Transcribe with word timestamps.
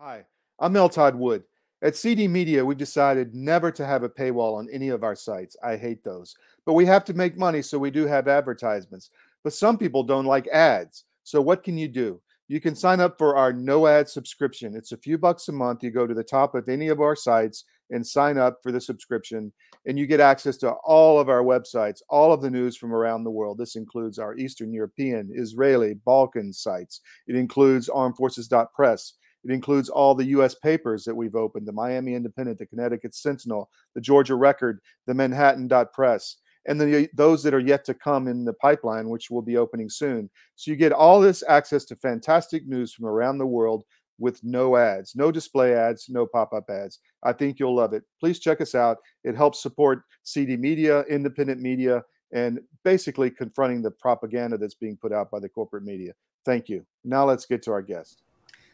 Hi, 0.00 0.24
I'm 0.60 0.74
Mel 0.74 0.88
Todd 0.88 1.16
Wood. 1.16 1.42
At 1.82 1.96
CD 1.96 2.28
Media, 2.28 2.64
we've 2.64 2.78
decided 2.78 3.34
never 3.34 3.72
to 3.72 3.84
have 3.84 4.04
a 4.04 4.08
paywall 4.08 4.56
on 4.56 4.68
any 4.70 4.90
of 4.90 5.02
our 5.02 5.16
sites. 5.16 5.56
I 5.60 5.76
hate 5.76 6.04
those. 6.04 6.36
But 6.64 6.74
we 6.74 6.86
have 6.86 7.04
to 7.06 7.14
make 7.14 7.36
money, 7.36 7.62
so 7.62 7.80
we 7.80 7.90
do 7.90 8.06
have 8.06 8.28
advertisements. 8.28 9.10
But 9.42 9.54
some 9.54 9.76
people 9.76 10.04
don't 10.04 10.24
like 10.24 10.46
ads. 10.46 11.02
So 11.24 11.40
what 11.40 11.64
can 11.64 11.76
you 11.76 11.88
do? 11.88 12.20
You 12.46 12.60
can 12.60 12.76
sign 12.76 13.00
up 13.00 13.18
for 13.18 13.36
our 13.36 13.52
no 13.52 13.88
ad 13.88 14.08
subscription. 14.08 14.76
It's 14.76 14.92
a 14.92 14.96
few 14.96 15.18
bucks 15.18 15.48
a 15.48 15.52
month. 15.52 15.82
You 15.82 15.90
go 15.90 16.06
to 16.06 16.14
the 16.14 16.22
top 16.22 16.54
of 16.54 16.68
any 16.68 16.86
of 16.86 17.00
our 17.00 17.16
sites 17.16 17.64
and 17.90 18.06
sign 18.06 18.38
up 18.38 18.60
for 18.62 18.70
the 18.70 18.80
subscription, 18.80 19.52
and 19.84 19.98
you 19.98 20.06
get 20.06 20.20
access 20.20 20.58
to 20.58 20.74
all 20.84 21.18
of 21.18 21.28
our 21.28 21.42
websites, 21.42 22.02
all 22.08 22.32
of 22.32 22.40
the 22.40 22.50
news 22.50 22.76
from 22.76 22.94
around 22.94 23.24
the 23.24 23.32
world. 23.32 23.58
This 23.58 23.74
includes 23.74 24.20
our 24.20 24.36
Eastern 24.36 24.72
European, 24.72 25.32
Israeli, 25.34 25.94
Balkan 25.94 26.52
sites. 26.52 27.00
It 27.26 27.34
includes 27.34 27.88
armedforces.press. 27.88 29.14
It 29.44 29.52
includes 29.52 29.88
all 29.88 30.14
the 30.14 30.26
U.S. 30.26 30.54
papers 30.54 31.04
that 31.04 31.14
we've 31.14 31.34
opened 31.34 31.66
the 31.66 31.72
Miami 31.72 32.14
Independent, 32.14 32.58
the 32.58 32.66
Connecticut 32.66 33.14
Sentinel, 33.14 33.70
the 33.94 34.00
Georgia 34.00 34.34
Record, 34.34 34.80
the 35.06 35.14
Manhattan 35.14 35.68
Dot 35.68 35.92
Press, 35.92 36.36
and 36.66 36.80
the, 36.80 37.08
those 37.14 37.42
that 37.42 37.54
are 37.54 37.60
yet 37.60 37.84
to 37.86 37.94
come 37.94 38.28
in 38.28 38.44
the 38.44 38.52
pipeline, 38.54 39.08
which 39.08 39.30
will 39.30 39.42
be 39.42 39.56
opening 39.56 39.88
soon. 39.88 40.28
So 40.56 40.70
you 40.70 40.76
get 40.76 40.92
all 40.92 41.20
this 41.20 41.42
access 41.48 41.84
to 41.86 41.96
fantastic 41.96 42.66
news 42.66 42.92
from 42.92 43.06
around 43.06 43.38
the 43.38 43.46
world 43.46 43.84
with 44.18 44.42
no 44.42 44.76
ads, 44.76 45.14
no 45.14 45.30
display 45.30 45.74
ads, 45.74 46.08
no 46.08 46.26
pop 46.26 46.52
up 46.52 46.68
ads. 46.68 46.98
I 47.22 47.32
think 47.32 47.58
you'll 47.58 47.76
love 47.76 47.92
it. 47.92 48.02
Please 48.20 48.40
check 48.40 48.60
us 48.60 48.74
out. 48.74 48.98
It 49.24 49.36
helps 49.36 49.62
support 49.62 50.02
CD 50.24 50.56
media, 50.56 51.02
independent 51.04 51.60
media, 51.60 52.02
and 52.32 52.60
basically 52.84 53.30
confronting 53.30 53.80
the 53.80 53.90
propaganda 53.92 54.58
that's 54.58 54.74
being 54.74 54.96
put 54.96 55.12
out 55.12 55.30
by 55.30 55.38
the 55.38 55.48
corporate 55.48 55.84
media. 55.84 56.12
Thank 56.44 56.68
you. 56.68 56.84
Now 57.04 57.24
let's 57.24 57.46
get 57.46 57.62
to 57.62 57.72
our 57.72 57.82
guest. 57.82 58.22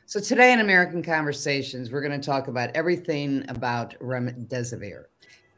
So 0.07 0.21
today 0.21 0.53
in 0.53 0.61
American 0.61 1.03
Conversations, 1.03 1.91
we're 1.91 2.03
going 2.03 2.21
to 2.21 2.25
talk 2.25 2.49
about 2.49 2.71
everything 2.75 3.43
about 3.49 3.99
remdesivir, 4.01 5.05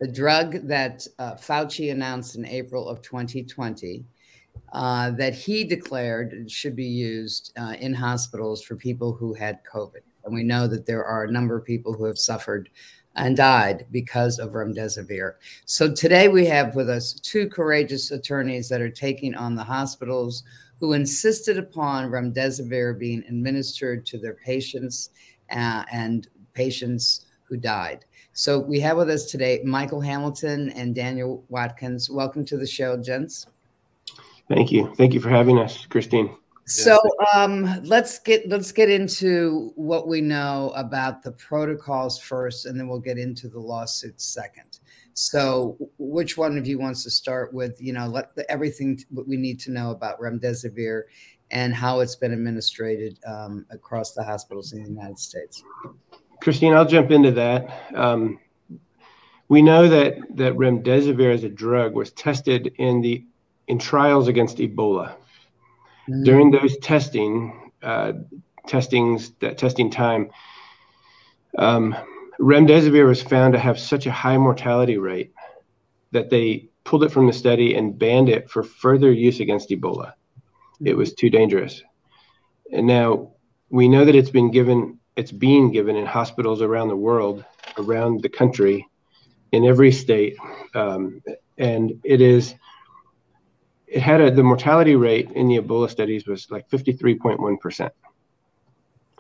the 0.01 0.07
drug 0.07 0.69
that 0.69 1.05
uh, 1.19 1.35
Fauci 1.35 1.91
announced 1.91 2.37
in 2.37 2.47
April 2.47 2.89
of 2.89 3.03
2020 3.03 4.05
uh, 4.73 5.11
that 5.11 5.35
he 5.35 5.65
declared 5.65 6.49
should 6.49 6.77
be 6.77 6.87
used 6.87 7.53
uh, 7.59 7.75
in 7.81 7.93
hospitals 7.93 8.63
for 8.63 8.77
people 8.77 9.13
who 9.13 9.35
had 9.35 9.59
COVID. 9.65 10.03
And 10.25 10.33
we 10.33 10.45
know 10.45 10.69
that 10.69 10.87
there 10.87 11.05
are 11.05 11.25
a 11.25 11.33
number 11.33 11.57
of 11.57 11.65
people 11.65 11.93
who 11.93 12.05
have 12.05 12.19
suffered 12.19 12.71
and 13.17 13.37
died 13.37 13.87
because 13.91 14.39
of 14.39 14.53
remdesivir. 14.53 15.35
So 15.65 15.93
today 15.93 16.29
we 16.29 16.47
have 16.47 16.77
with 16.77 16.89
us 16.89 17.15
two 17.15 17.49
courageous 17.49 18.13
attorneys 18.13 18.69
that 18.69 18.81
are 18.81 18.91
taking 18.91 19.35
on 19.35 19.57
the 19.57 19.65
hospitals 19.65 20.45
who 20.79 20.93
insisted 20.93 21.59
upon 21.59 22.11
remdesivir 22.11 22.99
being 22.99 23.25
administered 23.29 24.05
to 24.07 24.19
their 24.19 24.35
patients 24.35 25.11
uh, 25.51 25.85
and 25.93 26.29
patients 26.55 27.27
who 27.45 27.57
died. 27.57 28.05
So 28.33 28.59
we 28.59 28.81
have 28.81 28.97
with 28.97 29.09
us 29.09 29.25
today 29.25 29.63
Michael 29.65 30.01
Hamilton 30.01 30.71
and 30.71 30.95
Daniel 30.95 31.45
Watkins. 31.49 32.11
Welcome 32.11 32.45
to 32.47 32.57
the 32.57 32.67
show, 32.67 32.97
gents. 32.97 33.47
Thank 34.49 34.71
you. 34.71 34.95
Thank 34.97 35.15
you 35.15 35.21
for 35.21 35.31
having 35.31 35.59
us, 35.59 35.87
Christine. 35.87 36.37
So 36.67 36.99
um, 37.33 37.81
let's 37.85 38.19
get 38.19 38.49
let's 38.49 38.73
get 38.73 38.91
into 38.91 39.73
what 39.77 40.09
we 40.09 40.21
know 40.21 40.73
about 40.75 41.23
the 41.23 41.31
protocols 41.33 42.19
first, 42.19 42.67
and 42.67 42.79
then 42.79 42.89
we'll 42.89 42.99
get 42.99 43.19
into 43.19 43.49
the 43.49 43.61
lawsuits 43.61 44.25
second. 44.25 44.76
So, 45.19 45.79
which 45.97 46.37
one 46.37 46.59
of 46.59 46.67
you 46.67 46.79
wants 46.79 47.03
to 47.05 47.11
start 47.11 47.55
with? 47.55 47.81
You 47.81 47.95
know, 47.95 48.07
let 48.07 48.37
the, 48.37 48.49
everything 48.51 49.03
we 49.11 49.39
need 49.39 49.59
to 49.61 49.71
know 49.71 49.91
about 49.91 50.21
remdesivir 50.21 51.05
and 51.51 51.75
how 51.75 52.01
it's 52.01 52.17
been 52.17 52.35
administered 52.35 53.19
um, 53.27 53.65
across 53.71 54.13
the 54.13 54.23
hospitals 54.23 54.75
in 54.75 54.83
the 54.83 54.91
United 54.91 55.19
States. 55.19 55.65
Christine, 56.43 56.75
I'll 56.75 56.85
jump 56.85 57.11
into 57.11 57.31
that. 57.31 57.95
Um, 57.95 58.39
we 59.49 59.63
know 59.63 59.89
that 59.89 60.19
that 60.37 60.53
remdesivir 60.53 61.33
as 61.33 61.45
a 61.45 61.49
drug 61.49 61.95
was 61.95 62.13
tested 62.13 62.75
in 62.77 63.01
the 63.01 63.25
in 63.69 63.79
trials 63.79 64.29
against 64.29 64.59
Ebola. 64.59 65.15
Mm-hmm. 66.11 66.25
During 66.25 66.51
those 66.51 66.77
testing 66.79 67.71
uh, 67.83 68.13
testings 68.67 69.31
that 69.41 69.57
testing 69.57 69.91
time. 69.91 70.29
Um, 71.57 71.97
remdesivir 72.41 73.07
was 73.07 73.23
found 73.23 73.53
to 73.55 73.59
have 73.59 73.79
such 73.79 74.07
a 74.07 74.13
high 74.13 74.39
mortality 74.39 74.99
rate 74.99 75.33
that 76.13 76.31
they 76.31 76.69
pulled 76.85 77.05
it 77.05 77.13
from 77.13 77.27
the 77.27 77.33
study 77.33 77.75
and 77.75 77.99
banned 77.99 78.29
it 78.29 78.49
for 78.49 78.63
further 78.63 79.13
use 79.13 79.41
against 79.41 79.71
Ebola. 79.71 80.13
It 80.85 80.97
was 80.97 81.15
too 81.15 81.31
dangerous. 81.31 81.83
And 82.73 82.87
now 82.87 83.33
we 83.71 83.89
know 83.89 84.05
that 84.05 84.15
it's 84.15 84.31
been 84.31 84.51
given, 84.51 84.99
it's 85.17 85.33
being 85.33 85.73
given 85.73 85.97
in 85.97 86.07
hospitals 86.07 86.63
around 86.63 86.89
the 86.89 86.97
world, 86.97 87.45
around 87.79 88.23
the 88.23 88.29
country, 88.29 88.87
in 89.53 89.65
every 89.65 89.93
state. 89.93 90.37
Um, 90.75 91.23
and 91.59 92.01
it 92.05 92.21
is, 92.21 92.55
it 93.87 94.01
had 94.01 94.21
a, 94.21 94.31
the 94.31 94.43
mortality 94.43 94.97
rate 94.97 95.31
in 95.33 95.49
the 95.49 95.59
Ebola 95.59 95.89
studies 95.89 96.27
was 96.27 96.51
like 96.51 96.69
53.1% 96.69 97.91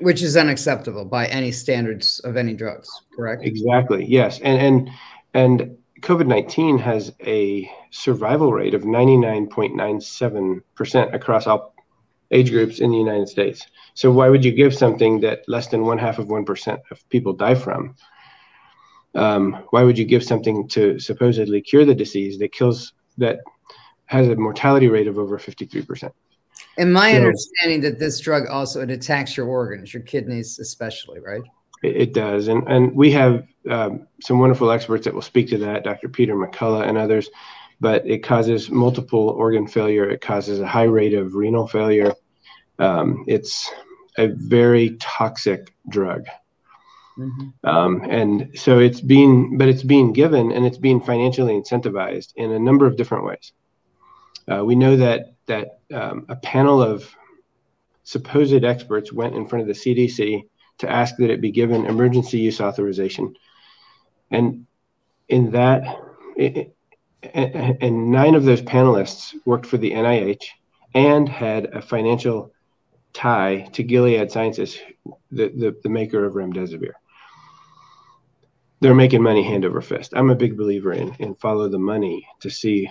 which 0.01 0.23
is 0.23 0.37
unacceptable 0.37 1.05
by 1.05 1.27
any 1.27 1.53
standards 1.53 2.19
of 2.21 2.37
any 2.37 2.55
drugs 2.55 2.89
correct? 3.15 3.45
Exactly 3.45 4.05
yes. 4.05 4.41
And 4.41 4.61
and 4.61 4.91
and 5.35 5.77
covid-19 6.01 6.81
has 6.81 7.13
a 7.25 7.71
survival 7.91 8.53
rate 8.53 8.75
of 8.75 8.83
99.97% 8.83 11.15
across 11.15 11.47
all 11.47 11.75
age 12.31 12.51
groups 12.51 12.81
in 12.81 12.91
the 12.91 12.99
united 12.99 13.29
states. 13.29 13.67
So 13.95 14.11
why 14.11 14.29
would 14.29 14.45
you 14.45 14.53
give 14.53 14.75
something 14.75 15.21
that 15.21 15.49
less 15.49 15.69
than 15.69 15.87
one 15.87 15.97
half 15.99 16.19
of 16.19 16.27
1% 16.27 16.79
of 16.91 17.09
people 17.09 17.33
die 17.33 17.55
from? 17.55 17.95
Um, 19.15 19.65
why 19.71 19.85
would 19.85 19.97
you 19.97 20.05
give 20.05 20.23
something 20.23 20.69
to 20.69 20.99
supposedly 20.99 21.63
cure 21.63 21.87
the 21.87 21.95
disease 21.95 22.39
that 22.39 22.53
kills 22.53 22.93
that 23.17 23.41
has 24.05 24.29
a 24.29 24.37
mortality 24.37 24.89
rate 24.89 25.09
of 25.09 25.19
over 25.19 25.39
53% 25.39 26.13
and 26.79 26.93
my 26.93 27.13
so, 27.13 27.19
understanding 27.19 27.81
that 27.83 27.99
this 27.99 28.21
drug 28.21 28.47
also 28.47 28.83
it 28.83 28.91
attacks 28.91 29.37
your 29.37 29.47
organs, 29.47 29.93
your 29.93 30.03
kidneys 30.03 30.59
especially, 30.59 31.21
right? 31.21 31.43
It, 31.83 31.97
it 31.97 32.15
does, 32.15 32.49
and 32.49 32.67
and 32.69 32.95
we 32.95 33.11
have 33.13 33.47
um, 33.71 34.07
some 34.21 34.39
wonderful 34.39 34.71
experts 34.71 35.05
that 35.05 35.15
will 35.15 35.23
speak 35.23 35.49
to 35.51 35.59
that, 35.59 35.85
Dr. 35.85 36.09
Peter 36.09 36.35
McCullough 36.35 36.87
and 36.87 36.99
others. 36.99 37.29
But 37.79 38.07
it 38.07 38.23
causes 38.23 38.71
multiple 38.71 39.29
organ 39.31 39.67
failure. 39.67 40.09
It 40.09 40.23
causes 40.23 40.61
a 40.61 40.67
high 40.67 40.85
rate 40.85 41.13
of 41.13 41.35
renal 41.35 41.69
failure. 41.69 42.15
Um, 42.79 43.25
it's 43.27 43.71
a 44.17 44.29
very 44.29 44.97
toxic 44.97 45.75
drug. 45.91 46.27
Mm-hmm. 47.19 47.69
Um, 47.69 48.03
and 48.09 48.51
so 48.55 48.79
it's 48.79 49.01
being, 49.01 49.57
but 49.57 49.69
it's 49.69 49.83
being 49.83 50.13
given 50.13 50.53
and 50.53 50.67
it's 50.67 50.79
being 50.79 51.01
financially 51.01 51.55
incentivized 51.55 52.33
in 52.37 52.53
a 52.53 52.59
number 52.59 52.87
of 52.87 52.97
different 52.97 53.25
ways. 53.25 53.53
Uh, 54.51 54.65
we 54.65 54.75
know 54.75 54.97
that 54.97 55.35
that 55.47 55.81
um, 55.93 56.27
a 56.29 56.37
panel 56.37 56.83
of 56.83 57.09
supposed 58.03 58.65
experts 58.65 59.13
went 59.13 59.35
in 59.35 59.47
front 59.47 59.63
of 59.63 59.69
the 59.69 59.75
CDC 59.75 60.45
to 60.79 60.91
ask 60.91 61.17
that 61.17 61.31
it 61.31 61.41
be 61.41 61.51
given 61.51 61.87
emergency 61.87 62.39
use 62.39 62.61
authorization. 62.61 63.35
And 64.31 64.67
in 65.29 65.53
that, 65.53 65.99
it, 66.37 66.77
and 67.23 68.11
nine 68.11 68.35
of 68.35 68.45
those 68.45 68.63
panelists 68.63 69.35
worked 69.45 69.67
for 69.67 69.79
the 69.79 69.93
NIH 69.93 70.45
and 70.95 71.29
had 71.29 71.67
a 71.67 71.83
financial 71.83 72.53
tie 73.13 73.69
to 73.73 73.83
Gilead 73.83 74.31
Sciences, 74.31 74.79
the, 75.31 75.49
the, 75.49 75.77
the 75.83 75.89
maker 75.89 76.25
of 76.25 76.35
remdesivir. 76.35 76.93
They're 78.81 78.95
making 78.95 79.23
money 79.23 79.43
hand 79.43 79.65
over 79.65 79.81
fist. 79.81 80.13
I'm 80.15 80.31
a 80.31 80.37
big 80.37 80.57
believer 80.57 80.93
in, 80.93 81.15
in 81.19 81.35
follow 81.35 81.69
the 81.69 81.79
money 81.79 82.29
to 82.41 82.51
see, 82.51 82.91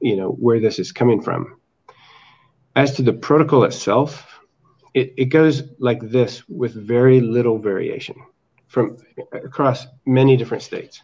you 0.00 0.16
know, 0.16 0.30
where 0.30 0.60
this 0.60 0.78
is 0.78 0.92
coming 0.92 1.20
from. 1.20 1.60
As 2.76 2.94
to 2.94 3.02
the 3.02 3.12
protocol 3.12 3.64
itself, 3.64 4.26
it, 4.94 5.12
it 5.16 5.26
goes 5.26 5.62
like 5.78 6.00
this 6.00 6.48
with 6.48 6.74
very 6.74 7.20
little 7.20 7.58
variation 7.58 8.16
from 8.68 8.96
across 9.32 9.86
many 10.06 10.36
different 10.36 10.62
states. 10.62 11.02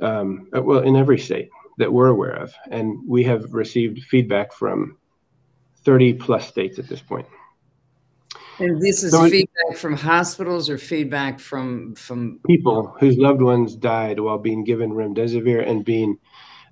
Um, 0.00 0.48
well, 0.52 0.80
in 0.80 0.96
every 0.96 1.18
state 1.18 1.50
that 1.78 1.92
we're 1.92 2.08
aware 2.08 2.32
of. 2.32 2.54
And 2.70 2.98
we 3.06 3.24
have 3.24 3.52
received 3.52 4.02
feedback 4.04 4.52
from 4.52 4.96
30 5.84 6.14
plus 6.14 6.46
states 6.46 6.78
at 6.78 6.88
this 6.88 7.00
point. 7.00 7.26
And 8.58 8.80
this 8.80 9.02
is 9.02 9.12
so 9.12 9.28
feedback 9.28 9.76
from 9.76 9.96
hospitals 9.96 10.68
or 10.68 10.78
feedback 10.78 11.40
from 11.40 11.94
from 11.94 12.38
people 12.46 12.94
whose 13.00 13.16
loved 13.16 13.40
ones 13.40 13.74
died 13.74 14.20
while 14.20 14.38
being 14.38 14.62
given 14.62 14.92
remdesivir 14.92 15.68
and 15.68 15.84
being 15.84 16.18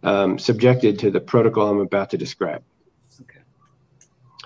um, 0.02 0.38
subjected 0.38 0.98
to 1.00 1.10
the 1.10 1.20
protocol 1.20 1.68
I'm 1.68 1.80
about 1.80 2.10
to 2.10 2.18
describe. 2.18 2.62
Okay. 3.20 3.40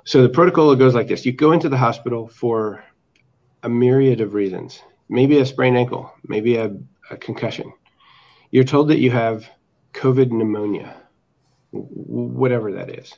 So 0.04 0.22
the 0.22 0.28
protocol 0.28 0.74
goes 0.76 0.94
like 0.94 1.08
this: 1.08 1.24
you 1.24 1.32
go 1.32 1.52
into 1.52 1.68
the 1.68 1.76
hospital 1.76 2.28
for 2.28 2.84
a 3.62 3.68
myriad 3.68 4.20
of 4.20 4.34
reasons, 4.34 4.82
maybe 5.08 5.38
a 5.38 5.46
sprained 5.46 5.76
ankle, 5.78 6.12
maybe 6.26 6.56
a, 6.56 6.76
a 7.10 7.16
concussion. 7.16 7.72
You're 8.50 8.64
told 8.64 8.88
that 8.88 8.98
you 8.98 9.10
have 9.10 9.48
COVID 9.92 10.30
pneumonia, 10.30 10.94
whatever 11.72 12.72
that 12.72 12.90
is. 12.90 13.14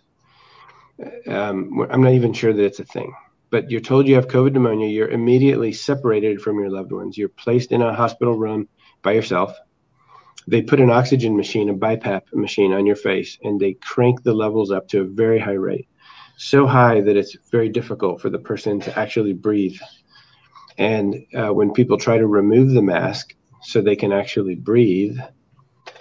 Um, 1.26 1.86
I'm 1.90 2.02
not 2.02 2.12
even 2.12 2.32
sure 2.32 2.52
that 2.52 2.64
it's 2.64 2.80
a 2.80 2.84
thing. 2.84 3.12
but 3.50 3.70
you're 3.70 3.80
told 3.80 4.06
you 4.06 4.16
have 4.16 4.28
COVID 4.28 4.52
pneumonia, 4.52 4.88
you're 4.88 5.08
immediately 5.08 5.72
separated 5.72 6.40
from 6.40 6.58
your 6.58 6.70
loved 6.70 6.92
ones. 6.92 7.16
You're 7.16 7.28
placed 7.28 7.72
in 7.72 7.82
a 7.82 7.94
hospital 7.94 8.36
room 8.36 8.68
by 9.02 9.12
yourself. 9.12 9.56
They 10.46 10.62
put 10.62 10.80
an 10.80 10.90
oxygen 10.90 11.36
machine, 11.36 11.68
a 11.68 11.74
BiPAP 11.74 12.32
machine 12.32 12.72
on 12.72 12.86
your 12.86 12.96
face, 12.96 13.36
and 13.42 13.58
they 13.58 13.74
crank 13.74 14.22
the 14.22 14.34
levels 14.34 14.70
up 14.70 14.88
to 14.88 15.00
a 15.00 15.04
very 15.04 15.40
high 15.40 15.52
rate. 15.52 15.88
So 16.36 16.66
high 16.66 17.00
that 17.00 17.16
it's 17.16 17.36
very 17.50 17.68
difficult 17.68 18.20
for 18.20 18.30
the 18.30 18.38
person 18.38 18.78
to 18.80 18.98
actually 18.98 19.32
breathe. 19.32 19.78
And 20.78 21.26
uh, 21.34 21.52
when 21.52 21.72
people 21.72 21.98
try 21.98 22.18
to 22.18 22.26
remove 22.26 22.70
the 22.70 22.82
mask 22.82 23.34
so 23.62 23.80
they 23.80 23.96
can 23.96 24.12
actually 24.12 24.54
breathe, 24.54 25.18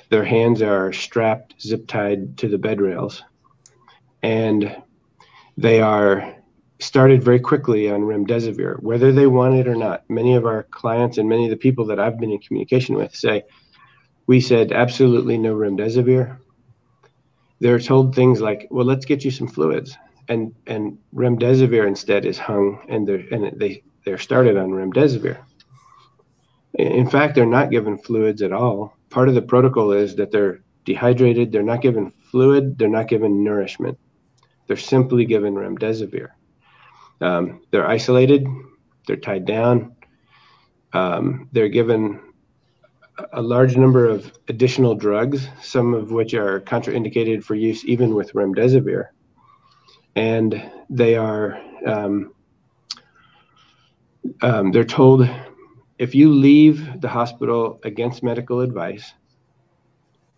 their 0.09 0.25
hands 0.25 0.61
are 0.61 0.93
strapped, 0.93 1.59
zip 1.61 1.87
tied 1.87 2.37
to 2.37 2.47
the 2.47 2.57
bed 2.57 2.81
rails. 2.81 3.23
And 4.21 4.75
they 5.57 5.81
are 5.81 6.35
started 6.79 7.23
very 7.23 7.39
quickly 7.39 7.89
on 7.89 8.01
remdesivir, 8.01 8.81
whether 8.83 9.11
they 9.11 9.27
want 9.27 9.55
it 9.55 9.67
or 9.67 9.75
not. 9.75 10.03
Many 10.09 10.35
of 10.35 10.45
our 10.45 10.63
clients 10.63 11.17
and 11.17 11.29
many 11.29 11.45
of 11.45 11.49
the 11.49 11.57
people 11.57 11.85
that 11.87 11.99
I've 11.99 12.19
been 12.19 12.31
in 12.31 12.39
communication 12.39 12.95
with 12.95 13.15
say, 13.15 13.43
we 14.27 14.41
said 14.41 14.71
absolutely 14.71 15.37
no 15.37 15.55
remdesivir. 15.55 16.37
They're 17.59 17.79
told 17.79 18.15
things 18.15 18.41
like, 18.41 18.67
well, 18.69 18.85
let's 18.85 19.05
get 19.05 19.23
you 19.23 19.31
some 19.31 19.47
fluids. 19.47 19.97
And 20.27 20.55
and 20.65 20.97
remdesivir 21.13 21.87
instead 21.87 22.25
is 22.25 22.37
hung 22.37 22.83
and 22.89 23.07
they're 23.07 23.23
and 23.31 23.59
they 23.59 23.83
they're 24.05 24.17
started 24.17 24.57
on 24.57 24.71
remdesivir. 24.71 25.37
In 26.73 27.09
fact, 27.09 27.35
they're 27.35 27.45
not 27.45 27.71
given 27.71 27.97
fluids 27.97 28.41
at 28.41 28.51
all. 28.51 28.97
Part 29.09 29.29
of 29.29 29.35
the 29.35 29.41
protocol 29.41 29.93
is 29.93 30.15
that 30.15 30.31
they're 30.31 30.61
dehydrated, 30.83 31.51
they're 31.51 31.63
not 31.63 31.81
given 31.81 32.11
fluid, 32.31 32.77
they're 32.77 32.89
not 32.89 33.07
given 33.07 33.43
nourishment. 33.43 33.97
They're 34.67 34.77
simply 34.77 35.25
given 35.25 35.55
remdesivir. 35.55 36.29
Um, 37.21 37.61
they're 37.71 37.87
isolated, 37.87 38.45
they're 39.07 39.15
tied 39.15 39.45
down, 39.45 39.95
um, 40.91 41.49
they're 41.53 41.69
given 41.69 42.19
a 43.33 43.41
large 43.41 43.77
number 43.77 44.07
of 44.07 44.31
additional 44.47 44.95
drugs, 44.95 45.47
some 45.61 45.93
of 45.93 46.11
which 46.11 46.33
are 46.33 46.61
contraindicated 46.61 47.43
for 47.43 47.55
use 47.55 47.85
even 47.85 48.13
with 48.13 48.33
remdesivir. 48.33 49.07
And 50.15 50.71
they 50.89 51.15
are, 51.15 51.61
um, 51.85 52.33
um, 54.41 54.71
they're 54.71 54.83
told 54.83 55.29
if 55.97 56.15
you 56.15 56.33
leave 56.33 57.01
the 57.01 57.07
hospital 57.09 57.79
against 57.83 58.23
medical 58.23 58.61
advice, 58.61 59.13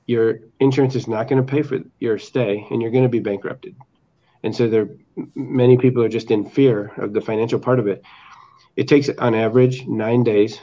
your 0.06 0.39
insurance 0.59 0.95
is 0.95 1.07
not 1.07 1.27
going 1.27 1.45
to 1.45 1.51
pay 1.51 1.62
for 1.62 1.80
your 2.00 2.18
stay 2.18 2.65
and 2.71 2.81
you're 2.81 2.91
going 2.91 3.03
to 3.03 3.09
be 3.09 3.19
bankrupted 3.19 3.75
and 4.44 4.56
so 4.56 4.68
there 4.68 4.88
many 5.35 5.77
people 5.77 6.01
are 6.03 6.09
just 6.09 6.31
in 6.31 6.50
fear 6.50 6.91
of 6.97 7.13
the 7.13 7.21
financial 7.21 7.59
part 7.59 7.80
of 7.80 7.88
it 7.88 8.01
it 8.75 8.88
takes 8.88 9.09
on 9.09 9.35
average 9.35 9.85
nine 9.88 10.23
days 10.23 10.59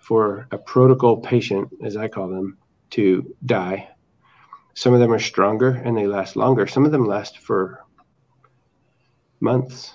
for 0.00 0.48
a 0.50 0.58
protocol 0.58 1.18
patient 1.18 1.68
as 1.84 1.96
i 1.96 2.08
call 2.08 2.28
them 2.28 2.58
to 2.90 3.34
die 3.46 3.88
some 4.74 4.94
of 4.94 5.00
them 5.00 5.12
are 5.12 5.18
stronger 5.18 5.70
and 5.70 5.96
they 5.96 6.06
last 6.06 6.36
longer 6.36 6.66
some 6.66 6.84
of 6.84 6.92
them 6.92 7.06
last 7.06 7.38
for 7.38 7.84
months 9.40 9.94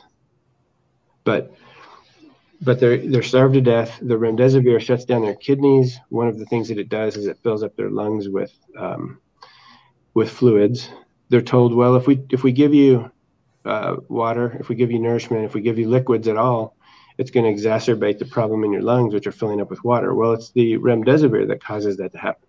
but 1.23 1.53
but 2.61 2.79
they're 2.79 2.97
they're 2.97 3.23
starved 3.23 3.53
to 3.55 3.61
death. 3.61 3.99
The 4.01 4.15
remdesivir 4.15 4.79
shuts 4.79 5.05
down 5.05 5.21
their 5.21 5.35
kidneys. 5.35 5.99
One 6.09 6.27
of 6.27 6.39
the 6.39 6.45
things 6.45 6.69
that 6.69 6.77
it 6.77 6.89
does 6.89 7.17
is 7.17 7.27
it 7.27 7.39
fills 7.43 7.63
up 7.63 7.75
their 7.75 7.89
lungs 7.89 8.29
with 8.29 8.53
um, 8.77 9.19
with 10.13 10.29
fluids. 10.29 10.89
They're 11.29 11.41
told, 11.41 11.73
well, 11.73 11.95
if 11.95 12.07
we 12.07 12.25
if 12.29 12.43
we 12.43 12.51
give 12.51 12.73
you 12.73 13.11
uh, 13.65 13.97
water, 14.07 14.57
if 14.59 14.69
we 14.69 14.75
give 14.75 14.91
you 14.91 14.99
nourishment, 14.99 15.45
if 15.45 15.53
we 15.53 15.61
give 15.61 15.77
you 15.77 15.89
liquids 15.89 16.27
at 16.27 16.37
all, 16.37 16.74
it's 17.17 17.31
going 17.31 17.45
to 17.45 17.61
exacerbate 17.61 18.19
the 18.19 18.25
problem 18.25 18.63
in 18.63 18.71
your 18.71 18.81
lungs, 18.81 19.13
which 19.13 19.27
are 19.27 19.31
filling 19.31 19.61
up 19.61 19.69
with 19.69 19.83
water. 19.83 20.13
Well, 20.13 20.33
it's 20.33 20.51
the 20.51 20.77
remdesivir 20.77 21.47
that 21.47 21.63
causes 21.63 21.97
that 21.97 22.11
to 22.11 22.17
happen. 22.17 22.47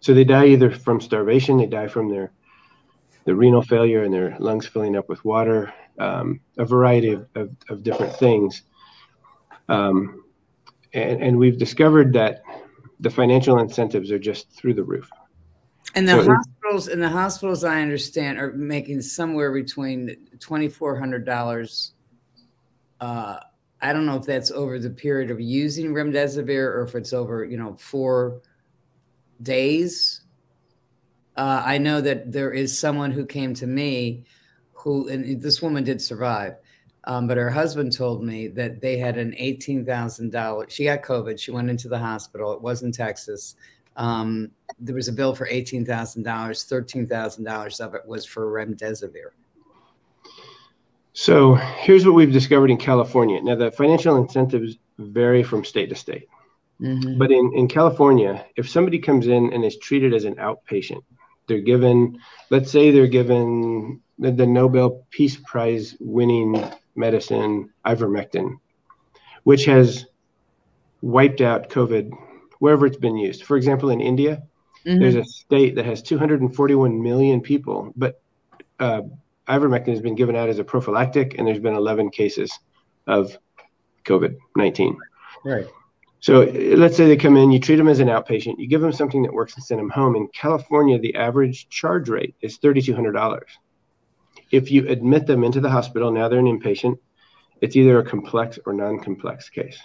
So 0.00 0.14
they 0.14 0.24
die 0.24 0.46
either 0.46 0.70
from 0.70 1.00
starvation, 1.00 1.58
they 1.58 1.66
die 1.66 1.88
from 1.88 2.10
their 2.10 2.32
the 3.24 3.34
renal 3.34 3.62
failure 3.62 4.02
and 4.02 4.12
their 4.12 4.36
lungs 4.38 4.66
filling 4.66 4.96
up 4.96 5.08
with 5.08 5.22
water, 5.24 5.72
um, 5.98 6.40
a 6.56 6.64
variety 6.64 7.10
of, 7.10 7.28
of, 7.34 7.50
of 7.68 7.82
different 7.82 8.14
things. 8.16 8.62
Um, 9.68 10.24
and, 10.94 11.22
and 11.22 11.38
we've 11.38 11.58
discovered 11.58 12.14
that 12.14 12.42
the 12.98 13.10
financial 13.10 13.58
incentives 13.58 14.10
are 14.10 14.18
just 14.18 14.50
through 14.52 14.74
the 14.74 14.82
roof. 14.82 15.10
And 15.94 16.08
the 16.08 16.24
so 16.24 16.32
hospitals, 16.34 16.88
and 16.88 17.02
the 17.02 17.08
hospitals, 17.08 17.62
I 17.62 17.82
understand, 17.82 18.38
are 18.38 18.52
making 18.52 19.02
somewhere 19.02 19.52
between 19.52 20.16
twenty 20.38 20.68
four 20.68 20.98
hundred 20.98 21.24
dollars. 21.26 21.92
Uh, 23.00 23.38
I 23.82 23.92
don't 23.92 24.04
know 24.04 24.16
if 24.16 24.24
that's 24.26 24.50
over 24.50 24.78
the 24.78 24.90
period 24.90 25.30
of 25.30 25.40
using 25.40 25.94
remdesivir 25.94 26.74
or 26.74 26.82
if 26.82 26.94
it's 26.94 27.12
over, 27.12 27.44
you 27.44 27.56
know, 27.56 27.74
four 27.76 28.42
days. 29.42 30.22
Uh, 31.36 31.62
I 31.64 31.78
know 31.78 32.00
that 32.02 32.30
there 32.30 32.52
is 32.52 32.78
someone 32.78 33.10
who 33.10 33.24
came 33.24 33.54
to 33.54 33.66
me, 33.66 34.24
who 34.74 35.08
and 35.08 35.40
this 35.40 35.62
woman 35.62 35.84
did 35.84 36.02
survive, 36.02 36.56
um, 37.04 37.26
but 37.26 37.38
her 37.38 37.48
husband 37.48 37.92
told 37.96 38.22
me 38.22 38.48
that 38.48 38.80
they 38.82 38.98
had 38.98 39.16
an 39.16 39.34
eighteen 39.38 39.86
thousand 39.86 40.32
dollars. 40.32 40.72
She 40.72 40.84
got 40.84 41.02
COVID. 41.02 41.38
She 41.38 41.50
went 41.50 41.70
into 41.70 41.88
the 41.88 41.98
hospital. 41.98 42.52
It 42.52 42.60
was 42.60 42.82
in 42.82 42.92
Texas. 42.92 43.54
Um, 43.96 44.50
there 44.78 44.94
was 44.94 45.08
a 45.08 45.12
bill 45.12 45.34
for 45.34 45.46
eighteen 45.46 45.86
thousand 45.86 46.24
dollars. 46.24 46.64
Thirteen 46.64 47.06
thousand 47.06 47.44
dollars 47.44 47.80
of 47.80 47.94
it 47.94 48.06
was 48.06 48.26
for 48.26 48.52
remdesivir. 48.52 49.30
So 51.12 51.54
here's 51.54 52.06
what 52.06 52.14
we've 52.14 52.32
discovered 52.32 52.70
in 52.70 52.76
California. 52.76 53.40
Now 53.42 53.56
the 53.56 53.70
financial 53.70 54.16
incentives 54.16 54.76
vary 54.98 55.42
from 55.42 55.64
state 55.64 55.88
to 55.88 55.94
state. 55.94 56.28
Mm-hmm. 56.80 57.18
But 57.18 57.30
in, 57.30 57.52
in 57.54 57.68
California, 57.68 58.44
if 58.56 58.68
somebody 58.68 58.98
comes 58.98 59.26
in 59.26 59.52
and 59.52 59.64
is 59.64 59.76
treated 59.76 60.14
as 60.14 60.24
an 60.24 60.36
outpatient, 60.36 61.02
they're 61.46 61.60
given, 61.60 62.20
let's 62.48 62.70
say 62.70 62.90
they're 62.90 63.06
given 63.06 64.00
the, 64.18 64.30
the 64.30 64.46
Nobel 64.46 65.04
Peace 65.10 65.36
Prize 65.36 65.96
winning 66.00 66.64
medicine, 66.94 67.70
ivermectin, 67.84 68.60
which 69.42 69.64
has 69.64 70.06
wiped 71.02 71.40
out 71.40 71.70
COVID 71.70 72.12
wherever 72.60 72.86
it's 72.86 72.96
been 72.96 73.16
used. 73.16 73.42
For 73.42 73.56
example, 73.56 73.90
in 73.90 74.00
India, 74.00 74.42
mm-hmm. 74.86 75.00
there's 75.00 75.16
a 75.16 75.24
state 75.24 75.74
that 75.74 75.86
has 75.86 76.02
241 76.02 77.02
million 77.02 77.40
people, 77.40 77.92
but 77.96 78.22
uh, 78.78 79.02
ivermectin 79.48 79.88
has 79.88 80.00
been 80.00 80.14
given 80.14 80.36
out 80.36 80.48
as 80.48 80.58
a 80.58 80.64
prophylactic, 80.64 81.36
and 81.38 81.46
there's 81.46 81.60
been 81.60 81.74
11 81.74 82.10
cases 82.10 82.52
of 83.06 83.36
COVID 84.04 84.36
19. 84.56 84.96
Right. 85.44 85.66
So 86.20 86.42
let's 86.42 86.96
say 86.96 87.06
they 87.06 87.16
come 87.16 87.38
in, 87.38 87.50
you 87.50 87.58
treat 87.58 87.76
them 87.76 87.88
as 87.88 87.98
an 87.98 88.08
outpatient, 88.08 88.58
you 88.58 88.68
give 88.68 88.82
them 88.82 88.92
something 88.92 89.22
that 89.22 89.32
works 89.32 89.54
and 89.54 89.64
send 89.64 89.80
them 89.80 89.88
home. 89.88 90.16
In 90.16 90.28
California, 90.28 90.98
the 90.98 91.14
average 91.14 91.68
charge 91.70 92.10
rate 92.10 92.34
is 92.42 92.58
$3,200. 92.58 93.40
If 94.50 94.70
you 94.70 94.86
admit 94.88 95.26
them 95.26 95.44
into 95.44 95.60
the 95.60 95.70
hospital, 95.70 96.10
now 96.10 96.28
they're 96.28 96.38
an 96.38 96.44
inpatient, 96.44 96.98
it's 97.62 97.74
either 97.74 97.98
a 97.98 98.04
complex 98.04 98.58
or 98.66 98.74
non 98.74 99.00
complex 99.00 99.48
case. 99.48 99.78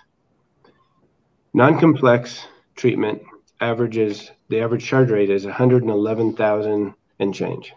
Non 1.54 1.80
complex 1.80 2.46
treatment 2.76 3.22
averages 3.62 4.32
the 4.50 4.60
average 4.60 4.86
charge 4.86 5.10
rate 5.10 5.30
is 5.30 5.46
111,000 5.46 6.94
and 7.20 7.34
change. 7.34 7.74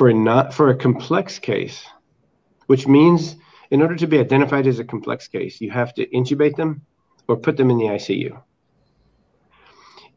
For 0.00 0.08
a 0.08 0.14
not 0.14 0.54
for 0.54 0.70
a 0.70 0.76
complex 0.76 1.38
case, 1.38 1.84
which 2.68 2.88
means 2.88 3.36
in 3.70 3.82
order 3.82 3.96
to 3.96 4.06
be 4.06 4.18
identified 4.18 4.66
as 4.66 4.78
a 4.78 4.84
complex 4.84 5.28
case, 5.28 5.60
you 5.60 5.70
have 5.72 5.92
to 5.92 6.06
intubate 6.06 6.56
them 6.56 6.80
or 7.28 7.36
put 7.36 7.58
them 7.58 7.68
in 7.68 7.76
the 7.76 7.84
ICU. 7.84 8.40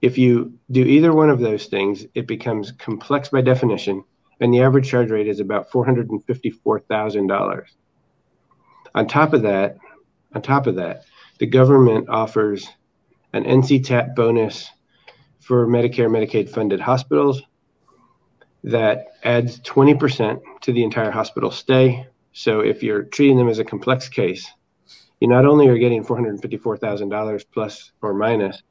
If 0.01 0.17
you 0.17 0.57
do 0.71 0.85
either 0.85 1.11
one 1.11 1.29
of 1.29 1.41
those 1.41 1.65
things, 1.65 2.05
it 2.15 2.27
becomes 2.27 2.71
complex 2.71 3.27
by 3.27 3.41
definition, 3.41 4.05
and 4.39 4.53
the 4.53 4.61
average 4.61 4.87
charge 4.87 5.11
rate 5.11 5.27
is 5.27 5.41
about 5.41 5.69
$454,000. 5.69 7.63
On 8.95 9.05
top 9.05 9.33
of 9.33 9.41
that, 9.41 9.79
on 10.33 10.41
top 10.41 10.65
of 10.65 10.75
that, 10.75 11.03
the 11.39 11.47
government 11.47 12.07
offers 12.07 12.69
an 13.33 13.43
NCTAP 13.43 14.15
bonus 14.15 14.69
for 15.41 15.67
Medicare, 15.67 16.09
Medicaid 16.09 16.49
funded 16.49 16.79
hospitals 16.79 17.41
that 18.63 19.17
adds 19.23 19.59
20% 19.61 20.41
to 20.61 20.71
the 20.71 20.83
entire 20.83 21.11
hospital 21.11 21.51
stay. 21.51 22.07
So 22.31 22.61
if 22.61 22.81
you're 22.81 23.03
treating 23.03 23.37
them 23.37 23.49
as 23.49 23.59
a 23.59 23.63
complex 23.63 24.09
case, 24.09 24.49
you 25.19 25.27
not 25.27 25.45
only 25.45 25.67
are 25.67 25.77
getting 25.77 26.03
$454,000 26.03 27.45
plus 27.53 27.91
or 28.01 28.13
minus, 28.13 28.63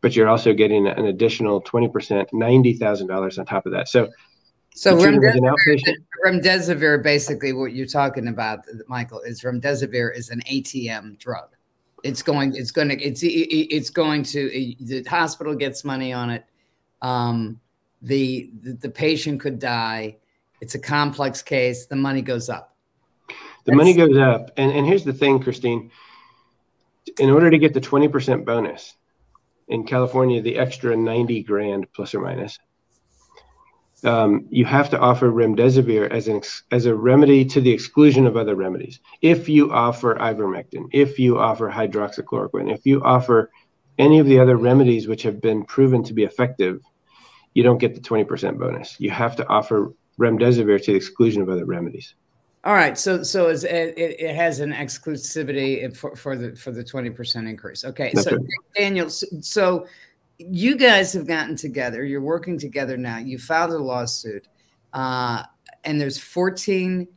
but 0.00 0.14
you're 0.14 0.28
also 0.28 0.52
getting 0.52 0.86
an 0.86 1.06
additional 1.06 1.62
20%, 1.62 2.30
$90,000 2.30 3.38
on 3.38 3.46
top 3.46 3.66
of 3.66 3.72
that. 3.72 3.88
So 3.88 4.08
so 4.78 4.94
remdesivir, 4.96 5.80
remdesivir, 6.24 7.02
basically 7.02 7.52
what 7.52 7.72
you're 7.72 7.86
talking 7.86 8.28
about, 8.28 8.60
Michael, 8.86 9.20
is 9.22 9.42
remdesivir 9.42 10.16
is 10.16 10.30
an 10.30 10.40
ATM 10.42 11.18
drug. 11.18 11.48
It's 12.04 12.22
going. 12.22 12.54
It's 12.54 12.70
going 12.70 12.90
to. 12.90 13.02
It's 13.02 13.22
it's 13.24 13.90
going 13.90 14.22
to. 14.22 14.74
The 14.78 15.02
hospital 15.02 15.56
gets 15.56 15.84
money 15.84 16.12
on 16.12 16.30
it. 16.30 16.44
Um, 17.02 17.60
the, 18.02 18.50
the 18.62 18.72
the 18.74 18.90
patient 18.90 19.40
could 19.40 19.58
die, 19.58 20.16
It's 20.60 20.74
a 20.74 20.78
complex 20.78 21.42
case. 21.42 21.86
The 21.86 21.96
money 21.96 22.22
goes 22.22 22.48
up. 22.48 22.76
The 23.28 23.34
That's, 23.66 23.76
money 23.76 23.94
goes 23.94 24.16
up. 24.16 24.50
And, 24.56 24.72
and 24.72 24.86
here's 24.86 25.04
the 25.04 25.12
thing, 25.12 25.40
Christine. 25.40 25.90
In 27.18 27.30
order 27.30 27.50
to 27.50 27.58
get 27.58 27.74
the 27.74 27.80
20% 27.80 28.44
bonus 28.44 28.94
in 29.68 29.84
California, 29.84 30.40
the 30.40 30.58
extra 30.58 30.96
90 30.96 31.42
grand 31.42 31.92
plus 31.92 32.14
or 32.14 32.20
minus, 32.20 32.58
um, 34.04 34.46
you 34.50 34.64
have 34.64 34.90
to 34.90 34.98
offer 34.98 35.30
remdesivir 35.30 36.08
as 36.10 36.28
an 36.28 36.40
as 36.70 36.86
a 36.86 36.94
remedy 36.94 37.44
to 37.44 37.60
the 37.60 37.70
exclusion 37.70 38.26
of 38.26 38.36
other 38.36 38.54
remedies. 38.54 39.00
If 39.22 39.48
you 39.48 39.72
offer 39.72 40.14
ivermectin, 40.14 40.88
if 40.92 41.18
you 41.18 41.38
offer 41.38 41.68
hydroxychloroquine, 41.68 42.72
if 42.72 42.86
you 42.86 43.02
offer 43.02 43.50
any 43.98 44.20
of 44.20 44.26
the 44.26 44.38
other 44.38 44.56
remedies 44.56 45.08
which 45.08 45.24
have 45.24 45.40
been 45.40 45.64
proven 45.64 46.04
to 46.04 46.14
be 46.14 46.22
effective, 46.22 46.80
you 47.58 47.64
don't 47.64 47.78
get 47.78 47.92
the 47.92 48.00
20% 48.00 48.56
bonus. 48.56 48.94
You 49.00 49.10
have 49.10 49.34
to 49.34 49.48
offer 49.48 49.92
remdesivir 50.16 50.80
to 50.80 50.92
the 50.92 50.96
exclusion 50.96 51.42
of 51.42 51.48
other 51.48 51.64
remedies. 51.64 52.14
All 52.62 52.74
right, 52.74 52.96
so 52.96 53.24
so 53.24 53.48
it, 53.48 53.64
it 53.66 54.34
has 54.36 54.60
an 54.60 54.72
exclusivity 54.72 55.96
for, 55.96 56.14
for 56.14 56.36
the 56.36 56.54
for 56.54 56.70
the 56.70 56.84
twenty 56.84 57.10
percent 57.10 57.48
increase. 57.48 57.84
Okay, 57.84 58.10
That's 58.14 58.28
so 58.28 58.36
right. 58.36 58.46
Daniel, 58.76 59.08
so 59.10 59.86
you 60.38 60.76
guys 60.76 61.12
have 61.14 61.26
gotten 61.26 61.56
together. 61.56 62.04
You're 62.04 62.20
working 62.20 62.58
together 62.58 62.96
now. 62.96 63.18
You 63.18 63.38
filed 63.38 63.72
a 63.72 63.78
lawsuit, 63.78 64.46
uh, 64.92 65.44
and 65.84 66.00
there's 66.00 66.18
14, 66.18 67.08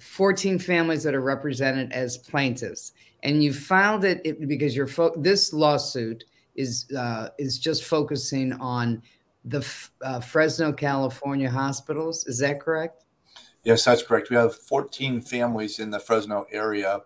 14 0.00 0.58
families 0.58 1.02
that 1.02 1.14
are 1.14 1.20
represented 1.20 1.92
as 1.92 2.18
plaintiffs, 2.18 2.92
and 3.22 3.42
you 3.42 3.52
filed 3.52 4.04
it, 4.04 4.48
because 4.48 4.74
your 4.74 4.88
fo- 4.88 5.14
this 5.16 5.52
lawsuit 5.52 6.24
is 6.54 6.86
uh, 6.96 7.28
is 7.38 7.58
just 7.58 7.84
focusing 7.84 8.52
on 8.54 9.02
the 9.44 9.66
uh, 10.02 10.20
Fresno, 10.20 10.72
California 10.72 11.50
hospitals. 11.50 12.26
Is 12.26 12.38
that 12.38 12.60
correct? 12.60 13.04
Yes, 13.64 13.84
that's 13.84 14.02
correct. 14.02 14.30
We 14.30 14.36
have 14.36 14.54
14 14.54 15.20
families 15.20 15.78
in 15.78 15.90
the 15.90 15.98
Fresno 15.98 16.46
area 16.50 17.02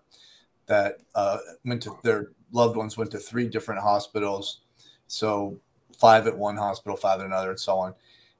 that 0.66 0.98
uh, 1.14 1.38
went 1.64 1.82
to 1.82 1.96
their 2.02 2.32
loved 2.52 2.76
ones 2.76 2.96
went 2.96 3.10
to 3.10 3.18
three 3.18 3.46
different 3.46 3.80
hospitals 3.80 4.60
so 5.08 5.58
five 5.98 6.26
at 6.26 6.36
one 6.36 6.56
hospital, 6.56 6.96
five 6.96 7.20
at 7.20 7.26
another, 7.26 7.50
and 7.50 7.58
so 7.58 7.76
on. 7.78 7.94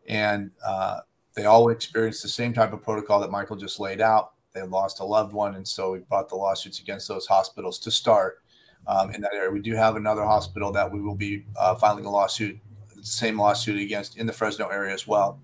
And 0.07 0.53
uh, 0.65 1.01
they 1.35 1.47
all 1.47 1.71
experienced 1.71 2.23
the 2.23 2.29
same 2.29 2.53
type 2.53 2.73
of 2.73 2.83
protocol 2.83 3.21
that 3.21 3.31
Michael 3.31 3.57
just 3.57 3.81
laid 3.81 4.01
out. 4.01 4.33
They 4.53 4.63
lost 4.63 5.01
a 5.01 5.05
loved 5.05 5.33
one, 5.33 5.57
and 5.57 5.67
so 5.67 5.93
we 5.93 5.99
brought 5.99 6.29
the 6.29 6.37
lawsuits 6.37 6.81
against 6.81 7.09
those 7.09 7.27
hospitals 7.27 7.79
to 7.81 7.91
start 7.91 8.43
um, 8.87 9.11
in 9.11 9.21
that 9.23 9.33
area. 9.35 9.51
We 9.51 9.61
do 9.61 9.75
have 9.75 9.97
another 9.97 10.25
hospital 10.25 10.73
that 10.73 10.91
we 10.91 11.01
will 11.01 11.15
be 11.15 11.45
uh, 11.57 11.75
filing 11.75 12.05
a 12.05 12.11
lawsuit, 12.11 12.59
same 13.03 13.39
lawsuit 13.39 13.81
against 13.81 14.17
in 14.17 14.27
the 14.27 14.33
Fresno 14.33 14.69
area 14.69 14.95
as 14.95 15.07
well. 15.07 15.41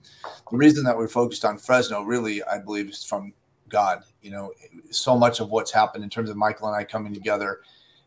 The 0.50 0.56
reason 0.56 0.84
that 0.84 0.96
we're 0.96 1.08
focused 1.08 1.44
on 1.44 1.58
Fresno, 1.58 2.02
really, 2.02 2.42
I 2.44 2.58
believe, 2.58 2.88
is 2.88 3.04
from 3.04 3.32
God. 3.68 4.02
You 4.22 4.30
know, 4.30 4.52
so 4.90 5.18
much 5.18 5.40
of 5.40 5.50
what's 5.50 5.72
happened 5.72 6.04
in 6.04 6.10
terms 6.10 6.30
of 6.30 6.36
Michael 6.36 6.68
and 6.68 6.76
I 6.76 6.84
coming 6.84 7.14
together 7.14 7.60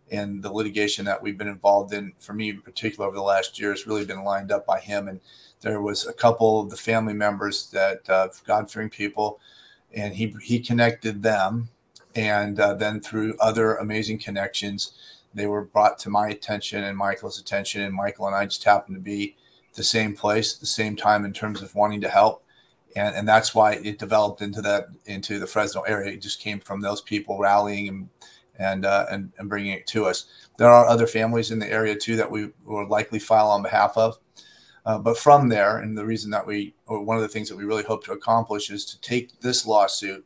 and 0.10 0.42
the 0.42 0.51
litigation 0.51 1.04
that 1.06 1.22
we've 1.22 1.38
been 1.38 1.50
involved 1.50 1.94
in, 1.94 2.13
for 2.18 2.34
me 2.34 2.50
in 2.50 2.62
particular, 2.62 3.08
over 3.08 3.16
the 3.18 3.22
last 3.22 3.60
year, 3.60 3.72
has 3.72 3.86
really 3.86 4.06
been 4.06 4.24
lined 4.24 4.51
up 4.51 4.66
by 4.66 4.80
him. 4.80 5.10
And 5.10 5.20
there 5.62 5.82
was 5.82 6.08
a 6.08 6.13
couple 6.13 6.62
of 6.62 6.70
the 6.70 6.77
family 6.77 7.13
members 7.13 7.70
that 7.72 8.10
uh, 8.10 8.30
God-fearing 8.46 8.89
people, 8.89 9.39
and 9.94 10.13
he 10.13 10.34
he 10.42 10.60
connected 10.60 11.24
them, 11.24 11.70
and 12.16 12.60
uh, 12.60 12.74
then 12.74 13.01
through 13.01 13.36
other 13.39 13.75
amazing 13.75 14.20
connections, 14.20 14.94
they 15.38 15.48
were 15.48 15.63
brought 15.63 16.00
to 16.00 16.10
my 16.10 16.29
attention 16.29 16.84
and 16.84 16.98
Michael's 16.98 17.39
attention, 17.39 17.82
and 17.82 17.94
Michael 17.94 18.27
and 18.27 18.36
I 18.36 18.46
just 18.46 18.63
happened 18.63 18.96
to 18.96 19.01
be 19.01 19.36
the 19.75 19.84
same 19.84 20.15
place, 20.15 20.56
at 20.56 20.60
the 20.60 20.65
same 20.65 20.96
time 20.96 21.24
in 21.24 21.34
terms 21.34 21.62
of 21.62 21.75
wanting 21.75 22.01
to 22.01 22.10
help. 22.10 22.44
And, 22.96 23.15
and 23.15 23.27
that's 23.27 23.53
why 23.53 23.74
it 23.74 24.00
developed 24.00 24.41
into 24.41 24.62
that 24.63 24.88
into 25.06 25.39
the 25.39 25.48
Fresno 25.48 25.82
area. 25.82 26.13
It 26.13 26.22
just 26.22 26.39
came 26.39 26.60
from 26.60 26.82
those 26.82 27.01
people 27.01 27.38
rallying 27.38 27.88
and 27.88 28.10
and, 28.60 28.86
uh, 28.86 29.06
and 29.12 29.32
and 29.38 29.48
bringing 29.48 29.74
it 29.74 29.86
to 29.88 30.06
us. 30.06 30.25
There 30.58 30.70
are 30.70 30.88
other 30.88 31.06
families 31.06 31.51
in 31.51 31.60
the 31.60 31.72
area 31.72 31.96
too 31.96 32.15
that 32.15 32.32
we 32.32 32.50
will 32.65 32.88
likely 32.88 33.20
file 33.20 33.50
on 33.50 33.62
behalf 33.62 33.96
of. 33.98 34.17
Uh, 34.88 34.98
but 34.98 35.17
from 35.17 35.50
there, 35.50 35.79
and 35.79 35.98
the 35.98 36.06
reason 36.06 36.32
that 36.32 36.48
we, 36.48 36.74
or 36.88 37.03
one 37.03 37.17
of 37.17 37.22
the 37.22 37.27
things 37.27 37.50
that 37.50 37.58
we 37.58 37.65
really 37.65 37.84
hope 37.84 38.06
to 38.06 38.13
accomplish 38.13 38.72
is 38.72 38.86
to 38.86 39.00
take 39.01 39.38
this 39.41 39.65
lawsuit, 39.67 40.25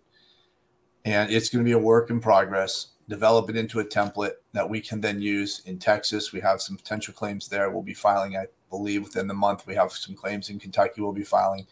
and 1.04 1.32
it's 1.32 1.50
going 1.50 1.66
to 1.66 1.68
be 1.68 1.74
a 1.74 1.80
work 1.80 2.12
in 2.12 2.20
progress, 2.20 2.90
develop 3.12 3.50
it 3.50 3.56
into 3.56 3.80
a 3.80 3.86
template 3.86 4.36
that 4.54 4.70
we 4.70 4.82
can 4.82 5.02
then 5.02 5.22
use 5.22 5.62
in 5.66 5.78
Texas. 5.78 6.32
We 6.32 6.42
have 6.42 6.62
some 6.62 6.78
potential 6.78 7.14
claims 7.14 7.48
there. 7.48 7.70
We'll 7.70 7.84
be 7.84 7.94
filing, 7.94 8.36
I 8.38 8.46
believe, 8.70 9.04
within 9.04 9.28
the 9.28 9.34
month. 9.34 9.68
We 9.68 9.76
have 9.76 9.92
some 9.92 10.16
claims 10.16 10.50
in 10.50 10.60
Kentucky. 10.60 11.02
We'll 11.02 11.12
be 11.12 11.24
filing, 11.24 11.68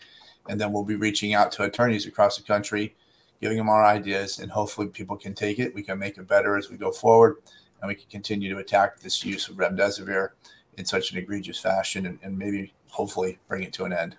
and 0.47 0.59
then 0.59 0.71
we'll 0.71 0.83
be 0.83 0.95
reaching 0.95 1.33
out 1.33 1.51
to 1.53 1.63
attorneys 1.63 2.05
across 2.05 2.37
the 2.37 2.43
country 2.43 2.95
giving 3.41 3.57
them 3.57 3.69
our 3.69 3.85
ideas, 3.85 4.39
and 4.39 4.51
hopefully 4.51 4.87
people 4.87 5.15
can 5.15 5.33
take 5.33 5.59
it. 5.59 5.73
We 5.73 5.83
can 5.83 5.97
make 5.97 6.17
it 6.17 6.27
better 6.27 6.57
as 6.57 6.69
we 6.69 6.77
go 6.77 6.91
forward, 6.91 7.37
and 7.81 7.87
we 7.87 7.95
can 7.95 8.09
continue 8.09 8.53
to 8.53 8.59
attack 8.59 8.99
this 8.99 9.23
use 9.23 9.47
of 9.47 9.55
remdesivir 9.55 10.29
in 10.77 10.85
such 10.85 11.11
an 11.11 11.17
egregious 11.17 11.59
fashion, 11.59 12.05
and, 12.05 12.19
and 12.21 12.37
maybe 12.37 12.73
hopefully 12.89 13.39
bring 13.47 13.63
it 13.63 13.73
to 13.73 13.85
an 13.85 13.93
end. 13.93 14.17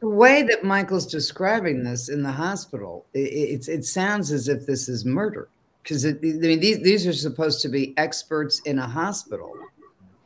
The 0.00 0.08
way 0.08 0.42
that 0.42 0.64
Michael's 0.64 1.06
describing 1.06 1.84
this 1.84 2.08
in 2.08 2.22
the 2.22 2.32
hospital, 2.32 3.04
it, 3.12 3.18
it, 3.18 3.68
it 3.68 3.84
sounds 3.84 4.32
as 4.32 4.48
if 4.48 4.64
this 4.64 4.88
is 4.88 5.04
murder. 5.04 5.48
Because 5.82 6.04
I 6.04 6.12
mean, 6.20 6.60
these 6.60 6.80
these 6.82 7.06
are 7.06 7.12
supposed 7.12 7.62
to 7.62 7.68
be 7.68 7.94
experts 7.96 8.60
in 8.60 8.78
a 8.78 8.86
hospital, 8.86 9.52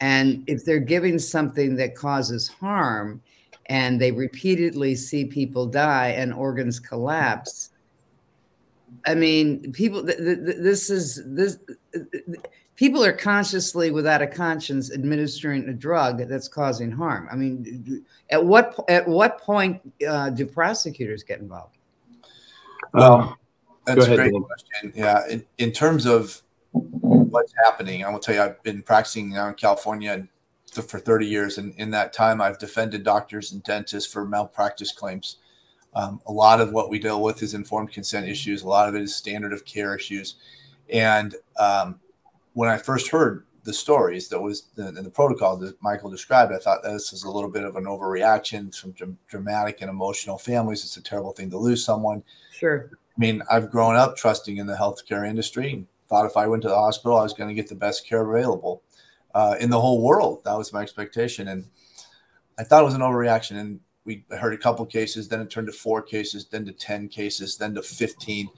and 0.00 0.42
if 0.46 0.64
they're 0.64 0.78
giving 0.80 1.18
something 1.18 1.76
that 1.76 1.94
causes 1.94 2.48
harm, 2.48 3.22
and 3.66 4.00
they 4.00 4.10
repeatedly 4.12 4.94
see 4.94 5.24
people 5.24 5.66
die 5.66 6.08
and 6.08 6.34
organs 6.34 6.80
collapse, 6.80 7.70
I 9.06 9.14
mean, 9.14 9.72
people. 9.72 10.04
Th- 10.04 10.18
th- 10.18 10.38
this 10.58 10.90
is 10.90 11.22
this. 11.26 11.58
People 12.76 13.04
are 13.04 13.12
consciously, 13.12 13.92
without 13.92 14.20
a 14.20 14.26
conscience, 14.26 14.92
administering 14.92 15.68
a 15.68 15.72
drug 15.72 16.26
that's 16.28 16.48
causing 16.48 16.90
harm. 16.90 17.28
I 17.30 17.36
mean, 17.36 18.04
at 18.30 18.44
what 18.44 18.74
at 18.88 19.06
what 19.06 19.40
point 19.40 19.80
uh, 20.08 20.30
do 20.30 20.46
prosecutors 20.46 21.22
get 21.22 21.40
involved? 21.40 21.78
Well, 22.92 23.38
that's 23.84 24.06
ahead, 24.06 24.12
a 24.12 24.16
great 24.16 24.32
Dan. 24.32 24.42
question. 24.42 24.92
Yeah, 24.94 25.26
in, 25.28 25.44
in 25.58 25.72
terms 25.72 26.06
of 26.06 26.42
what's 26.72 27.52
happening, 27.64 28.04
I 28.04 28.10
will 28.10 28.18
tell 28.18 28.34
you, 28.34 28.42
I've 28.42 28.62
been 28.62 28.82
practicing 28.82 29.30
now 29.30 29.48
in 29.48 29.54
California 29.54 30.26
for 30.72 30.98
30 30.98 31.26
years, 31.26 31.58
and 31.58 31.74
in 31.76 31.90
that 31.92 32.12
time, 32.12 32.40
I've 32.40 32.58
defended 32.58 33.04
doctors 33.04 33.52
and 33.52 33.62
dentists 33.62 34.12
for 34.12 34.24
malpractice 34.24 34.92
claims. 34.92 35.36
Um, 35.94 36.20
a 36.26 36.32
lot 36.32 36.60
of 36.60 36.72
what 36.72 36.90
we 36.90 36.98
deal 36.98 37.22
with 37.22 37.42
is 37.42 37.54
informed 37.54 37.92
consent 37.92 38.28
issues. 38.28 38.62
A 38.62 38.68
lot 38.68 38.88
of 38.88 38.94
it 38.94 39.02
is 39.02 39.14
standard 39.14 39.52
of 39.52 39.64
care 39.64 39.94
issues. 39.94 40.36
And 40.90 41.34
um, 41.56 42.00
when 42.54 42.68
I 42.68 42.78
first 42.78 43.08
heard 43.08 43.44
the 43.62 43.72
stories 43.72 44.28
that 44.28 44.40
was 44.40 44.64
the, 44.74 44.90
the 44.90 45.08
protocol 45.08 45.56
that 45.58 45.80
Michael 45.82 46.10
described, 46.10 46.52
I 46.52 46.58
thought 46.58 46.82
this 46.82 47.12
is 47.12 47.22
a 47.22 47.30
little 47.30 47.50
bit 47.50 47.64
of 47.64 47.76
an 47.76 47.84
overreaction. 47.84 48.74
Some 48.74 48.90
dr- 48.90 49.16
dramatic 49.28 49.80
and 49.80 49.90
emotional 49.90 50.36
families. 50.36 50.82
It's 50.82 50.96
a 50.96 51.02
terrible 51.02 51.32
thing 51.32 51.50
to 51.50 51.58
lose 51.58 51.84
someone. 51.84 52.24
Sure. 52.52 52.90
I 53.16 53.20
mean, 53.20 53.42
I've 53.50 53.70
grown 53.70 53.96
up 53.96 54.16
trusting 54.16 54.56
in 54.56 54.66
the 54.66 54.74
healthcare 54.74 55.28
industry. 55.28 55.72
And 55.72 55.86
thought 56.08 56.26
if 56.26 56.36
I 56.36 56.46
went 56.46 56.62
to 56.62 56.68
the 56.68 56.74
hospital, 56.74 57.18
I 57.18 57.22
was 57.22 57.32
going 57.32 57.48
to 57.48 57.54
get 57.54 57.68
the 57.68 57.74
best 57.74 58.06
care 58.06 58.28
available 58.28 58.82
uh, 59.34 59.56
in 59.60 59.70
the 59.70 59.80
whole 59.80 60.02
world. 60.02 60.44
That 60.44 60.56
was 60.56 60.72
my 60.72 60.82
expectation, 60.82 61.48
and 61.48 61.66
I 62.58 62.64
thought 62.64 62.82
it 62.82 62.86
was 62.86 62.94
an 62.94 63.00
overreaction. 63.00 63.58
And 63.58 63.80
we 64.04 64.24
heard 64.30 64.54
a 64.54 64.58
couple 64.58 64.84
cases, 64.86 65.28
then 65.28 65.40
it 65.40 65.50
turned 65.50 65.66
to 65.66 65.72
four 65.72 66.02
cases, 66.02 66.46
then 66.46 66.64
to 66.66 66.72
10 66.72 67.08
cases, 67.08 67.56
then 67.56 67.74
to 67.74 67.82
15. 67.82 68.48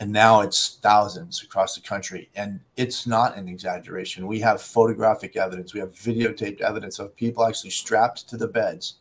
And 0.00 0.12
now 0.12 0.40
it's 0.40 0.78
thousands 0.82 1.42
across 1.42 1.74
the 1.74 1.80
country. 1.80 2.28
And 2.34 2.60
it's 2.76 3.06
not 3.06 3.36
an 3.36 3.48
exaggeration. 3.48 4.26
We 4.26 4.40
have 4.40 4.60
photographic 4.60 5.36
evidence, 5.36 5.72
we 5.72 5.80
have 5.80 5.94
videotaped 5.94 6.60
evidence 6.60 6.98
of 6.98 7.16
people 7.16 7.44
actually 7.44 7.70
strapped 7.70 8.28
to 8.28 8.36
the 8.36 8.48
beds 8.48 8.96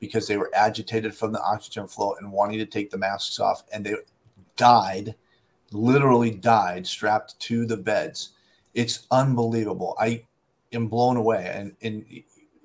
because 0.00 0.28
they 0.28 0.36
were 0.36 0.50
agitated 0.54 1.14
from 1.14 1.32
the 1.32 1.42
oxygen 1.42 1.88
flow 1.88 2.14
and 2.18 2.32
wanting 2.32 2.58
to 2.58 2.66
take 2.66 2.90
the 2.90 2.98
masks 2.98 3.40
off. 3.40 3.64
And 3.72 3.84
they 3.84 3.96
died, 4.58 5.14
literally 5.72 6.30
died, 6.30 6.86
strapped 6.86 7.40
to 7.40 7.64
the 7.64 7.78
beds. 7.78 8.32
It's 8.74 9.06
unbelievable. 9.10 9.96
I 9.98 10.24
am 10.72 10.88
blown 10.88 11.16
away. 11.16 11.50
And, 11.54 11.74
and 11.80 12.04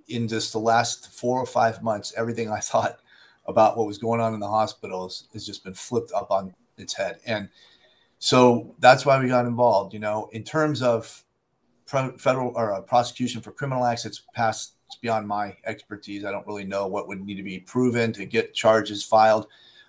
in 0.10 0.28
just 0.28 0.52
the 0.52 0.60
last 0.60 1.14
four 1.14 1.40
or 1.40 1.46
five 1.46 1.82
months, 1.82 2.14
everything 2.18 2.52
I 2.52 2.60
thought 2.60 3.00
about 3.46 3.78
what 3.78 3.88
was 3.88 3.98
going 3.98 4.20
on 4.20 4.34
in 4.34 4.40
the 4.42 4.48
hospitals 4.48 5.28
has 5.32 5.46
just 5.46 5.64
been 5.64 5.74
flipped 5.74 6.12
up 6.12 6.32
on 6.32 6.54
its 6.78 6.94
head. 6.94 7.20
And 7.26 7.48
so 8.20 8.76
that's 8.80 9.06
why 9.06 9.20
we 9.20 9.28
got 9.28 9.46
involved. 9.46 9.94
You 9.94 10.00
know, 10.00 10.30
in 10.34 10.44
terms 10.44 10.82
of 10.82 11.24
federal 11.86 12.54
or 12.56 12.74
uh, 12.74 12.82
prosecution 12.82 13.42
for 13.42 13.52
criminal 13.52 13.86
acts, 13.86 14.06
it's 14.06 14.24
past 14.34 14.74
it's 14.88 15.00
beyond 15.00 15.28
my 15.28 15.56
expertise. 15.66 16.24
I 16.24 16.32
don't 16.32 16.46
really 16.46 16.66
know 16.66 16.88
what 16.88 17.08
would 17.08 17.22
need 17.22 17.36
to 17.36 17.44
be 17.44 17.60
proven 17.60 18.14
to 18.14 18.26
get 18.26 18.54
charges 18.54 19.04
filed. 19.04 19.48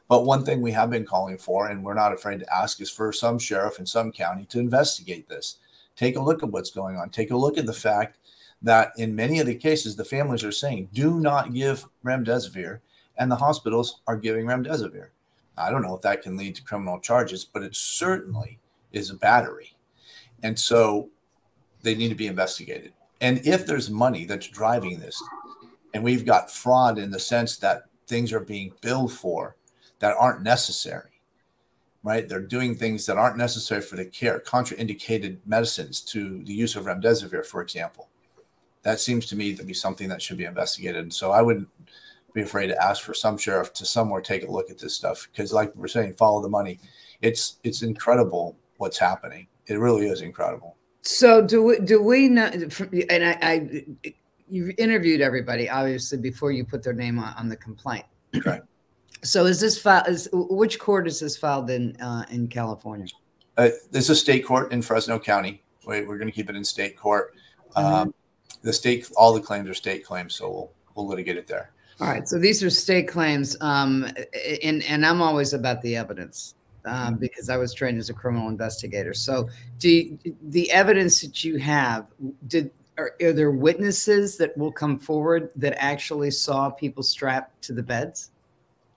But 0.09 0.25
one 0.25 0.45
thing 0.45 0.61
we 0.61 0.73
have 0.73 0.91
been 0.91 1.07
calling 1.07 1.39
for, 1.39 1.69
and 1.69 1.83
we're 1.83 1.95
not 1.95 2.13
afraid 2.13 2.41
to 2.41 2.55
ask, 2.55 2.81
is 2.81 2.91
for 2.91 3.13
some 3.13 3.39
sheriff 3.39 3.79
in 3.79 3.87
some 3.87 4.13
county 4.13 4.45
to 4.47 4.59
investigate 4.59 5.29
this. 5.29 5.59
Take 5.97 6.17
a 6.17 6.23
look 6.23 6.43
at 6.43 6.51
what's 6.51 6.71
going 6.71 6.97
on. 6.97 7.11
Take 7.11 7.31
a 7.31 7.37
look 7.37 7.57
at 7.57 7.67
the 7.67 7.73
fact 7.73 8.19
that 8.63 8.93
in 8.97 9.15
many 9.15 9.41
of 9.41 9.47
the 9.47 9.55
cases, 9.55 9.97
the 9.97 10.05
families 10.05 10.45
are 10.45 10.53
saying, 10.53 10.89
do 10.93 11.21
not 11.21 11.55
give 11.55 11.87
remdesivir 12.05 12.81
and 13.17 13.31
the 13.31 13.37
hospitals 13.37 14.01
are 14.07 14.17
giving 14.17 14.47
remdesivir. 14.47 15.09
I 15.57 15.71
don't 15.71 15.83
know 15.83 15.95
if 15.95 16.03
that 16.03 16.23
can 16.23 16.37
lead 16.37 16.57
to 16.57 16.65
criminal 16.65 16.99
charges, 16.99 17.45
but 17.45 17.63
it 17.63 17.77
certainly 17.77 18.59
is 18.93 19.11
a 19.11 19.15
battery. 19.15 19.77
And 20.43 20.59
so 20.59 21.11
they 21.83 21.95
need 21.95 22.09
to 22.09 22.15
be 22.15 22.27
investigated. 22.27 22.93
And 23.21 23.47
if 23.47 23.67
there's 23.67 23.89
money 23.89 24.25
that's 24.25 24.49
driving 24.49 24.99
this, 24.99 25.23
and 25.95 26.03
we've 26.03 26.27
got 26.27 26.51
fraud 26.51 26.99
in 26.99 27.11
the 27.11 27.21
sense 27.21 27.57
that 27.59 27.85
things 28.07 28.33
are 28.33 28.41
being 28.41 28.73
billed 28.81 29.13
for 29.13 29.57
that 30.05 30.17
aren't 30.19 30.43
necessary, 30.43 31.23
right? 32.03 32.29
They're 32.29 32.41
doing 32.41 32.75
things 32.75 33.07
that 33.07 33.17
aren't 33.17 33.39
necessary 33.39 33.81
for 33.81 33.97
the 33.97 34.05
care, 34.05 34.39
contraindicated 34.39 35.39
medicines 35.47 36.03
to 36.03 36.45
the 36.45 36.53
use 36.53 36.77
of 36.77 36.85
remdesivir, 36.85 37.43
for 37.47 37.63
example. 37.63 38.11
That 38.83 39.01
seems 39.01 39.25
to 39.29 39.37
me 39.37 39.55
to 39.55 39.65
be 39.65 39.73
something 39.73 40.11
that 40.11 40.21
should 40.21 40.37
be 40.37 40.45
investigated. 40.45 41.01
And 41.01 41.15
So 41.15 41.31
I 41.31 41.41
wouldn't 41.41 41.69
be 42.35 42.43
afraid 42.43 42.67
to 42.67 42.85
ask 42.85 43.03
for 43.03 43.15
some 43.15 43.39
sheriff 43.39 43.73
to 43.73 43.87
somewhere 43.87 44.21
take 44.21 44.47
a 44.47 44.51
look 44.51 44.71
at 44.71 44.79
this 44.79 44.95
stuff 44.95 45.27
because, 45.33 45.55
like 45.55 45.75
we're 45.75 45.89
saying, 45.89 46.13
follow 46.13 46.43
the 46.43 46.51
money. 46.51 46.81
It's 47.23 47.57
it's 47.65 47.81
incredible 47.81 48.59
what's 48.77 48.99
happening. 48.99 49.47
It 49.69 49.79
really 49.79 50.09
is 50.09 50.21
incredible. 50.21 50.77
So 51.01 51.41
do 51.41 51.63
we 51.63 51.79
do 51.79 52.03
we 52.03 52.29
know? 52.29 52.51
And 53.09 53.25
I, 53.25 53.39
I 53.41 53.87
you've 54.51 54.75
interviewed 54.77 55.23
everybody 55.23 55.71
obviously 55.71 56.19
before 56.19 56.53
you 56.53 56.67
put 56.67 56.83
their 56.83 56.93
name 56.93 57.19
on, 57.19 57.33
on 57.39 57.49
the 57.49 57.57
complaint. 57.57 58.05
Right. 58.45 58.61
So 59.25 59.47
is 59.47 59.59
this 59.59 59.81
filed? 59.81 60.09
Is 60.09 60.29
which 60.33 60.79
court 60.79 61.07
is 61.07 61.21
this 61.21 61.37
filed 61.37 61.71
in 61.71 61.97
uh, 62.01 62.25
in 62.31 62.47
California? 62.47 63.07
Uh, 63.57 63.71
there's 63.91 64.11
a 64.11 64.17
state 64.17 64.45
court 64.45 64.71
in 64.73 64.83
Fresno 64.83 65.19
County. 65.19 65.63
Wait, 65.87 66.07
we're 66.07 66.19
going 66.19 66.29
to 66.29 66.33
keep 66.33 66.51
it 66.51 66.57
in 66.57 66.65
state 66.65 66.97
court. 66.97 67.35
Mm-hmm. 67.77 67.95
Um, 67.95 68.15
the 68.63 68.73
state, 68.73 69.11
all 69.17 69.33
the 69.33 69.41
claims 69.41 69.69
are 69.69 69.75
state 69.75 70.05
claims, 70.05 70.35
so 70.35 70.51
we'll 70.51 70.71
we'll 70.95 71.07
litigate 71.07 71.37
it 71.37 71.47
there. 71.47 71.71
All 72.01 72.09
right. 72.09 72.29
So 72.29 72.39
these 72.39 72.63
are 72.63 72.71
state 72.71 73.09
claims, 73.09 73.57
um, 73.61 74.07
and 74.63 74.83
and 74.85 75.07
I'm 75.07 75.23
always 75.23 75.55
about 75.55 75.81
the 75.83 75.97
evidence 75.97 76.55
um, 76.85 77.17
because 77.17 77.49
I 77.49 77.57
was 77.57 77.73
trained 77.73 77.99
as 77.99 78.11
a 78.11 78.15
criminal 78.15 78.49
investigator. 78.49 79.15
So, 79.15 79.49
do 79.79 79.89
you, 79.89 80.19
the 80.43 80.71
evidence 80.71 81.21
that 81.23 81.45
you 81.45 81.57
have 81.59 82.07
did 82.47 82.71
are, 82.99 83.13
are, 83.23 83.33
there 83.33 83.51
witnesses 83.51 84.37
that 84.37 84.57
will 84.57 84.73
come 84.73 84.99
forward 84.99 85.51
that 85.57 85.83
actually 85.83 86.31
saw 86.31 86.71
people 86.71 87.03
strapped 87.03 87.63
to 87.63 87.73
the 87.73 87.83
beds? 87.83 88.31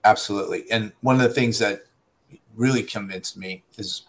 Absolutely. 0.04 0.70
And 0.70 0.92
one 1.00 1.16
of 1.16 1.22
the 1.22 1.34
things 1.34 1.58
that 1.58 1.82
really 2.54 2.82
convinced 2.82 3.36
me 3.36 3.62
is 3.76 4.02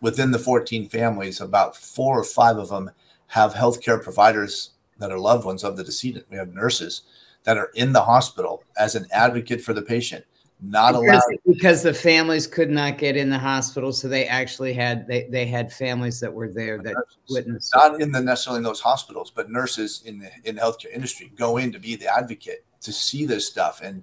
within 0.00 0.30
the 0.30 0.38
14 0.38 0.88
families, 0.88 1.40
about 1.40 1.76
four 1.76 2.18
or 2.18 2.24
five 2.24 2.56
of 2.58 2.68
them 2.68 2.90
have 3.28 3.54
healthcare 3.54 4.02
providers 4.02 4.70
that 4.98 5.12
are 5.12 5.18
loved 5.18 5.44
ones 5.44 5.64
of 5.64 5.76
the 5.76 5.84
decedent. 5.84 6.26
We 6.30 6.36
have 6.36 6.54
nurses 6.54 7.02
that 7.44 7.58
are 7.58 7.70
in 7.74 7.92
the 7.92 8.02
hospital 8.02 8.64
as 8.78 8.94
an 8.94 9.06
advocate 9.12 9.60
for 9.60 9.72
the 9.72 9.82
patient 9.82 10.24
not 10.60 10.92
because, 10.92 11.04
allowed 11.04 11.22
because 11.46 11.82
the 11.82 11.92
families 11.92 12.46
could 12.46 12.70
not 12.70 12.96
get 12.96 13.16
in 13.16 13.28
the 13.28 13.38
hospital 13.38 13.92
so 13.92 14.08
they 14.08 14.26
actually 14.26 14.72
had 14.72 15.06
they, 15.06 15.24
they 15.24 15.44
had 15.44 15.70
families 15.70 16.18
that 16.18 16.32
were 16.32 16.48
there 16.48 16.78
that 16.78 16.94
nurses, 16.94 17.16
witnessed 17.28 17.74
not 17.74 18.00
in 18.00 18.10
the 18.10 18.20
necessarily 18.20 18.58
in 18.58 18.64
those 18.64 18.80
hospitals 18.80 19.30
but 19.30 19.50
nurses 19.50 20.02
in 20.06 20.18
the 20.18 20.30
in 20.44 20.54
the 20.54 20.60
healthcare 20.60 20.92
industry 20.92 21.30
go 21.36 21.58
in 21.58 21.70
to 21.70 21.78
be 21.78 21.94
the 21.94 22.06
advocate 22.06 22.64
to 22.80 22.90
see 22.90 23.26
this 23.26 23.46
stuff 23.46 23.82
and 23.82 24.02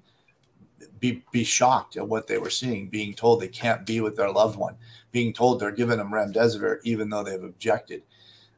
be 0.99 1.23
be 1.31 1.43
shocked 1.43 1.97
at 1.97 2.07
what 2.07 2.27
they 2.27 2.37
were 2.37 2.49
seeing 2.49 2.87
being 2.87 3.13
told 3.13 3.39
they 3.39 3.47
can't 3.47 3.85
be 3.85 4.01
with 4.01 4.15
their 4.15 4.31
loved 4.31 4.57
one 4.57 4.75
being 5.11 5.33
told 5.33 5.59
they're 5.59 5.71
giving 5.71 5.97
them 5.97 6.11
remdesivir 6.11 6.79
even 6.83 7.09
though 7.09 7.23
they've 7.23 7.43
objected 7.43 8.01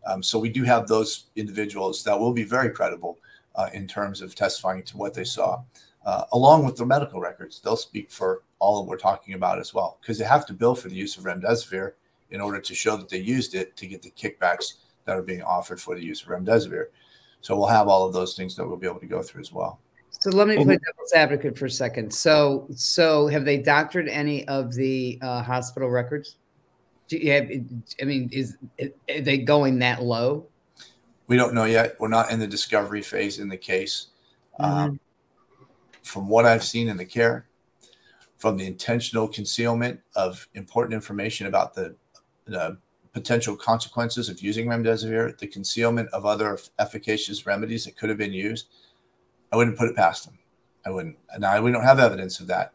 um, 0.05 0.21
so 0.21 0.37
we 0.37 0.49
do 0.49 0.63
have 0.63 0.87
those 0.87 1.25
individuals 1.35 2.03
that 2.03 2.19
will 2.19 2.33
be 2.33 2.43
very 2.43 2.69
credible 2.69 3.17
uh, 3.55 3.69
in 3.73 3.87
terms 3.87 4.21
of 4.21 4.35
testifying 4.35 4.83
to 4.83 4.97
what 4.97 5.13
they 5.13 5.23
saw 5.23 5.61
uh, 6.05 6.25
along 6.33 6.63
with 6.63 6.77
their 6.77 6.85
medical 6.85 7.19
records. 7.19 7.59
They'll 7.59 7.75
speak 7.75 8.11
for 8.11 8.43
all 8.59 8.81
that 8.81 8.89
we're 8.89 8.97
talking 8.97 9.33
about 9.33 9.59
as 9.59 9.73
well, 9.73 9.97
because 10.01 10.17
they 10.17 10.25
have 10.25 10.45
to 10.47 10.53
bill 10.53 10.75
for 10.75 10.87
the 10.87 10.95
use 10.95 11.17
of 11.17 11.23
remdesivir 11.23 11.93
in 12.29 12.41
order 12.41 12.59
to 12.59 12.75
show 12.75 12.95
that 12.97 13.09
they 13.09 13.19
used 13.19 13.55
it 13.55 13.75
to 13.77 13.87
get 13.87 14.01
the 14.01 14.11
kickbacks 14.11 14.75
that 15.05 15.17
are 15.17 15.21
being 15.21 15.41
offered 15.41 15.81
for 15.81 15.95
the 15.95 16.03
use 16.03 16.21
of 16.21 16.29
remdesivir. 16.29 16.85
So 17.41 17.55
we'll 17.55 17.67
have 17.67 17.87
all 17.87 18.05
of 18.05 18.13
those 18.13 18.35
things 18.35 18.55
that 18.55 18.67
we'll 18.67 18.77
be 18.77 18.87
able 18.87 18.99
to 18.99 19.05
go 19.05 19.21
through 19.21 19.41
as 19.41 19.51
well. 19.51 19.79
So 20.25 20.31
let 20.31 20.47
me 20.47 20.55
play 20.55 20.79
devil's 20.79 21.13
advocate 21.13 21.55
for 21.55 21.67
a 21.67 21.69
second. 21.69 22.11
So, 22.11 22.65
so 22.73 23.27
have 23.27 23.45
they 23.45 23.59
doctored 23.59 24.09
any 24.09 24.47
of 24.47 24.73
the 24.73 25.19
uh, 25.21 25.43
hospital 25.43 25.87
records? 25.87 26.37
Do 27.07 27.19
you 27.19 27.31
have, 27.33 27.47
I 28.01 28.05
mean, 28.05 28.31
is 28.31 28.57
are 28.81 29.21
they 29.21 29.37
going 29.37 29.77
that 29.79 30.01
low? 30.01 30.47
We 31.27 31.37
don't 31.37 31.53
know 31.53 31.65
yet. 31.65 31.95
We're 31.99 32.07
not 32.07 32.31
in 32.31 32.39
the 32.39 32.47
discovery 32.47 33.03
phase 33.03 33.37
in 33.37 33.49
the 33.49 33.57
case. 33.57 34.07
Mm-hmm. 34.59 34.71
Um, 34.71 34.99
from 36.01 36.27
what 36.27 36.47
I've 36.47 36.63
seen 36.63 36.89
in 36.89 36.97
the 36.97 37.05
care, 37.05 37.45
from 38.39 38.57
the 38.57 38.65
intentional 38.65 39.27
concealment 39.27 39.99
of 40.15 40.47
important 40.55 40.95
information 40.95 41.45
about 41.45 41.75
the, 41.75 41.95
the 42.45 42.79
potential 43.13 43.55
consequences 43.55 44.27
of 44.27 44.41
using 44.41 44.65
remdesivir, 44.65 45.37
the 45.37 45.45
concealment 45.45 46.09
of 46.09 46.25
other 46.25 46.57
efficacious 46.79 47.45
remedies 47.45 47.85
that 47.85 47.95
could 47.95 48.09
have 48.09 48.17
been 48.17 48.33
used, 48.33 48.69
I 49.55 49.57
wouldn't 49.57 49.77
put 49.77 49.87
it 49.87 49.95
past 49.95 50.25
them. 50.25 50.37
I 50.85 50.89
wouldn't. 50.89 51.17
And 51.31 51.39
now 51.39 51.61
we 51.61 51.71
don't 51.71 51.85
have 51.85 51.97
evidence 51.97 52.41
of 52.41 52.47
that, 52.47 52.73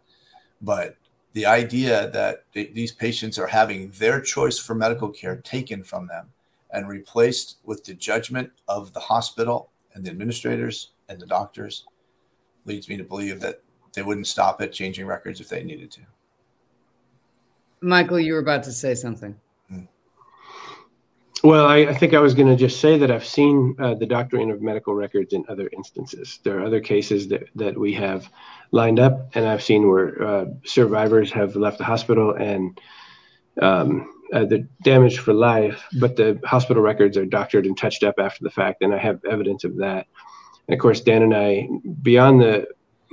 but 0.62 0.96
the 1.34 1.44
idea 1.44 2.08
that 2.08 2.44
these 2.54 2.90
patients 2.90 3.38
are 3.38 3.48
having 3.48 3.90
their 3.98 4.18
choice 4.18 4.58
for 4.58 4.74
medical 4.74 5.10
care 5.10 5.36
taken 5.36 5.84
from 5.84 6.06
them 6.06 6.30
and 6.70 6.88
replaced 6.88 7.58
with 7.64 7.84
the 7.84 7.92
judgment 7.92 8.52
of 8.66 8.94
the 8.94 9.00
hospital 9.00 9.68
and 9.92 10.06
the 10.06 10.10
administrators 10.10 10.92
and 11.10 11.20
the 11.20 11.26
doctors 11.26 11.84
leads 12.64 12.88
me 12.88 12.96
to 12.96 13.04
believe 13.04 13.40
that 13.40 13.60
they 13.92 14.00
wouldn't 14.00 14.26
stop 14.26 14.62
at 14.62 14.72
changing 14.72 15.04
records 15.04 15.38
if 15.38 15.50
they 15.50 15.62
needed 15.62 15.90
to. 15.90 16.00
Michael, 17.82 18.18
you 18.18 18.32
were 18.32 18.38
about 18.38 18.62
to 18.62 18.72
say 18.72 18.94
something. 18.94 19.38
Well, 21.42 21.66
I, 21.66 21.78
I, 21.78 21.94
think 21.94 22.12
I 22.12 22.20
was 22.20 22.34
going 22.34 22.48
to 22.48 22.56
just 22.56 22.80
say 22.80 22.98
that 22.98 23.10
I've 23.10 23.24
seen 23.24 23.74
uh, 23.78 23.94
the 23.94 24.04
doctoring 24.04 24.50
of 24.50 24.60
medical 24.60 24.94
records 24.94 25.32
in 25.32 25.44
other 25.48 25.70
instances. 25.72 26.38
There 26.44 26.58
are 26.58 26.64
other 26.64 26.80
cases 26.80 27.28
that, 27.28 27.44
that 27.54 27.78
we 27.78 27.94
have 27.94 28.28
lined 28.72 29.00
up, 29.00 29.30
and 29.34 29.46
I've 29.46 29.62
seen 29.62 29.88
where 29.88 30.22
uh, 30.22 30.44
survivors 30.66 31.32
have 31.32 31.56
left 31.56 31.78
the 31.78 31.84
hospital 31.84 32.34
and 32.34 32.78
um, 33.62 34.12
uh, 34.34 34.44
the 34.44 34.68
damage 34.82 35.18
for 35.18 35.32
life, 35.32 35.82
but 35.98 36.16
the 36.16 36.38
hospital 36.44 36.82
records 36.82 37.16
are 37.16 37.24
doctored 37.24 37.64
and 37.64 37.76
touched 37.76 38.02
up 38.02 38.16
after 38.18 38.44
the 38.44 38.50
fact, 38.50 38.82
and 38.82 38.94
I 38.94 38.98
have 38.98 39.24
evidence 39.24 39.64
of 39.64 39.76
that. 39.78 40.06
And 40.68 40.74
of 40.74 40.80
course, 40.80 41.00
Dan 41.00 41.22
and 41.22 41.34
I, 41.34 41.68
beyond 42.02 42.42
the 42.42 42.66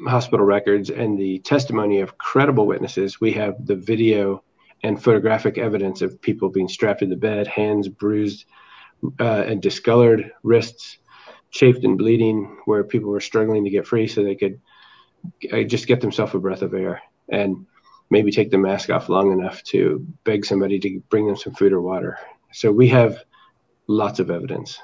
hospital 0.05 0.45
records 0.45 0.89
and 0.89 1.17
the 1.17 1.39
testimony 1.39 2.01
of 2.01 2.17
credible 2.17 2.67
witnesses, 2.67 3.21
we 3.21 3.31
have 3.33 3.55
the 3.65 3.75
video 3.75 4.43
and 4.87 5.03
photographic 5.03 5.57
evidence 5.57 6.01
of 6.01 6.21
people 6.21 6.49
being 6.49 6.69
strapped 6.69 7.01
to 7.01 7.05
the 7.05 7.15
bed, 7.15 7.45
hands 7.45 7.89
bruised 7.89 8.45
uh, 9.19 9.43
and 9.45 9.61
discolored, 9.61 10.31
wrists 10.43 10.97
chafed 11.51 11.83
and 11.83 11.97
bleeding, 11.97 12.57
where 12.65 12.83
people 12.83 13.09
were 13.09 13.19
struggling 13.19 13.63
to 13.63 13.69
get 13.69 13.87
free 13.87 14.07
so 14.07 14.23
they 14.23 14.35
could 14.35 14.59
uh, 15.51 15.63
just 15.63 15.87
get 15.87 16.01
themselves 16.01 16.33
a 16.33 16.39
breath 16.39 16.61
of 16.61 16.73
air 16.73 17.01
and 17.29 17.65
maybe 18.09 18.31
take 18.31 18.49
the 18.49 18.57
mask 18.57 18.89
off 18.89 19.09
long 19.09 19.31
enough 19.31 19.61
to 19.63 20.05
beg 20.23 20.45
somebody 20.45 20.79
to 20.79 21.01
bring 21.09 21.27
them 21.27 21.35
some 21.35 21.53
food 21.53 21.73
or 21.73 21.81
water. 21.81 22.17
So 22.53 22.71
we 22.71 22.87
have 22.89 23.23
lots 23.87 24.19
of 24.19 24.31
evidence. 24.31 24.79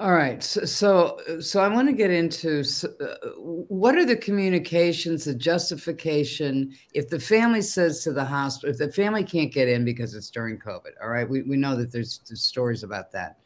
All 0.00 0.14
right. 0.14 0.42
So, 0.42 0.64
so, 0.64 1.20
so 1.40 1.60
I 1.60 1.68
want 1.68 1.86
to 1.88 1.92
get 1.92 2.10
into 2.10 2.64
uh, 2.84 3.28
what 3.36 3.96
are 3.96 4.06
the 4.06 4.16
communications, 4.16 5.26
the 5.26 5.34
justification. 5.34 6.74
If 6.94 7.10
the 7.10 7.20
family 7.20 7.60
says 7.60 8.02
to 8.04 8.12
the 8.14 8.24
hospital, 8.24 8.70
if 8.70 8.78
the 8.78 8.90
family 8.90 9.22
can't 9.24 9.52
get 9.52 9.68
in 9.68 9.84
because 9.84 10.14
it's 10.14 10.30
during 10.30 10.58
COVID, 10.58 10.92
all 11.02 11.10
right, 11.10 11.28
we, 11.28 11.42
we 11.42 11.58
know 11.58 11.76
that 11.76 11.92
there's, 11.92 12.20
there's 12.26 12.42
stories 12.42 12.82
about 12.82 13.12
that. 13.12 13.40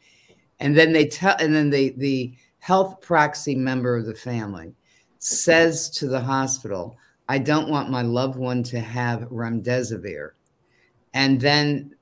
And 0.61 0.77
then 0.77 0.93
they 0.93 1.07
tell, 1.07 1.35
and 1.41 1.53
then 1.53 1.69
the, 1.69 1.93
the 1.97 2.33
health 2.59 3.01
proxy 3.01 3.55
member 3.55 3.97
of 3.97 4.05
the 4.05 4.15
family 4.15 4.73
says 5.19 5.89
to 5.89 6.07
the 6.07 6.21
hospital, 6.21 6.95
I 7.27 7.37
don't 7.37 7.69
want 7.69 7.89
my 7.89 8.01
loved 8.01 8.37
one 8.37 8.63
to 8.63 8.79
have 8.79 9.23
remdesivir. 9.23 10.29
And 11.13 11.41
then 11.41 11.95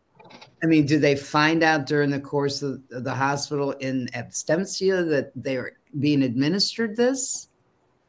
I 0.63 0.65
mean, 0.65 0.85
do 0.85 0.97
they 0.97 1.15
find 1.15 1.61
out 1.61 1.85
during 1.85 2.09
the 2.09 2.21
course 2.21 2.61
of 2.61 2.81
the 2.89 3.13
hospital 3.13 3.71
in 3.71 4.07
absentia 4.13 5.07
that 5.09 5.31
they're 5.35 5.73
being 5.99 6.23
administered 6.23 6.95
this? 6.95 7.49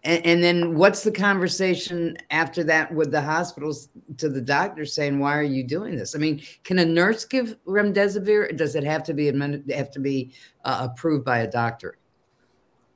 And, 0.04 0.24
and, 0.24 0.44
then 0.44 0.76
what's 0.76 1.02
the 1.02 1.10
conversation 1.10 2.16
after 2.30 2.62
that 2.64 2.94
with 2.94 3.10
the 3.10 3.22
hospitals 3.22 3.88
to 4.18 4.28
the 4.28 4.40
doctor 4.40 4.84
saying, 4.84 5.18
"Why 5.18 5.37
are 5.37 5.42
you 5.42 5.64
doing 5.64 5.96
this?" 5.96 6.14
I 6.14 6.18
mean, 6.18 6.42
can 6.62 6.78
a 6.78 6.84
nurse 6.84 7.24
give 7.24 7.56
remdesivir? 7.66 8.54
does 8.54 8.76
it 8.76 8.84
have 8.84 9.02
to 9.04 9.14
be 9.14 9.32
admin- 9.32 9.72
have 9.72 9.90
to 9.92 10.00
be 10.00 10.32
uh, 10.64 10.88
approved 10.90 11.24
by 11.24 11.38
a 11.38 11.50
doctor? 11.50 11.96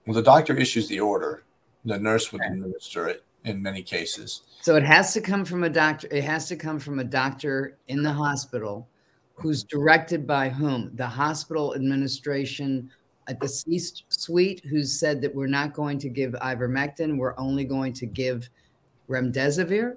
Well, 0.06 0.14
the 0.14 0.22
doctor 0.22 0.54
issues 0.54 0.86
the 0.86 1.00
order. 1.00 1.44
The 1.84 1.98
nurse 1.98 2.30
would 2.30 2.42
okay. 2.42 2.52
administer 2.52 3.08
it 3.08 3.24
in 3.44 3.62
many 3.62 3.82
cases. 3.82 4.42
So 4.60 4.76
it 4.76 4.84
has 4.84 5.14
to 5.14 5.22
come 5.22 5.46
from 5.46 5.64
a 5.64 5.70
doctor. 5.70 6.08
It 6.10 6.24
has 6.24 6.46
to 6.48 6.56
come 6.56 6.78
from 6.78 6.98
a 6.98 7.04
doctor 7.04 7.78
in 7.88 8.02
the 8.02 8.12
hospital 8.12 8.86
who's 9.38 9.62
directed 9.64 10.26
by 10.26 10.48
whom? 10.48 10.90
The 10.94 11.06
hospital 11.06 11.74
administration 11.74 12.90
at 13.28 13.40
the 13.40 13.48
C 13.48 13.78
suite, 14.08 14.64
who 14.64 14.82
said 14.84 15.20
that 15.20 15.34
we're 15.34 15.46
not 15.46 15.74
going 15.74 15.98
to 15.98 16.08
give 16.08 16.32
ivermectin, 16.32 17.18
we're 17.18 17.38
only 17.38 17.64
going 17.64 17.92
to 17.94 18.06
give 18.06 18.48
remdesivir? 19.08 19.96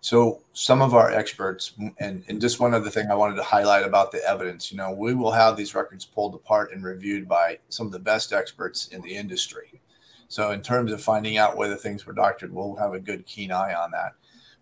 So 0.00 0.42
some 0.52 0.80
of 0.80 0.94
our 0.94 1.10
experts, 1.10 1.72
and, 1.98 2.24
and 2.28 2.40
just 2.40 2.60
one 2.60 2.72
other 2.72 2.88
thing 2.88 3.10
I 3.10 3.16
wanted 3.16 3.34
to 3.36 3.42
highlight 3.42 3.84
about 3.84 4.12
the 4.12 4.24
evidence, 4.24 4.70
you 4.70 4.78
know, 4.78 4.92
we 4.92 5.12
will 5.12 5.32
have 5.32 5.56
these 5.56 5.74
records 5.74 6.04
pulled 6.04 6.36
apart 6.36 6.72
and 6.72 6.84
reviewed 6.84 7.28
by 7.28 7.58
some 7.68 7.86
of 7.86 7.92
the 7.92 7.98
best 7.98 8.32
experts 8.32 8.88
in 8.88 9.02
the 9.02 9.14
industry. 9.14 9.80
So 10.28 10.52
in 10.52 10.62
terms 10.62 10.92
of 10.92 11.02
finding 11.02 11.36
out 11.36 11.56
whether 11.56 11.74
things 11.74 12.06
were 12.06 12.12
doctored, 12.12 12.54
we'll 12.54 12.76
have 12.76 12.94
a 12.94 13.00
good 13.00 13.26
keen 13.26 13.50
eye 13.50 13.74
on 13.74 13.90
that. 13.90 14.12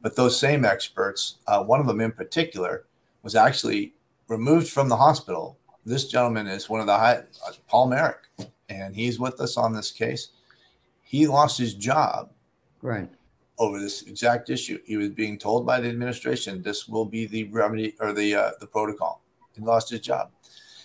But 0.01 0.17
those 0.17 0.39
same 0.39 0.65
experts, 0.65 1.37
uh, 1.47 1.63
one 1.63 1.81
of 1.81 1.87
them 1.87 2.01
in 2.01 2.13
particular, 2.13 2.86
was 3.27 3.35
actually 3.35 3.93
removed 4.29 4.69
from 4.69 4.89
the 4.89 4.97
hospital. 4.97 5.59
This 5.85 6.07
gentleman 6.07 6.47
is 6.47 6.71
one 6.71 6.79
of 6.79 6.87
the 6.87 6.97
high, 6.97 7.17
uh, 7.45 7.53
Paul 7.67 7.89
Marik, 7.89 8.21
and 8.69 8.95
he's 8.95 9.19
with 9.19 9.41
us 9.41 9.57
on 9.57 9.73
this 9.73 9.91
case. 9.91 10.29
He 11.03 11.27
lost 11.27 11.59
his 11.59 11.75
job. 11.75 12.31
Right 12.83 13.11
over 13.59 13.81
this 13.81 14.03
exact 14.03 14.49
issue. 14.49 14.79
He 14.85 14.97
was 14.97 15.09
being 15.09 15.39
told 15.39 15.67
by 15.67 15.81
the 15.81 15.89
administration 15.89 16.63
this 16.63 16.87
will 16.87 17.05
be 17.05 17.27
the 17.27 17.45
remedy 17.45 17.97
or 17.99 18.13
the 18.13 18.37
uh, 18.37 18.51
the 18.61 18.67
protocol. 18.69 19.23
He 19.57 19.61
lost 19.61 19.91
his 19.91 20.01
job, 20.01 20.31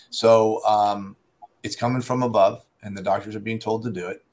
so 0.10 0.66
um, 0.66 1.16
it's 1.62 1.76
coming 1.76 2.02
from 2.02 2.24
above, 2.24 2.66
and 2.82 2.98
the 2.98 3.04
doctors 3.04 3.36
are 3.36 3.40
being 3.40 3.60
told 3.60 3.84
to 3.84 3.92
do 3.92 4.08
it. 4.08 4.26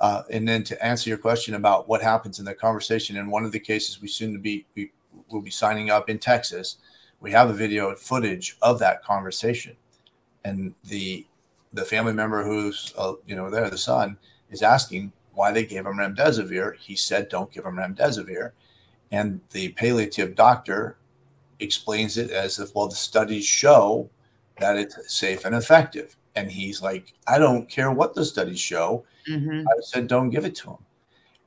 Uh, 0.00 0.22
and 0.32 0.48
then 0.48 0.64
to 0.64 0.84
answer 0.84 1.08
your 1.10 1.18
question 1.18 1.54
about 1.54 1.88
what 1.88 2.02
happens 2.02 2.40
in 2.40 2.44
the 2.44 2.54
conversation, 2.54 3.16
in 3.16 3.30
one 3.30 3.44
of 3.44 3.52
the 3.52 3.60
cases 3.60 4.02
we 4.02 4.08
soon 4.08 4.32
to 4.32 4.40
be 4.40 4.66
we 4.74 4.90
will 5.30 5.42
be 5.42 5.50
signing 5.50 5.90
up 5.90 6.10
in 6.10 6.18
Texas, 6.18 6.78
we 7.22 7.30
have 7.30 7.48
a 7.48 7.54
video 7.54 7.94
footage 7.94 8.58
of 8.60 8.78
that 8.80 9.02
conversation, 9.02 9.76
and 10.44 10.74
the 10.84 11.24
the 11.72 11.84
family 11.84 12.12
member 12.12 12.44
who's 12.44 12.92
uh, 12.98 13.14
you 13.26 13.34
know 13.34 13.48
there, 13.48 13.70
the 13.70 13.78
son, 13.78 14.18
is 14.50 14.60
asking 14.60 15.12
why 15.32 15.52
they 15.52 15.64
gave 15.64 15.86
him 15.86 15.96
remdesivir. 15.96 16.76
He 16.76 16.96
said, 16.96 17.28
don't 17.28 17.50
give 17.50 17.64
him 17.64 17.76
remdesivir. 17.76 18.52
And 19.10 19.40
the 19.52 19.70
palliative 19.70 20.34
doctor 20.34 20.96
explains 21.58 22.18
it 22.18 22.30
as 22.30 22.58
if, 22.58 22.74
well, 22.74 22.88
the 22.88 22.96
studies 22.96 23.46
show 23.46 24.10
that 24.58 24.76
it's 24.76 24.96
safe 25.12 25.44
and 25.44 25.54
effective. 25.54 26.16
And 26.34 26.50
he's 26.50 26.82
like, 26.82 27.14
I 27.26 27.38
don't 27.38 27.68
care 27.68 27.90
what 27.90 28.14
the 28.14 28.24
studies 28.24 28.60
show. 28.60 29.04
Mm-hmm. 29.28 29.66
I 29.68 29.72
said, 29.82 30.06
don't 30.06 30.30
give 30.30 30.44
it 30.44 30.54
to 30.56 30.70
him. 30.70 30.78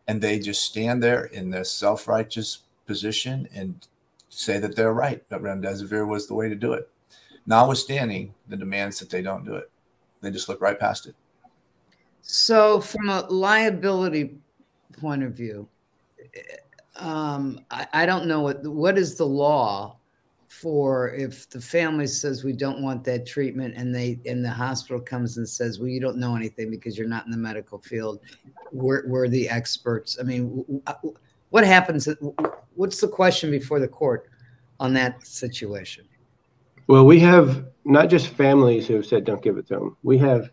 And 0.07 0.21
they 0.21 0.39
just 0.39 0.63
stand 0.63 1.01
there 1.01 1.25
in 1.25 1.49
this 1.49 1.71
self 1.71 2.07
righteous 2.07 2.59
position 2.85 3.47
and 3.53 3.87
say 4.35 4.59
that 4.59 4.75
they're 4.75 4.93
right, 4.93 5.27
that 5.29 5.41
remdesivir 5.41 6.07
was 6.07 6.27
the 6.27 6.33
way 6.33 6.49
to 6.49 6.55
do 6.55 6.73
it, 6.73 6.89
notwithstanding 7.45 8.33
the 8.47 8.57
demands 8.57 8.99
that 8.99 9.09
they 9.09 9.21
don't 9.21 9.45
do 9.45 9.55
it. 9.55 9.71
They 10.21 10.31
just 10.31 10.49
look 10.49 10.61
right 10.61 10.79
past 10.79 11.07
it. 11.07 11.15
So, 12.21 12.81
from 12.81 13.09
a 13.09 13.21
liability 13.29 14.37
point 14.99 15.23
of 15.23 15.33
view, 15.33 15.67
um, 16.95 17.59
I, 17.69 17.87
I, 17.93 18.05
don't 18.05 18.25
know 18.25 18.41
what 18.41 18.63
what 18.65 18.97
is 18.97 19.15
the 19.15 19.25
law 19.25 19.97
for 20.47 21.09
if 21.13 21.49
the 21.49 21.59
family 21.59 22.07
says 22.07 22.43
we 22.43 22.53
don't 22.53 22.81
want 22.81 23.03
that 23.03 23.25
treatment 23.25 23.73
and 23.75 23.93
they 23.93 24.19
and 24.25 24.43
the 24.43 24.49
hospital 24.49 25.01
comes 25.01 25.37
and 25.37 25.47
says 25.47 25.79
well 25.79 25.89
you 25.89 25.99
don't 25.99 26.17
know 26.17 26.35
anything 26.35 26.69
because 26.71 26.97
you're 26.97 27.09
not 27.09 27.25
in 27.25 27.31
the 27.31 27.37
medical 27.37 27.79
field 27.79 28.21
we're, 28.71 29.05
we're 29.07 29.27
the 29.27 29.49
experts 29.49 30.17
i 30.19 30.23
mean 30.23 30.81
what 31.49 31.65
happens 31.65 32.07
what's 32.75 33.01
the 33.01 33.07
question 33.07 33.51
before 33.51 33.79
the 33.79 33.87
court 33.87 34.29
on 34.79 34.93
that 34.93 35.25
situation 35.25 36.05
well 36.87 37.05
we 37.05 37.19
have 37.19 37.65
not 37.85 38.09
just 38.09 38.27
families 38.27 38.87
who 38.87 38.95
have 38.95 39.05
said 39.05 39.23
don't 39.23 39.41
give 39.41 39.57
it 39.57 39.67
to 39.67 39.75
them 39.75 39.97
we 40.03 40.17
have 40.17 40.49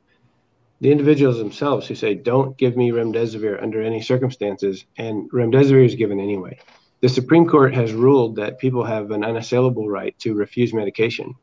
the 0.83 0.91
individuals 0.91 1.39
themselves 1.39 1.87
who 1.87 1.95
say, 1.95 2.13
don't 2.13 2.59
give 2.59 2.77
me 2.77 2.91
remdesivir 2.91 3.63
under 3.63 3.81
any 3.81 4.03
circumstances, 4.03 4.85
and 4.99 5.31
remdesivir 5.31 5.87
is 5.87 5.95
given 5.95 6.19
anyway. 6.19 6.59
The 7.03 7.09
Supreme 7.09 7.47
Court 7.47 7.73
has 7.73 7.93
ruled 7.93 8.35
that 8.37 8.59
people 8.59 8.83
have 8.83 9.13
an 9.13 9.25
unassailable 9.25 9.89
right 9.89 10.19
to 10.19 10.35
refuse 10.35 10.75
medication. 10.75 11.37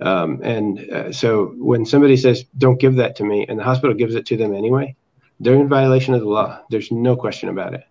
Um, 0.00 0.40
and 0.42 0.90
uh, 0.90 1.12
so 1.12 1.52
when 1.58 1.84
somebody 1.84 2.16
says, 2.16 2.44
don't 2.56 2.80
give 2.80 2.94
that 2.94 3.14
to 3.16 3.24
me, 3.24 3.44
and 3.46 3.58
the 3.58 3.64
hospital 3.64 3.94
gives 3.94 4.14
it 4.14 4.24
to 4.26 4.38
them 4.38 4.54
anyway, 4.54 4.96
they're 5.38 5.60
in 5.60 5.68
violation 5.68 6.14
of 6.14 6.20
the 6.20 6.28
law. 6.28 6.62
There's 6.70 6.90
no 6.90 7.16
question 7.16 7.50
about 7.50 7.74
it. 7.74 7.84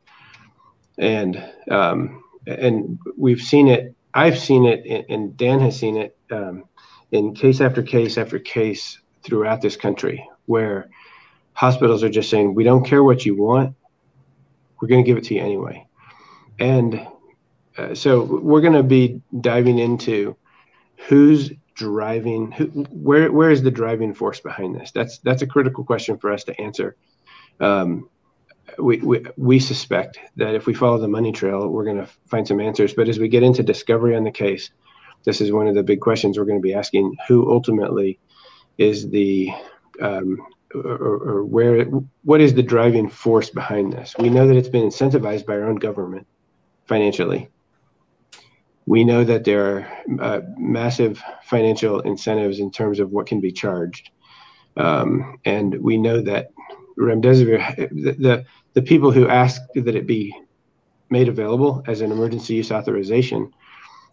And 0.99 1.43
um, 1.71 2.23
and 2.45 2.99
we've 3.17 3.41
seen 3.41 3.67
it. 3.67 3.95
I've 4.13 4.37
seen 4.37 4.65
it, 4.65 5.05
and 5.09 5.35
Dan 5.37 5.59
has 5.61 5.79
seen 5.79 5.97
it 5.97 6.17
um, 6.31 6.65
in 7.11 7.33
case 7.33 7.61
after 7.61 7.81
case 7.81 8.17
after 8.17 8.39
case 8.39 8.99
throughout 9.23 9.61
this 9.61 9.75
country 9.75 10.27
where 10.45 10.89
hospitals 11.53 12.03
are 12.03 12.09
just 12.09 12.29
saying, 12.29 12.55
we 12.55 12.63
don't 12.63 12.85
care 12.85 13.03
what 13.03 13.25
you 13.25 13.35
want, 13.35 13.75
we're 14.81 14.87
going 14.87 15.03
to 15.03 15.07
give 15.07 15.17
it 15.17 15.25
to 15.25 15.35
you 15.35 15.41
anyway. 15.41 15.85
And 16.59 17.07
uh, 17.77 17.95
so 17.95 18.23
we're 18.23 18.61
going 18.61 18.73
to 18.73 18.83
be 18.83 19.21
diving 19.41 19.79
into 19.79 20.35
who's 21.07 21.51
driving 21.75 22.51
who, 22.51 22.65
where 22.91 23.31
where 23.31 23.51
is 23.51 23.63
the 23.63 23.71
driving 23.71 24.13
force 24.13 24.41
behind 24.41 24.75
this 24.75 24.91
that's 24.91 25.19
that's 25.19 25.41
a 25.41 25.47
critical 25.47 25.81
question 25.81 26.17
for 26.17 26.29
us 26.29 26.43
to 26.43 26.59
answer 26.59 26.97
um, 27.61 28.09
we, 28.77 29.25
we 29.37 29.59
suspect 29.59 30.19
that 30.35 30.55
if 30.55 30.65
we 30.65 30.73
follow 30.73 30.97
the 30.97 31.07
money 31.07 31.31
trail 31.31 31.67
we're 31.67 31.85
going 31.85 31.97
to 31.97 32.09
find 32.27 32.47
some 32.47 32.59
answers 32.59 32.93
but 32.93 33.09
as 33.09 33.19
we 33.19 33.27
get 33.27 33.43
into 33.43 33.63
discovery 33.63 34.15
on 34.15 34.23
the 34.23 34.31
case 34.31 34.71
this 35.23 35.41
is 35.41 35.51
one 35.51 35.67
of 35.67 35.75
the 35.75 35.83
big 35.83 35.99
questions 35.99 36.37
we're 36.37 36.45
going 36.45 36.59
to 36.59 36.63
be 36.63 36.73
asking 36.73 37.15
who 37.27 37.51
ultimately 37.51 38.19
is 38.77 39.09
the 39.09 39.51
um, 40.01 40.37
or, 40.73 41.17
or, 41.17 41.43
where 41.43 41.83
what 42.23 42.41
is 42.41 42.53
the 42.53 42.63
driving 42.63 43.09
force 43.09 43.49
behind 43.49 43.93
this? 43.93 44.15
We 44.19 44.29
know 44.29 44.47
that 44.47 44.55
it's 44.55 44.69
been 44.69 44.87
incentivized 44.87 45.45
by 45.45 45.53
our 45.53 45.65
own 45.65 45.75
government 45.75 46.27
financially. 46.85 47.49
We 48.85 49.03
know 49.03 49.23
that 49.23 49.43
there 49.43 49.65
are 49.65 49.97
uh, 50.19 50.41
massive 50.57 51.21
financial 51.43 51.99
incentives 52.01 52.59
in 52.59 52.71
terms 52.71 52.99
of 52.99 53.11
what 53.11 53.27
can 53.27 53.39
be 53.39 53.51
charged, 53.51 54.09
um, 54.77 55.39
and 55.45 55.75
we 55.81 55.97
know 55.97 56.21
that 56.21 56.49
remdesivir, 56.97 57.75
the, 57.89 58.11
the 58.13 58.45
the 58.73 58.81
people 58.81 59.11
who 59.11 59.27
ask 59.27 59.61
that 59.75 59.95
it 59.95 60.07
be 60.07 60.33
made 61.09 61.27
available 61.27 61.83
as 61.87 62.01
an 62.01 62.11
emergency 62.11 62.55
use 62.55 62.71
authorization 62.71 63.51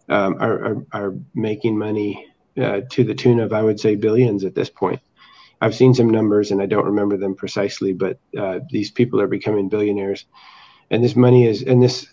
um, 0.09 0.35
are, 0.39 0.65
are, 0.65 0.85
are 0.93 1.13
making 1.35 1.77
money 1.77 2.27
uh, 2.61 2.81
to 2.89 3.03
the 3.03 3.13
tune 3.13 3.39
of 3.39 3.53
I 3.53 3.61
would 3.61 3.79
say 3.79 3.95
billions 3.95 4.43
at 4.43 4.55
this 4.55 4.69
point. 4.69 4.99
I've 5.61 5.75
seen 5.75 5.93
some 5.93 6.09
numbers 6.09 6.51
and 6.51 6.61
I 6.61 6.65
don't 6.65 6.85
remember 6.85 7.17
them 7.17 7.35
precisely, 7.35 7.93
but 7.93 8.19
uh, 8.37 8.59
these 8.69 8.91
people 8.91 9.19
are 9.19 9.27
becoming 9.27 9.69
billionaires, 9.69 10.25
and 10.91 11.03
this 11.03 11.15
money 11.15 11.47
is 11.47 11.63
and 11.63 11.81
this 11.81 12.07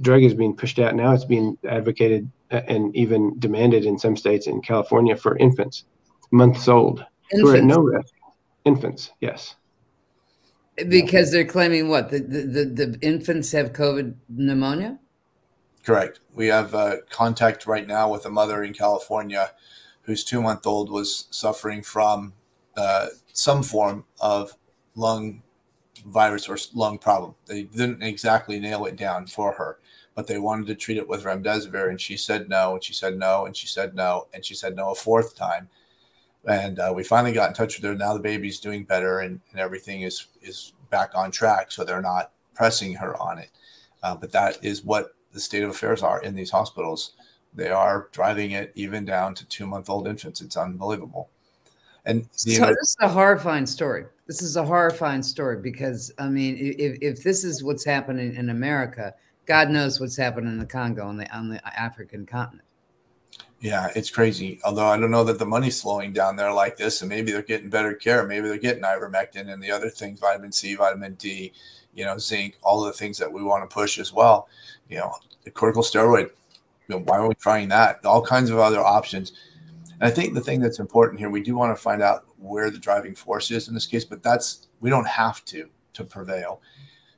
drug 0.00 0.22
is 0.22 0.34
being 0.34 0.56
pushed 0.56 0.78
out 0.78 0.94
now. 0.94 1.12
It's 1.12 1.24
being 1.24 1.58
advocated 1.68 2.30
uh, 2.50 2.62
and 2.66 2.94
even 2.96 3.38
demanded 3.38 3.84
in 3.84 3.98
some 3.98 4.16
states 4.16 4.46
in 4.46 4.62
California 4.62 5.16
for 5.16 5.36
infants, 5.36 5.84
months 6.30 6.68
old, 6.68 7.04
infants. 7.32 7.40
who 7.40 7.48
are 7.48 7.56
at 7.56 7.64
no 7.64 7.78
risk. 7.78 8.14
Infants, 8.64 9.12
yes. 9.20 9.54
Because 10.76 11.32
they're 11.32 11.46
claiming 11.46 11.88
what 11.88 12.10
the, 12.10 12.18
the, 12.18 12.64
the 12.64 12.98
infants 13.00 13.52
have 13.52 13.72
COVID 13.72 14.14
pneumonia. 14.28 14.98
Correct. 15.82 16.20
We 16.34 16.48
have 16.48 16.74
uh, 16.74 16.96
contact 17.10 17.66
right 17.66 17.86
now 17.86 18.10
with 18.10 18.26
a 18.26 18.30
mother 18.30 18.62
in 18.62 18.72
California 18.72 19.52
whose 20.02 20.24
two 20.24 20.42
month 20.42 20.66
old 20.66 20.90
was 20.90 21.26
suffering 21.30 21.82
from 21.82 22.32
uh, 22.76 23.06
some 23.32 23.62
form 23.62 24.04
of 24.20 24.54
lung 24.94 25.42
virus 26.04 26.48
or 26.48 26.58
lung 26.74 26.98
problem. 26.98 27.34
They 27.46 27.64
didn't 27.64 28.02
exactly 28.02 28.58
nail 28.58 28.84
it 28.84 28.96
down 28.96 29.26
for 29.26 29.52
her, 29.54 29.78
but 30.14 30.26
they 30.26 30.38
wanted 30.38 30.66
to 30.68 30.74
treat 30.74 30.96
it 30.96 31.08
with 31.08 31.24
remdesivir, 31.24 31.88
and 31.88 32.00
she 32.00 32.16
said 32.16 32.48
no, 32.48 32.74
and 32.74 32.84
she 32.84 32.92
said 32.92 33.18
no, 33.18 33.46
and 33.46 33.56
she 33.56 33.66
said 33.66 33.94
no, 33.94 34.28
and 34.32 34.44
she 34.44 34.54
said 34.54 34.76
no 34.76 34.90
a 34.90 34.94
fourth 34.94 35.34
time. 35.34 35.68
And 36.46 36.78
uh, 36.78 36.92
we 36.94 37.02
finally 37.02 37.32
got 37.32 37.48
in 37.48 37.54
touch 37.54 37.76
with 37.76 37.84
her. 37.84 37.96
Now 37.96 38.14
the 38.14 38.20
baby's 38.20 38.60
doing 38.60 38.84
better, 38.84 39.20
and, 39.20 39.40
and 39.50 39.60
everything 39.60 40.02
is 40.02 40.26
is 40.42 40.72
back 40.90 41.10
on 41.14 41.30
track. 41.30 41.72
So 41.72 41.84
they're 41.84 42.00
not 42.00 42.32
pressing 42.54 42.94
her 42.94 43.20
on 43.20 43.38
it. 43.38 43.50
Uh, 44.02 44.14
but 44.14 44.32
that 44.32 44.64
is 44.64 44.84
what 44.84 45.14
the 45.32 45.40
state 45.40 45.62
of 45.62 45.70
affairs 45.70 46.02
are 46.02 46.22
in 46.22 46.34
these 46.34 46.50
hospitals. 46.50 47.12
They 47.54 47.70
are 47.70 48.08
driving 48.12 48.52
it 48.52 48.70
even 48.74 49.04
down 49.04 49.34
to 49.34 49.46
two 49.46 49.66
month 49.66 49.90
old 49.90 50.06
infants. 50.06 50.40
It's 50.40 50.56
unbelievable. 50.56 51.30
And 52.04 52.28
so 52.30 52.66
this 52.66 52.90
is 52.90 52.96
a 53.00 53.08
horrifying 53.08 53.66
story. 53.66 54.04
This 54.26 54.40
is 54.40 54.56
a 54.56 54.64
horrifying 54.64 55.22
story 55.22 55.58
because 55.60 56.12
I 56.18 56.28
mean, 56.28 56.56
if, 56.56 56.98
if 57.00 57.22
this 57.22 57.42
is 57.42 57.64
what's 57.64 57.84
happening 57.84 58.34
in 58.36 58.50
America, 58.50 59.14
God 59.46 59.70
knows 59.70 59.98
what's 60.00 60.16
happening 60.16 60.52
in 60.52 60.58
the 60.58 60.66
Congo 60.66 61.04
on 61.04 61.16
the 61.16 61.28
on 61.36 61.48
the 61.48 61.60
African 61.78 62.24
continent. 62.24 62.65
Yeah, 63.60 63.90
it's 63.96 64.10
crazy. 64.10 64.60
Although 64.64 64.86
I 64.86 64.98
don't 64.98 65.10
know 65.10 65.24
that 65.24 65.38
the 65.38 65.46
money's 65.46 65.80
slowing 65.80 66.12
down 66.12 66.36
there 66.36 66.52
like 66.52 66.76
this, 66.76 67.00
and 67.00 67.08
maybe 67.08 67.32
they're 67.32 67.42
getting 67.42 67.70
better 67.70 67.94
care. 67.94 68.26
Maybe 68.26 68.48
they're 68.48 68.58
getting 68.58 68.82
ivermectin 68.82 69.50
and 69.52 69.62
the 69.62 69.70
other 69.70 69.88
things, 69.88 70.20
vitamin 70.20 70.52
C, 70.52 70.74
vitamin 70.74 71.14
D, 71.14 71.52
you 71.94 72.04
know, 72.04 72.18
zinc, 72.18 72.58
all 72.62 72.82
the 72.82 72.92
things 72.92 73.18
that 73.18 73.32
we 73.32 73.42
want 73.42 73.68
to 73.68 73.72
push 73.72 73.98
as 73.98 74.12
well. 74.12 74.48
You 74.88 74.98
know, 74.98 75.14
the 75.44 75.50
corticosteroid. 75.50 76.30
You 76.88 76.96
know, 76.96 76.98
why 76.98 77.16
are 77.16 77.28
we 77.28 77.34
trying 77.34 77.68
that? 77.70 78.04
All 78.04 78.22
kinds 78.22 78.50
of 78.50 78.58
other 78.58 78.80
options 78.80 79.32
and 80.00 80.08
I 80.08 80.10
think 80.10 80.34
the 80.34 80.40
thing 80.40 80.60
that's 80.60 80.78
important 80.78 81.18
here, 81.20 81.30
we 81.30 81.42
do 81.42 81.56
want 81.56 81.74
to 81.74 81.82
find 81.82 82.02
out 82.02 82.26
where 82.38 82.70
the 82.70 82.78
driving 82.78 83.14
force 83.14 83.50
is 83.50 83.68
in 83.68 83.74
this 83.74 83.86
case, 83.86 84.04
but 84.04 84.22
that's 84.22 84.68
we 84.80 84.90
don't 84.90 85.06
have 85.06 85.44
to 85.46 85.68
to 85.94 86.04
prevail. 86.04 86.60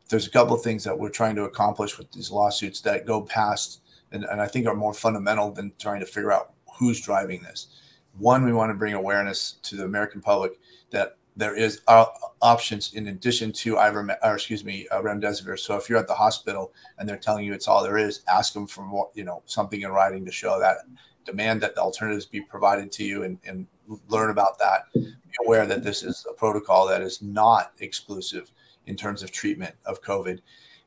there's 0.08 0.26
a 0.26 0.30
couple 0.30 0.54
of 0.54 0.62
things 0.62 0.84
that 0.84 0.98
we're 0.98 1.10
trying 1.10 1.34
to 1.34 1.42
accomplish 1.42 1.98
with 1.98 2.10
these 2.12 2.30
lawsuits 2.30 2.80
that 2.80 3.04
go 3.04 3.20
past 3.20 3.82
and, 4.12 4.24
and 4.24 4.40
I 4.40 4.46
think 4.46 4.66
are 4.66 4.74
more 4.74 4.94
fundamental 4.94 5.50
than 5.50 5.72
trying 5.78 6.00
to 6.00 6.06
figure 6.06 6.32
out 6.32 6.52
who's 6.78 7.00
driving 7.00 7.42
this. 7.42 7.68
One, 8.16 8.44
we 8.44 8.52
want 8.52 8.70
to 8.70 8.74
bring 8.74 8.94
awareness 8.94 9.52
to 9.62 9.76
the 9.76 9.84
American 9.84 10.20
public 10.20 10.58
that 10.90 11.16
there 11.36 11.54
is 11.54 11.82
uh, 11.86 12.06
options 12.42 12.94
in 12.94 13.06
addition 13.06 13.52
to 13.52 13.76
Iverme- 13.76 14.18
or 14.22 14.34
excuse 14.34 14.64
me, 14.64 14.88
uh, 14.90 15.00
remdesivir. 15.00 15.58
So 15.58 15.76
if 15.76 15.88
you're 15.88 15.98
at 15.98 16.08
the 16.08 16.14
hospital 16.14 16.72
and 16.98 17.08
they're 17.08 17.16
telling 17.16 17.44
you 17.44 17.52
it's 17.52 17.68
all 17.68 17.84
there 17.84 17.96
is, 17.96 18.22
ask 18.28 18.52
them 18.54 18.66
for 18.66 18.82
more, 18.82 19.08
you 19.14 19.24
know, 19.24 19.42
something 19.46 19.82
in 19.82 19.90
writing 19.90 20.24
to 20.24 20.32
show 20.32 20.58
that. 20.58 20.78
Demand 21.24 21.60
that 21.60 21.74
the 21.74 21.80
alternatives 21.80 22.26
be 22.26 22.40
provided 22.40 22.90
to 22.92 23.04
you 23.04 23.22
and, 23.22 23.38
and 23.44 23.66
learn 24.08 24.30
about 24.30 24.58
that. 24.58 24.92
Be 24.94 25.12
aware 25.44 25.66
that 25.66 25.84
this 25.84 26.02
is 26.02 26.26
a 26.28 26.32
protocol 26.32 26.88
that 26.88 27.02
is 27.02 27.22
not 27.22 27.72
exclusive 27.80 28.50
in 28.86 28.96
terms 28.96 29.22
of 29.22 29.30
treatment 29.30 29.74
of 29.84 30.02
COVID, 30.02 30.40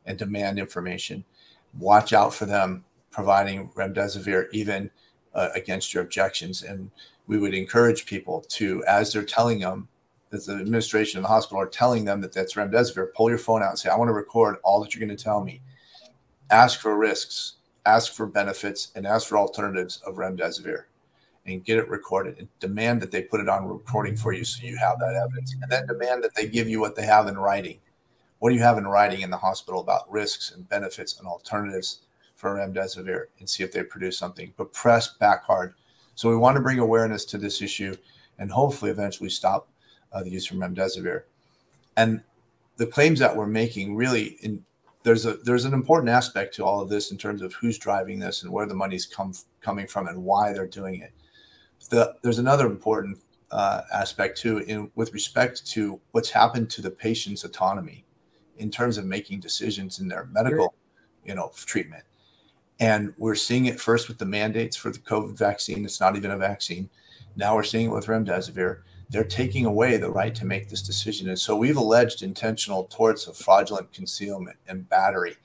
and 0.05 0.17
demand 0.17 0.60
information. 0.60 1.23
Watch 1.77 2.12
out 2.12 2.34
for 2.34 2.45
them 2.45 2.84
providing 3.12 3.69
remdesivir 3.69 4.47
even 4.52 4.89
uh, 5.34 5.50
against 5.54 5.93
your 5.93 6.04
objections. 6.04 6.63
And 6.63 6.91
we 7.28 7.38
would 7.38 7.54
encourage 7.54 8.06
people 8.06 8.41
to, 8.50 8.84
as 8.86 9.13
they're 9.13 9.24
telling 9.24 9.60
them, 9.60 9.88
that 10.30 10.45
the 10.45 10.54
administration 10.54 11.17
of 11.17 11.24
the 11.24 11.28
hospital 11.28 11.62
are 11.62 11.67
telling 11.67 12.06
them 12.06 12.21
that 12.21 12.34
that's 12.34 12.56
remdesivir, 12.56 13.13
pull 13.13 13.30
your 13.30 13.38
phone 13.38 13.62
out 13.62 13.71
and 13.71 13.80
say, 13.80 13.89
I 13.89 13.97
want 13.97 14.10
to 14.10 14.13
record 14.13 14.56
all 14.63 14.82
that 14.82 14.95
you're 14.95 15.06
going 15.06 15.15
to 15.15 15.24
tell 15.24 15.43
me. 15.43 15.62
Ask 16.50 16.80
for 16.80 16.97
risks, 16.97 17.56
ask 17.86 18.13
for 18.13 18.26
benefits, 18.26 18.91
and 18.95 19.06
ask 19.06 19.28
for 19.28 19.38
alternatives 19.38 20.02
of 20.06 20.15
remdesivir 20.15 20.84
and 21.45 21.65
get 21.65 21.78
it 21.78 21.89
recorded 21.89 22.38
and 22.38 22.47
demand 22.60 23.02
that 23.02 23.12
they 23.12 23.24
put 23.24 23.41
it 23.41 23.50
on 23.50 23.65
recording 23.65 24.15
for 24.15 24.32
you 24.32 24.43
so 24.43 24.65
you 24.65 24.78
have 24.78 25.00
that 25.00 25.15
evidence. 25.15 25.56
And 25.62 25.71
then 25.71 25.88
demand 25.88 26.24
that 26.24 26.36
they 26.36 26.47
give 26.47 26.69
you 26.69 26.80
what 26.80 26.95
they 26.95 27.06
have 27.06 27.28
in 27.28 27.38
writing. 27.38 27.80
What 28.39 28.50
do 28.50 28.56
you 28.56 28.62
have 28.62 28.78
in 28.78 28.88
writing 28.88 29.21
in 29.21 29.30
the 29.30 29.38
hospital 29.38 29.82
about 29.82 30.12
risks 30.12 30.52
and 30.52 30.67
benefits 30.69 31.19
and 31.19 31.28
alternatives 31.28 32.02
for 32.41 32.56
remdesivir 32.56 33.25
and 33.39 33.47
see 33.47 33.63
if 33.63 33.71
they 33.71 33.84
produce 33.84 34.17
something, 34.17 34.51
but 34.58 34.73
press 34.73 35.15
back 35.19 35.43
hard. 35.43 35.75
So 36.15 36.27
we 36.27 36.36
want 36.36 36.56
to 36.56 36.62
bring 36.62 36.80
awareness 36.80 37.23
to 37.25 37.38
this 37.38 37.62
issue 37.62 37.95
and 38.39 38.51
hopefully 38.51 38.89
eventually 38.89 39.30
stop 39.30 39.69
uh, 40.12 40.23
the 40.23 40.32
use 40.32 40.49
of 40.49 40.58
remdesivir. 40.58 41.23
And 41.95 42.21
the 42.77 42.88
claims 42.88 43.19
that 43.19 43.36
we're 43.36 43.45
making 43.45 43.95
really 43.95 44.38
in 44.41 44.65
there's 45.04 45.25
a 45.25 45.34
there's 45.38 45.65
an 45.65 45.73
important 45.73 46.10
aspect 46.10 46.54
to 46.56 46.65
all 46.65 46.82
of 46.82 46.89
this 46.89 47.12
in 47.12 47.17
terms 47.17 47.41
of 47.41 47.54
who's 47.54 47.77
driving 47.77 48.19
this 48.19 48.43
and 48.43 48.51
where 48.51 48.65
the 48.65 48.73
money's 48.73 49.06
come 49.06 49.34
coming 49.60 49.88
from 49.88 50.08
and 50.08 50.23
why 50.23 50.51
they're 50.51 50.67
doing 50.67 51.01
it. 51.01 51.12
The, 51.89 52.15
there's 52.21 52.39
another 52.39 52.67
important 52.67 53.19
uh, 53.51 53.82
aspect 53.93 54.39
too 54.39 54.60
in 54.60 54.91
with 54.95 55.13
respect 55.13 55.65
to 55.67 55.99
what's 56.12 56.30
happened 56.32 56.69
to 56.71 56.82
the 56.82 56.91
patient's 56.91 57.43
autonomy 57.43 58.06
in 58.58 58.69
terms 58.69 58.97
of 58.97 59.06
making 59.06 59.39
decisions 59.39 59.99
in 59.99 60.08
their 60.08 60.25
medical, 60.25 60.75
you 61.25 61.36
know, 61.36 61.51
treatment. 61.56 62.04
And 62.82 63.13
we're 63.20 63.36
seeing 63.36 63.67
it 63.67 63.80
first 63.80 64.08
with 64.08 64.17
the 64.17 64.26
mandates 64.26 64.76
for 64.76 64.89
the 64.89 64.98
COVID 64.98 65.38
vaccine. 65.38 65.86
It's 65.86 66.02
not 66.02 66.15
even 66.15 66.32
a 66.32 66.38
vaccine. 66.38 66.89
Now 67.36 67.56
we're 67.56 67.63
seeing 67.63 67.86
it 67.86 67.94
with 67.94 68.08
remdesivir. 68.08 68.80
They're 69.08 69.24
taking 69.24 69.67
away 69.67 69.98
the 69.98 70.10
right 70.10 70.34
to 70.34 70.46
make 70.46 70.67
this 70.67 70.82
decision. 70.82 71.30
And 71.30 71.38
so 71.38 71.56
we've 71.56 71.78
alleged 71.78 72.24
intentional 72.24 72.86
torts 72.86 73.28
of 73.28 73.38
fraudulent 73.38 73.94
concealment 73.94 74.58
and 74.67 74.89
battery 74.89 75.36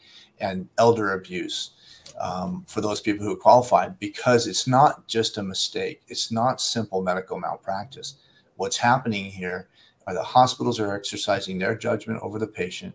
and 0.40 0.70
elder 0.78 1.12
abuse 1.12 1.72
um, 2.18 2.64
for 2.66 2.80
those 2.80 3.02
people 3.02 3.26
who 3.26 3.36
qualified 3.36 3.98
because 3.98 4.46
it's 4.46 4.66
not 4.66 5.06
just 5.06 5.36
a 5.36 5.42
mistake. 5.42 6.00
It's 6.08 6.32
not 6.32 6.58
simple 6.58 7.02
medical 7.02 7.38
malpractice. 7.38 8.14
What's 8.54 8.78
happening 8.78 9.26
here 9.26 9.68
are 10.06 10.14
the 10.14 10.22
hospitals 10.22 10.80
are 10.80 10.94
exercising 10.94 11.58
their 11.58 11.76
judgment 11.76 12.20
over 12.22 12.38
the 12.38 12.46
patient, 12.46 12.94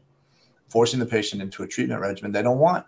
forcing 0.68 1.00
the 1.00 1.06
patient 1.06 1.44
into 1.44 1.62
a 1.62 1.68
treatment 1.68 2.02
regimen 2.02 2.32
they 2.32 2.42
don't 2.42 2.58
want 2.58 2.88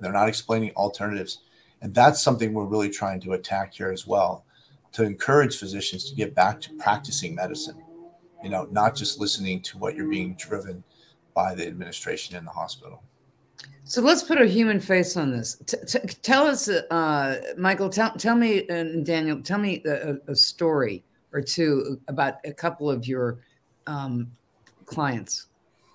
they're 0.00 0.12
not 0.12 0.28
explaining 0.28 0.72
alternatives. 0.76 1.40
And 1.82 1.94
that's 1.94 2.22
something 2.22 2.52
we're 2.52 2.64
really 2.64 2.90
trying 2.90 3.20
to 3.20 3.32
attack 3.32 3.74
here 3.74 3.90
as 3.90 4.06
well 4.06 4.44
to 4.92 5.04
encourage 5.04 5.56
physicians 5.56 6.08
to 6.10 6.16
get 6.16 6.34
back 6.34 6.60
to 6.62 6.74
practicing 6.78 7.34
medicine, 7.34 7.82
you 8.42 8.50
know, 8.50 8.66
not 8.70 8.94
just 8.96 9.20
listening 9.20 9.62
to 9.62 9.78
what 9.78 9.94
you're 9.94 10.08
being 10.08 10.34
driven 10.34 10.82
by 11.34 11.54
the 11.54 11.66
administration 11.66 12.36
in 12.36 12.44
the 12.44 12.50
hospital. 12.50 13.02
So 13.84 14.02
let's 14.02 14.22
put 14.22 14.40
a 14.40 14.46
human 14.46 14.78
face 14.78 15.16
on 15.16 15.30
this. 15.30 15.56
T- 15.66 15.76
t- 15.86 15.98
tell 16.22 16.46
us, 16.46 16.68
uh, 16.68 17.40
Michael, 17.56 17.88
tell, 17.88 18.12
tell 18.12 18.36
me, 18.36 18.66
and 18.68 19.04
Daniel, 19.04 19.40
tell 19.42 19.58
me 19.58 19.82
a, 19.86 20.16
a, 20.28 20.34
story 20.34 21.04
or 21.32 21.40
two 21.40 22.00
about 22.08 22.34
a 22.44 22.52
couple 22.52 22.90
of 22.90 23.06
your 23.06 23.40
um, 23.86 24.30
clients 24.84 25.48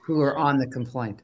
who 0.03 0.19
are 0.21 0.37
on 0.37 0.57
the 0.57 0.67
complaint. 0.67 1.21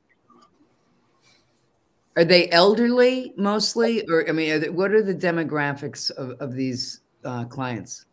Are 2.18 2.26
they 2.26 2.50
elderly 2.50 3.34
mostly, 3.38 4.06
or 4.10 4.28
I 4.28 4.34
mean, 4.34 4.52
are 4.52 4.60
they, 4.60 4.70
what 4.70 4.92
are 4.92 5.02
the 5.02 5.16
demographics 5.16 6.12
of, 6.12 6.32
of 6.42 6.54
these 6.54 7.02
uh, 7.24 7.46
clients? 7.46 8.06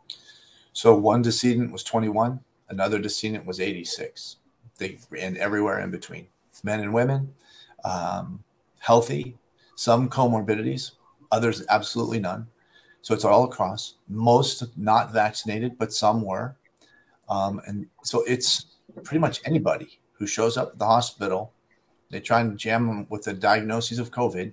So 0.73 0.95
one 0.97 1.23
decedent 1.23 1.73
was 1.73 1.83
21, 1.83 2.39
another 2.69 3.01
decedent 3.01 3.45
was 3.45 3.61
86. 3.61 4.37
They 4.79 4.99
and 5.19 5.37
everywhere 5.37 5.81
in 5.81 5.91
between, 5.91 6.29
men 6.63 6.81
and 6.81 6.95
women, 6.95 7.35
um, 7.85 8.45
healthy, 8.79 9.37
some 9.75 10.09
comorbidities, 10.09 10.93
others 11.33 11.65
absolutely 11.69 12.21
none. 12.21 12.47
So 13.03 13.15
it's 13.15 13.25
all 13.25 13.45
across. 13.45 13.95
Most 14.09 14.65
not 14.77 15.13
vaccinated, 15.13 15.79
but 15.79 15.93
some 15.93 16.23
were. 16.23 16.57
Um, 17.29 17.61
and 17.67 17.87
so 18.05 18.23
it's 18.25 18.67
pretty 19.03 19.19
much 19.19 19.41
anybody 19.45 19.99
who 20.13 20.27
shows 20.27 20.57
up 20.57 20.73
at 20.73 20.79
the 20.79 20.87
hospital 20.87 21.53
they 22.11 22.21
try 22.21 22.41
and 22.41 22.59
jam 22.59 22.87
them 22.87 23.07
with 23.11 23.25
the 23.25 23.35
diagnoses 23.35 23.99
of 23.99 24.11
COVID. 24.11 24.53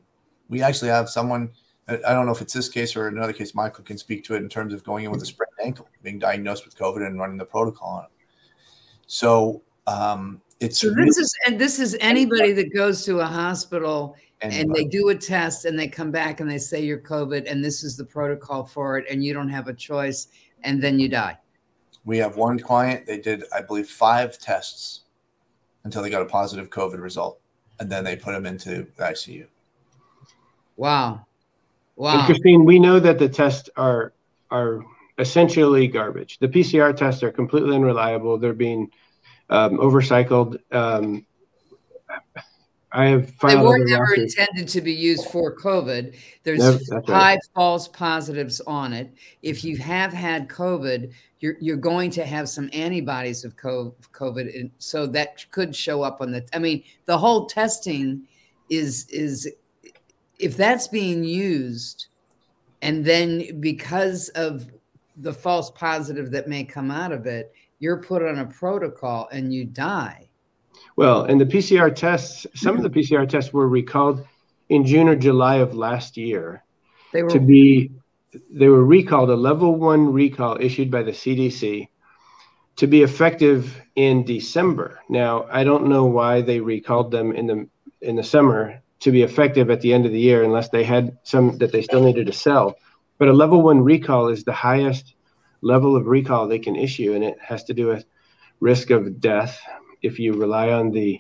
We 0.49 0.61
actually 0.61 0.89
have 0.89 1.09
someone, 1.09 1.51
I 1.87 1.95
don't 1.95 2.25
know 2.25 2.31
if 2.31 2.41
it's 2.41 2.53
this 2.53 2.69
case 2.69 2.95
or 2.95 3.07
another 3.07 3.33
case, 3.33 3.55
Michael 3.55 3.83
can 3.83 3.97
speak 3.97 4.23
to 4.25 4.35
it 4.35 4.37
in 4.37 4.49
terms 4.49 4.73
of 4.73 4.83
going 4.83 5.05
in 5.05 5.11
with 5.11 5.21
a 5.21 5.25
sprained 5.25 5.51
ankle, 5.63 5.87
being 6.03 6.19
diagnosed 6.19 6.65
with 6.65 6.77
COVID 6.77 7.05
and 7.05 7.19
running 7.19 7.37
the 7.37 7.45
protocol 7.45 7.89
on 7.89 8.03
it. 8.05 8.09
So 9.07 9.61
um, 9.87 10.41
it's 10.59 10.79
so 10.79 10.89
this 10.89 10.95
really, 10.97 11.09
is 11.09 11.35
and 11.45 11.59
this 11.59 11.79
is 11.79 11.97
anybody 12.01 12.51
that 12.53 12.73
goes 12.73 13.05
to 13.05 13.19
a 13.19 13.25
hospital 13.25 14.15
anybody. 14.41 14.61
and 14.61 14.75
they 14.75 14.83
do 14.85 15.09
a 15.09 15.15
test 15.15 15.65
and 15.65 15.77
they 15.77 15.87
come 15.87 16.11
back 16.11 16.39
and 16.39 16.49
they 16.49 16.57
say 16.57 16.83
you're 16.83 16.99
COVID 16.99 17.49
and 17.49 17.63
this 17.63 17.83
is 17.83 17.95
the 17.95 18.05
protocol 18.05 18.65
for 18.65 18.97
it 18.97 19.05
and 19.09 19.23
you 19.23 19.33
don't 19.33 19.49
have 19.49 19.67
a 19.67 19.73
choice 19.73 20.27
and 20.63 20.81
then 20.81 20.99
you 20.99 21.07
die. 21.07 21.37
We 22.03 22.17
have 22.19 22.35
one 22.35 22.59
client, 22.59 23.05
they 23.05 23.19
did, 23.19 23.43
I 23.55 23.61
believe, 23.61 23.89
five 23.89 24.37
tests 24.37 25.01
until 25.83 26.01
they 26.01 26.09
got 26.09 26.21
a 26.21 26.25
positive 26.25 26.69
COVID 26.69 27.01
result 27.01 27.39
and 27.79 27.89
then 27.91 28.03
they 28.03 28.15
put 28.15 28.33
him 28.33 28.45
into 28.45 28.87
the 28.95 29.03
ICU. 29.03 29.47
Wow. 30.77 31.25
Wow. 31.95 32.17
And 32.17 32.25
Christine, 32.25 32.65
we 32.65 32.79
know 32.79 32.99
that 32.99 33.19
the 33.19 33.29
tests 33.29 33.69
are 33.75 34.13
are 34.51 34.83
essentially 35.17 35.87
garbage. 35.87 36.39
The 36.39 36.47
PCR 36.47 36.95
tests 36.95 37.23
are 37.23 37.31
completely 37.31 37.75
unreliable. 37.75 38.37
They're 38.37 38.53
being 38.53 38.91
um, 39.49 39.77
overcycled. 39.77 40.57
Um, 40.71 41.25
I 42.95 43.07
have 43.07 43.37
they 43.39 43.57
were 43.57 43.77
never 43.79 44.13
intended 44.13 44.69
to 44.69 44.79
be 44.79 44.93
used 44.93 45.27
for 45.27 45.53
COVID. 45.53 46.15
There's 46.43 46.89
high 47.05 47.33
right. 47.33 47.39
false 47.53 47.89
positives 47.89 48.61
on 48.61 48.93
it. 48.93 49.13
If 49.41 49.59
mm-hmm. 49.59 49.67
you 49.67 49.77
have 49.77 50.13
had 50.13 50.47
COVID, 50.47 51.11
you're 51.41 51.57
you're 51.59 51.75
going 51.75 52.09
to 52.11 52.25
have 52.25 52.47
some 52.47 52.69
antibodies 52.71 53.43
of 53.43 53.57
COVID, 53.57 54.57
and 54.57 54.71
so 54.77 55.07
that 55.07 55.45
could 55.51 55.75
show 55.75 56.03
up 56.03 56.21
on 56.21 56.31
the. 56.31 56.47
I 56.53 56.59
mean, 56.59 56.83
the 57.03 57.17
whole 57.17 57.47
testing 57.47 58.25
is 58.69 59.07
is 59.09 59.51
if 60.39 60.55
that's 60.55 60.87
being 60.87 61.25
used, 61.25 62.07
and 62.81 63.03
then 63.03 63.59
because 63.59 64.29
of 64.29 64.69
the 65.17 65.33
false 65.33 65.69
positive 65.71 66.31
that 66.31 66.47
may 66.47 66.63
come 66.63 66.91
out 66.91 67.11
of 67.11 67.25
it, 67.25 67.53
you're 67.79 68.01
put 68.01 68.23
on 68.23 68.39
a 68.39 68.45
protocol 68.45 69.27
and 69.33 69.53
you 69.53 69.65
die 69.65 70.29
well, 70.95 71.23
and 71.23 71.39
the 71.39 71.45
PCR 71.45 71.93
tests, 71.93 72.47
some 72.55 72.77
of 72.77 72.83
the 72.83 72.89
PCR 72.89 73.27
tests 73.27 73.51
were 73.51 73.67
recalled 73.67 74.25
in 74.69 74.85
June 74.85 75.07
or 75.07 75.15
July 75.15 75.55
of 75.57 75.75
last 75.75 76.17
year. 76.17 76.63
They 77.13 77.23
were 77.23 77.29
to 77.29 77.39
be 77.39 77.91
they 78.51 78.67
were 78.67 78.83
recalled 78.83 79.29
a 79.29 79.35
level 79.35 79.75
1 79.75 80.11
recall 80.11 80.57
issued 80.59 80.91
by 80.91 81.03
the 81.03 81.11
CDC 81.11 81.87
to 82.75 82.87
be 82.87 83.03
effective 83.03 83.81
in 83.95 84.25
December. 84.25 84.99
Now, 85.07 85.47
I 85.49 85.63
don't 85.63 85.87
know 85.87 86.05
why 86.05 86.41
they 86.41 86.59
recalled 86.59 87.11
them 87.11 87.31
in 87.31 87.47
the 87.47 87.69
in 88.01 88.15
the 88.15 88.23
summer 88.23 88.81
to 88.99 89.11
be 89.11 89.23
effective 89.23 89.69
at 89.69 89.81
the 89.81 89.93
end 89.93 90.05
of 90.05 90.11
the 90.11 90.19
year 90.19 90.43
unless 90.43 90.69
they 90.69 90.83
had 90.83 91.17
some 91.23 91.57
that 91.59 91.71
they 91.71 91.81
still 91.81 92.03
needed 92.03 92.27
to 92.27 92.33
sell. 92.33 92.75
But 93.17 93.29
a 93.29 93.33
level 93.33 93.61
1 93.61 93.81
recall 93.81 94.29
is 94.29 94.43
the 94.43 94.53
highest 94.53 95.15
level 95.61 95.95
of 95.95 96.05
recall 96.05 96.47
they 96.47 96.59
can 96.59 96.75
issue 96.75 97.13
and 97.13 97.23
it 97.23 97.37
has 97.41 97.63
to 97.65 97.73
do 97.73 97.87
with 97.87 98.05
risk 98.59 98.91
of 98.91 99.19
death 99.19 99.59
if 100.05 100.19
you 100.19 100.33
rely 100.33 100.71
on 100.71 100.91
the 100.91 101.19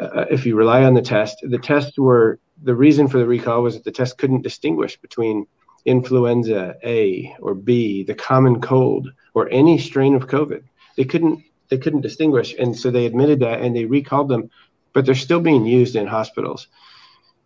uh, 0.00 0.24
if 0.30 0.46
you 0.46 0.56
rely 0.56 0.84
on 0.84 0.94
the 0.94 1.02
test, 1.02 1.36
the 1.42 1.58
tests 1.58 1.98
were 1.98 2.38
the 2.62 2.74
reason 2.74 3.08
for 3.08 3.18
the 3.18 3.26
recall 3.26 3.62
was 3.62 3.74
that 3.74 3.84
the 3.84 3.92
test 3.92 4.18
couldn't 4.18 4.42
distinguish 4.42 4.96
between 5.00 5.46
influenza 5.84 6.76
A 6.84 7.34
or 7.40 7.54
B, 7.54 8.04
the 8.04 8.14
common 8.14 8.60
cold, 8.60 9.10
or 9.34 9.48
any 9.50 9.78
strain 9.78 10.14
of 10.14 10.28
COVID. 10.28 10.62
They 10.96 11.04
couldn't 11.04 11.42
they 11.68 11.78
couldn't 11.78 12.02
distinguish, 12.02 12.54
and 12.58 12.76
so 12.76 12.90
they 12.90 13.06
admitted 13.06 13.40
that 13.40 13.60
and 13.60 13.74
they 13.74 13.84
recalled 13.84 14.28
them 14.28 14.50
but 14.92 15.06
they're 15.06 15.14
still 15.14 15.40
being 15.40 15.66
used 15.66 15.96
in 15.96 16.06
hospitals. 16.06 16.68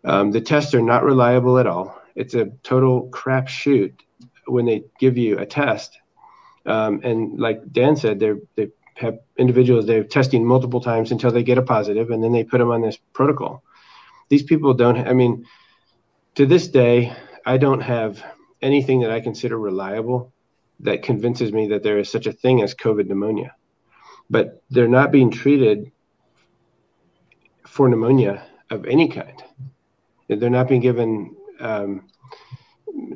Um, 0.03 0.31
the 0.31 0.41
tests 0.41 0.73
are 0.73 0.81
not 0.81 1.03
reliable 1.03 1.57
at 1.57 1.67
all. 1.67 1.99
It's 2.15 2.33
a 2.33 2.51
total 2.63 3.09
crap 3.09 3.47
shoot 3.47 4.01
when 4.45 4.65
they 4.65 4.83
give 4.99 5.17
you 5.17 5.37
a 5.37 5.45
test. 5.45 5.97
Um, 6.65 7.01
and 7.03 7.39
like 7.39 7.71
Dan 7.71 7.95
said, 7.95 8.19
they're, 8.19 8.39
they 8.55 8.69
have 8.97 9.19
individuals 9.37 9.85
they're 9.85 10.03
testing 10.03 10.45
multiple 10.45 10.81
times 10.81 11.11
until 11.11 11.31
they 11.31 11.43
get 11.43 11.57
a 11.57 11.61
positive, 11.61 12.09
and 12.09 12.23
then 12.23 12.31
they 12.31 12.43
put 12.43 12.57
them 12.57 12.71
on 12.71 12.81
this 12.81 12.97
protocol. 13.13 13.63
These 14.29 14.43
people 14.43 14.73
don't. 14.73 15.07
I 15.07 15.13
mean, 15.13 15.45
to 16.35 16.45
this 16.45 16.67
day, 16.67 17.13
I 17.45 17.57
don't 17.57 17.81
have 17.81 18.23
anything 18.61 19.01
that 19.01 19.11
I 19.11 19.19
consider 19.19 19.57
reliable 19.57 20.33
that 20.81 21.03
convinces 21.03 21.51
me 21.51 21.69
that 21.69 21.83
there 21.83 21.97
is 21.97 22.09
such 22.09 22.27
a 22.27 22.33
thing 22.33 22.61
as 22.61 22.75
COVID 22.75 23.07
pneumonia. 23.07 23.55
But 24.29 24.61
they're 24.69 24.87
not 24.87 25.11
being 25.11 25.31
treated 25.31 25.91
for 27.65 27.87
pneumonia 27.87 28.45
of 28.69 28.85
any 28.85 29.07
kind. 29.07 29.41
They're 30.27 30.49
not 30.49 30.67
being 30.67 30.81
given 30.81 31.35
um, 31.59 32.07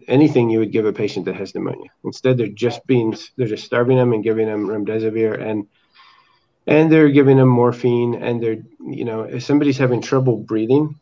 anything 0.08 0.50
you 0.50 0.60
would 0.60 0.72
give 0.72 0.86
a 0.86 0.94
patient 0.94 1.26
that 1.26 1.36
has 1.36 1.54
pneumonia. 1.54 1.89
Instead, 2.04 2.38
they're 2.38 2.48
just 2.48 2.86
being 2.86 3.15
they're 3.38 3.48
just 3.48 3.65
starving 3.65 3.98
them 3.98 4.13
and 4.13 4.24
giving 4.24 4.48
them 4.48 4.67
remdesivir 4.67 5.41
and 5.41 5.67
and 6.67 6.91
they're 6.91 7.10
giving 7.10 7.38
them 7.38 7.48
morphine 7.48 8.15
and 8.15 8.41
they're 8.41 8.63
you 8.80 9.06
know 9.06 9.22
if 9.22 9.44
somebody's 9.44 9.78
having 9.78 10.02
trouble 10.02 10.38
breathing, 10.38 10.96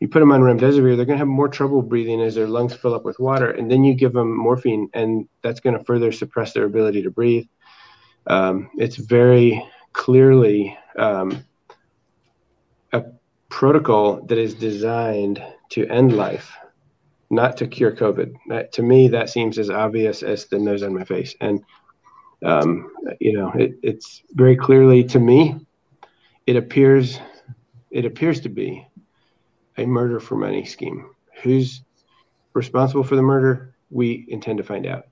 you 0.00 0.08
put 0.08 0.20
them 0.20 0.32
on 0.32 0.40
remdesivir, 0.40 0.96
they're 0.96 1.06
going 1.06 1.18
to 1.18 1.24
have 1.24 1.28
more 1.28 1.48
trouble 1.48 1.82
breathing 1.82 2.20
as 2.20 2.34
their 2.34 2.48
lungs 2.48 2.74
fill 2.74 2.94
up 2.94 3.04
with 3.04 3.18
water, 3.18 3.50
and 3.50 3.70
then 3.70 3.84
you 3.84 3.94
give 3.94 4.12
them 4.12 4.36
morphine, 4.36 4.88
and 4.92 5.28
that's 5.42 5.60
going 5.60 5.78
to 5.78 5.84
further 5.84 6.12
suppress 6.12 6.52
their 6.52 6.64
ability 6.64 7.02
to 7.02 7.10
breathe. 7.10 7.46
Um, 8.26 8.70
it's 8.76 8.96
very 8.96 9.64
clearly 9.92 10.76
um, 10.98 11.44
a 12.92 13.04
protocol 13.48 14.22
that 14.26 14.38
is 14.38 14.54
designed 14.54 15.42
to 15.70 15.86
end 15.86 16.16
life 16.16 16.56
not 17.34 17.56
to 17.58 17.66
cure 17.66 17.92
COVID. 17.92 18.34
That, 18.48 18.72
to 18.72 18.82
me, 18.82 19.08
that 19.08 19.30
seems 19.30 19.58
as 19.58 19.70
obvious 19.70 20.22
as 20.22 20.46
the 20.46 20.58
nose 20.58 20.82
on 20.82 20.94
my 20.94 21.04
face. 21.04 21.34
And, 21.40 21.62
um, 22.44 22.92
you 23.20 23.32
know, 23.32 23.52
it, 23.52 23.78
it's 23.82 24.22
very 24.32 24.56
clearly 24.56 25.04
to 25.04 25.18
me, 25.18 25.66
it 26.46 26.56
appears, 26.56 27.18
it 27.90 28.04
appears 28.04 28.40
to 28.40 28.48
be 28.48 28.86
a 29.76 29.86
murder 29.86 30.20
for 30.20 30.36
money 30.36 30.64
scheme. 30.64 31.10
Who's 31.42 31.82
responsible 32.52 33.04
for 33.04 33.16
the 33.16 33.22
murder? 33.22 33.74
We 33.90 34.26
intend 34.28 34.58
to 34.58 34.64
find 34.64 34.86
out. 34.86 35.04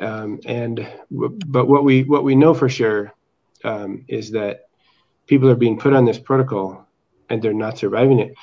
Um, 0.00 0.40
and, 0.46 0.86
but 1.10 1.68
what 1.68 1.84
we, 1.84 2.04
what 2.04 2.24
we 2.24 2.34
know 2.34 2.54
for 2.54 2.68
sure 2.68 3.12
um, 3.64 4.04
is 4.08 4.30
that 4.32 4.68
people 5.26 5.48
are 5.50 5.56
being 5.56 5.78
put 5.78 5.92
on 5.92 6.04
this 6.04 6.18
protocol 6.18 6.87
and 7.30 7.42
they're 7.42 7.52
not 7.52 7.78
surviving 7.78 8.18
it. 8.18 8.34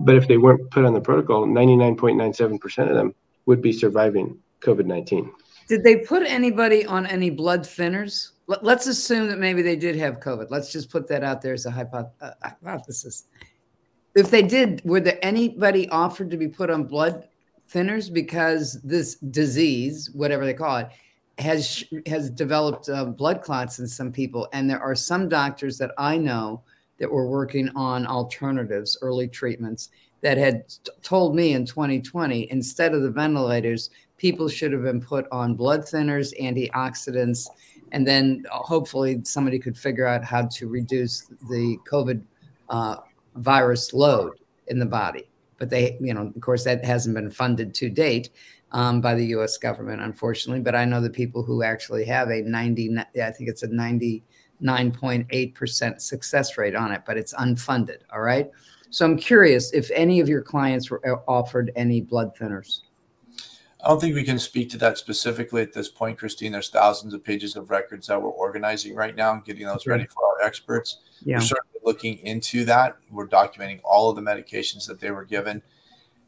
But 0.00 0.16
if 0.16 0.28
they 0.28 0.36
weren't 0.36 0.70
put 0.70 0.84
on 0.84 0.94
the 0.94 1.00
protocol, 1.00 1.46
99.97% 1.46 2.88
of 2.88 2.94
them 2.94 3.14
would 3.46 3.62
be 3.62 3.72
surviving 3.72 4.38
COVID 4.60 4.86
19. 4.86 5.32
Did 5.68 5.84
they 5.84 5.96
put 5.96 6.24
anybody 6.24 6.84
on 6.84 7.06
any 7.06 7.30
blood 7.30 7.62
thinners? 7.62 8.30
Let's 8.46 8.88
assume 8.88 9.28
that 9.28 9.38
maybe 9.38 9.62
they 9.62 9.76
did 9.76 9.94
have 9.96 10.18
COVID. 10.18 10.48
Let's 10.50 10.72
just 10.72 10.90
put 10.90 11.06
that 11.08 11.22
out 11.22 11.40
there 11.40 11.54
as 11.54 11.66
a 11.66 11.70
uh, 11.70 12.30
hypothesis. 12.42 13.24
If 14.16 14.30
they 14.30 14.42
did, 14.42 14.82
were 14.84 15.00
there 15.00 15.18
anybody 15.22 15.88
offered 15.90 16.30
to 16.32 16.36
be 16.36 16.48
put 16.48 16.70
on 16.70 16.84
blood 16.84 17.28
thinners 17.72 18.12
because 18.12 18.80
this 18.82 19.14
disease, 19.14 20.10
whatever 20.12 20.44
they 20.44 20.54
call 20.54 20.78
it, 20.78 20.88
has 21.38 21.84
has 22.06 22.28
developed 22.28 22.88
uh, 22.88 23.04
blood 23.04 23.40
clots 23.40 23.78
in 23.78 23.86
some 23.86 24.10
people, 24.10 24.48
and 24.52 24.68
there 24.68 24.80
are 24.80 24.96
some 24.96 25.28
doctors 25.28 25.78
that 25.78 25.92
I 25.96 26.16
know 26.18 26.62
that 27.00 27.10
were 27.10 27.26
working 27.26 27.68
on 27.74 28.06
alternatives, 28.06 28.96
early 29.02 29.26
treatments, 29.26 29.88
that 30.20 30.36
had 30.36 30.68
t- 30.68 30.92
told 31.02 31.34
me 31.34 31.54
in 31.54 31.66
2020, 31.66 32.50
instead 32.52 32.94
of 32.94 33.02
the 33.02 33.10
ventilators, 33.10 33.90
people 34.18 34.48
should 34.48 34.70
have 34.70 34.82
been 34.82 35.00
put 35.00 35.26
on 35.32 35.54
blood 35.54 35.80
thinners, 35.80 36.32
antioxidants, 36.40 37.48
and 37.92 38.06
then 38.06 38.44
uh, 38.52 38.58
hopefully 38.58 39.20
somebody 39.24 39.58
could 39.58 39.76
figure 39.76 40.06
out 40.06 40.22
how 40.22 40.46
to 40.46 40.68
reduce 40.68 41.22
the 41.48 41.78
COVID 41.90 42.22
uh, 42.68 42.96
virus 43.36 43.92
load 43.92 44.34
in 44.68 44.78
the 44.78 44.86
body. 44.86 45.26
But 45.58 45.70
they, 45.70 45.96
you 46.00 46.14
know, 46.14 46.32
of 46.34 46.40
course, 46.40 46.64
that 46.64 46.84
hasn't 46.84 47.14
been 47.14 47.30
funded 47.30 47.74
to 47.74 47.90
date 47.90 48.30
um, 48.72 49.00
by 49.00 49.14
the 49.14 49.26
U.S. 49.26 49.58
government, 49.58 50.00
unfortunately. 50.02 50.62
But 50.62 50.74
I 50.74 50.84
know 50.84 51.00
the 51.00 51.10
people 51.10 51.42
who 51.42 51.62
actually 51.62 52.04
have 52.04 52.30
a 52.30 52.42
90, 52.42 52.96
I 52.98 53.30
think 53.30 53.50
it's 53.50 53.62
a 53.62 53.68
90 53.68 54.22
9.8% 54.62 56.00
success 56.00 56.58
rate 56.58 56.74
on 56.74 56.92
it, 56.92 57.02
but 57.06 57.16
it's 57.16 57.34
unfunded. 57.34 57.98
All 58.12 58.20
right. 58.20 58.50
So 58.90 59.04
I'm 59.04 59.16
curious 59.16 59.72
if 59.72 59.90
any 59.92 60.20
of 60.20 60.28
your 60.28 60.42
clients 60.42 60.90
were 60.90 61.00
uh, 61.06 61.20
offered 61.30 61.70
any 61.76 62.00
blood 62.00 62.36
thinners. 62.36 62.80
I 63.82 63.88
don't 63.88 64.00
think 64.00 64.14
we 64.14 64.24
can 64.24 64.38
speak 64.38 64.68
to 64.70 64.78
that 64.78 64.98
specifically 64.98 65.62
at 65.62 65.72
this 65.72 65.88
point, 65.88 66.18
Christine. 66.18 66.52
There's 66.52 66.68
thousands 66.68 67.14
of 67.14 67.24
pages 67.24 67.56
of 67.56 67.70
records 67.70 68.08
that 68.08 68.20
we're 68.20 68.28
organizing 68.28 68.94
right 68.94 69.16
now 69.16 69.32
and 69.32 69.44
getting 69.44 69.64
those 69.64 69.86
ready 69.86 70.06
for 70.06 70.22
our 70.26 70.46
experts. 70.46 70.98
Yeah. 71.24 71.36
We're 71.36 71.42
certainly 71.42 71.80
looking 71.84 72.18
into 72.18 72.64
that. 72.66 72.98
We're 73.10 73.28
documenting 73.28 73.80
all 73.82 74.10
of 74.10 74.16
the 74.16 74.22
medications 74.22 74.86
that 74.86 75.00
they 75.00 75.10
were 75.10 75.24
given, 75.24 75.62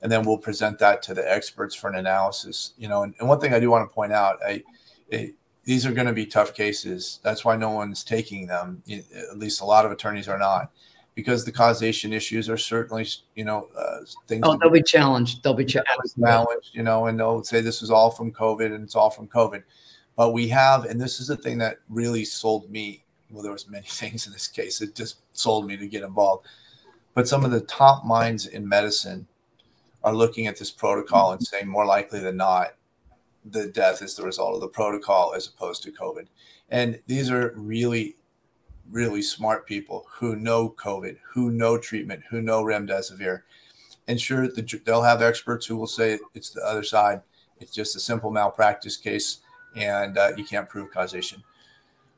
and 0.01 0.11
then 0.11 0.25
we'll 0.25 0.39
present 0.39 0.79
that 0.79 1.03
to 1.03 1.15
the 1.15 1.31
experts 1.31 1.75
for 1.75 1.91
an 1.91 1.97
analysis. 1.97 2.73
You 2.79 2.89
know, 2.89 3.03
and, 3.03 3.15
and 3.19 3.29
one 3.29 3.39
thing 3.39 3.53
I 3.53 3.61
do 3.61 3.71
want 3.71 3.89
to 3.89 3.95
point 3.95 4.13
out, 4.13 4.39
I, 4.47 4.63
I 5.13 5.33
these 5.65 5.87
are 5.87 5.93
going 5.93 6.07
to 6.07 6.13
be 6.13 6.27
tough 6.27 6.55
cases. 6.55 7.21
That's 7.23 7.45
why 7.45 7.57
no 7.57 7.71
one's 7.71 8.03
taking 8.03 8.47
them. 8.47 8.83
At 8.91 9.39
least 9.39 9.61
a 9.61 9.65
lot 9.65 9.87
of 9.87 9.93
attorneys 9.93 10.29
are 10.29 10.39
not, 10.39 10.73
because 11.15 11.45
the 11.45 11.53
causation 11.53 12.13
issues 12.13 12.49
are 12.49 12.57
certainly, 12.57 13.07
you 13.35 13.45
know, 13.45 13.69
uh, 13.77 13.99
things. 14.27 14.43
Oh, 14.45 14.57
they'll 14.57 14.71
be 14.71 14.83
challenged. 14.83 15.43
They'll 15.43 15.55
be 15.55 15.65
challenged. 15.65 16.19
Challenged, 16.19 16.71
you 16.73 16.83
know, 16.83 17.07
and 17.07 17.19
they'll 17.19 17.45
say 17.45 17.61
this 17.61 17.83
is 17.83 17.91
all 17.91 18.11
from 18.11 18.33
COVID 18.33 18.75
and 18.75 18.83
it's 18.83 18.97
all 18.97 19.11
from 19.11 19.29
COVID. 19.29 19.63
But 20.17 20.33
we 20.33 20.49
have, 20.49 20.85
and 20.85 21.01
this 21.01 21.21
is 21.21 21.29
the 21.29 21.37
thing 21.37 21.59
that 21.59 21.79
really 21.89 22.25
sold 22.25 22.71
me. 22.71 23.05
Well, 23.31 23.43
there 23.43 23.53
was 23.53 23.69
many 23.69 23.87
things 23.89 24.27
in 24.27 24.33
this 24.33 24.49
case. 24.49 24.81
It 24.81 24.95
just 24.95 25.19
sold 25.33 25.67
me 25.67 25.77
to 25.77 25.87
get 25.87 26.03
involved. 26.03 26.47
But 27.15 27.29
some 27.29 27.45
of 27.45 27.51
the 27.51 27.61
top 27.61 28.05
minds 28.05 28.47
in 28.47 28.67
medicine 28.67 29.27
are 30.03 30.15
looking 30.15 30.47
at 30.49 30.59
this 30.59 30.71
protocol 30.71 31.33
and 31.33 31.43
saying 31.43 31.69
more 31.69 31.85
likely 31.85 32.19
than 32.19 32.37
not 32.37 32.75
the 33.45 33.67
death 33.67 34.03
is 34.03 34.15
the 34.15 34.23
result 34.23 34.55
of 34.55 34.61
the 34.61 34.69
protocol 34.69 35.35
as 35.35 35.49
opposed 35.49 35.83
to 35.83 35.93
COVID. 35.93 36.27
And 36.69 37.01
these 37.07 37.31
are 37.31 37.53
really, 37.57 38.17
really 38.91 39.23
smart 39.23 39.67
people 39.67 40.07
who 40.11 40.37
know 40.37 40.71
COVID, 40.71 41.17
who 41.33 41.51
know 41.51 41.79
treatment, 41.79 42.23
who 42.31 42.41
know 42.41 42.63
remdesivir. 42.63 43.43
And 44.09 44.21
sure, 44.21 44.49
the, 44.49 44.81
they'll 44.85 45.03
have 45.03 45.23
experts 45.23 45.67
who 45.67 45.77
will 45.77 45.87
say 45.87 46.19
it's 46.35 46.51
the 46.51 46.65
other 46.65 46.83
side. 46.83 47.23
It's 47.61 47.73
just 47.73 47.97
a 47.97 48.01
simple 48.01 48.31
malpractice 48.31 48.97
case, 48.97 49.39
and 49.77 50.19
uh, 50.19 50.33
you 50.37 50.45
can't 50.45 50.69
prove 50.69 50.91
causation. 50.91 51.43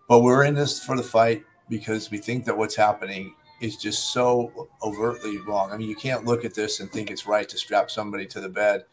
But 0.08 0.20
we're 0.20 0.44
in 0.44 0.54
this 0.54 0.82
for 0.82 0.96
the 0.96 1.02
fight 1.02 1.44
because 1.68 2.10
we 2.10 2.18
think 2.18 2.44
that 2.44 2.56
what's 2.56 2.76
happening 2.76 3.34
is 3.60 3.76
just 3.76 4.12
so 4.12 4.68
overtly 4.82 5.38
wrong. 5.38 5.72
I 5.72 5.76
mean, 5.76 5.88
you 5.88 5.96
can't 5.96 6.24
look 6.24 6.44
at 6.44 6.54
this 6.54 6.80
and 6.80 6.90
think 6.90 7.10
it's 7.10 7.26
right 7.26 7.48
to 7.48 7.58
strap 7.58 7.90
somebody 7.90 8.26
to 8.26 8.40
the 8.40 8.48
bed 8.48 8.84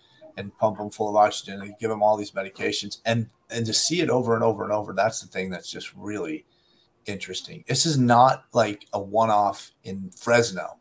and 0.41 0.57
pump 0.57 0.77
them 0.77 0.89
full 0.89 1.09
of 1.09 1.15
oxygen 1.15 1.61
and 1.61 1.77
give 1.79 1.89
them 1.89 2.03
all 2.03 2.17
these 2.17 2.31
medications 2.31 2.99
and 3.05 3.29
and 3.49 3.65
to 3.65 3.73
see 3.73 4.01
it 4.01 4.09
over 4.09 4.35
and 4.35 4.43
over 4.43 4.63
and 4.63 4.71
over 4.71 4.93
that's 4.93 5.21
the 5.21 5.27
thing 5.27 5.49
that's 5.49 5.71
just 5.71 5.93
really 5.95 6.45
interesting 7.05 7.63
this 7.67 7.85
is 7.85 7.97
not 7.97 8.45
like 8.53 8.87
a 8.93 9.01
one-off 9.01 9.71
in 9.83 10.09
fresno 10.11 10.77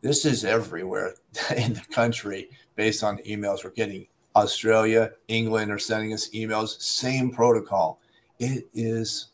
this 0.00 0.24
is 0.24 0.44
everywhere 0.44 1.14
in 1.56 1.74
the 1.74 1.84
country 1.90 2.48
based 2.76 3.02
on 3.02 3.16
the 3.16 3.22
emails 3.22 3.64
we're 3.64 3.70
getting 3.70 4.06
australia 4.36 5.10
england 5.28 5.70
are 5.70 5.78
sending 5.78 6.12
us 6.12 6.30
emails 6.30 6.80
same 6.80 7.30
protocol 7.30 8.00
it 8.38 8.68
is 8.72 9.28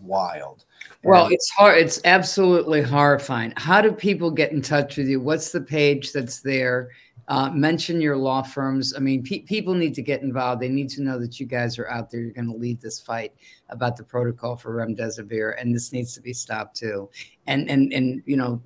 wild 0.00 0.64
well, 1.02 1.28
it's 1.28 1.50
hard. 1.50 1.78
It's 1.78 2.00
absolutely 2.04 2.80
horrifying. 2.80 3.52
How 3.56 3.82
do 3.82 3.92
people 3.92 4.30
get 4.30 4.52
in 4.52 4.62
touch 4.62 4.96
with 4.96 5.06
you? 5.06 5.20
What's 5.20 5.52
the 5.52 5.60
page 5.60 6.12
that's 6.12 6.40
there? 6.40 6.90
Uh, 7.28 7.50
mention 7.50 8.00
your 8.00 8.16
law 8.16 8.42
firms. 8.42 8.94
I 8.94 8.98
mean, 8.98 9.22
pe- 9.22 9.40
people 9.40 9.74
need 9.74 9.94
to 9.94 10.02
get 10.02 10.22
involved. 10.22 10.60
They 10.60 10.68
need 10.68 10.90
to 10.90 11.02
know 11.02 11.18
that 11.18 11.40
you 11.40 11.46
guys 11.46 11.78
are 11.78 11.88
out 11.88 12.10
there. 12.10 12.20
You're 12.20 12.32
going 12.32 12.50
to 12.50 12.56
lead 12.56 12.80
this 12.80 13.00
fight 13.00 13.32
about 13.70 13.96
the 13.96 14.04
protocol 14.04 14.56
for 14.56 14.74
remdesivir, 14.74 15.54
and 15.58 15.74
this 15.74 15.92
needs 15.92 16.12
to 16.14 16.20
be 16.20 16.34
stopped 16.34 16.76
too. 16.76 17.08
And 17.46 17.68
and 17.70 17.92
and 17.92 18.22
you 18.26 18.36
know, 18.36 18.60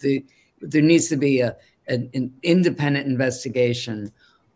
the 0.00 0.24
there 0.60 0.82
needs 0.82 1.08
to 1.08 1.16
be 1.16 1.40
a 1.40 1.56
an, 1.86 2.10
an 2.14 2.32
independent 2.42 3.06
investigation 3.06 4.12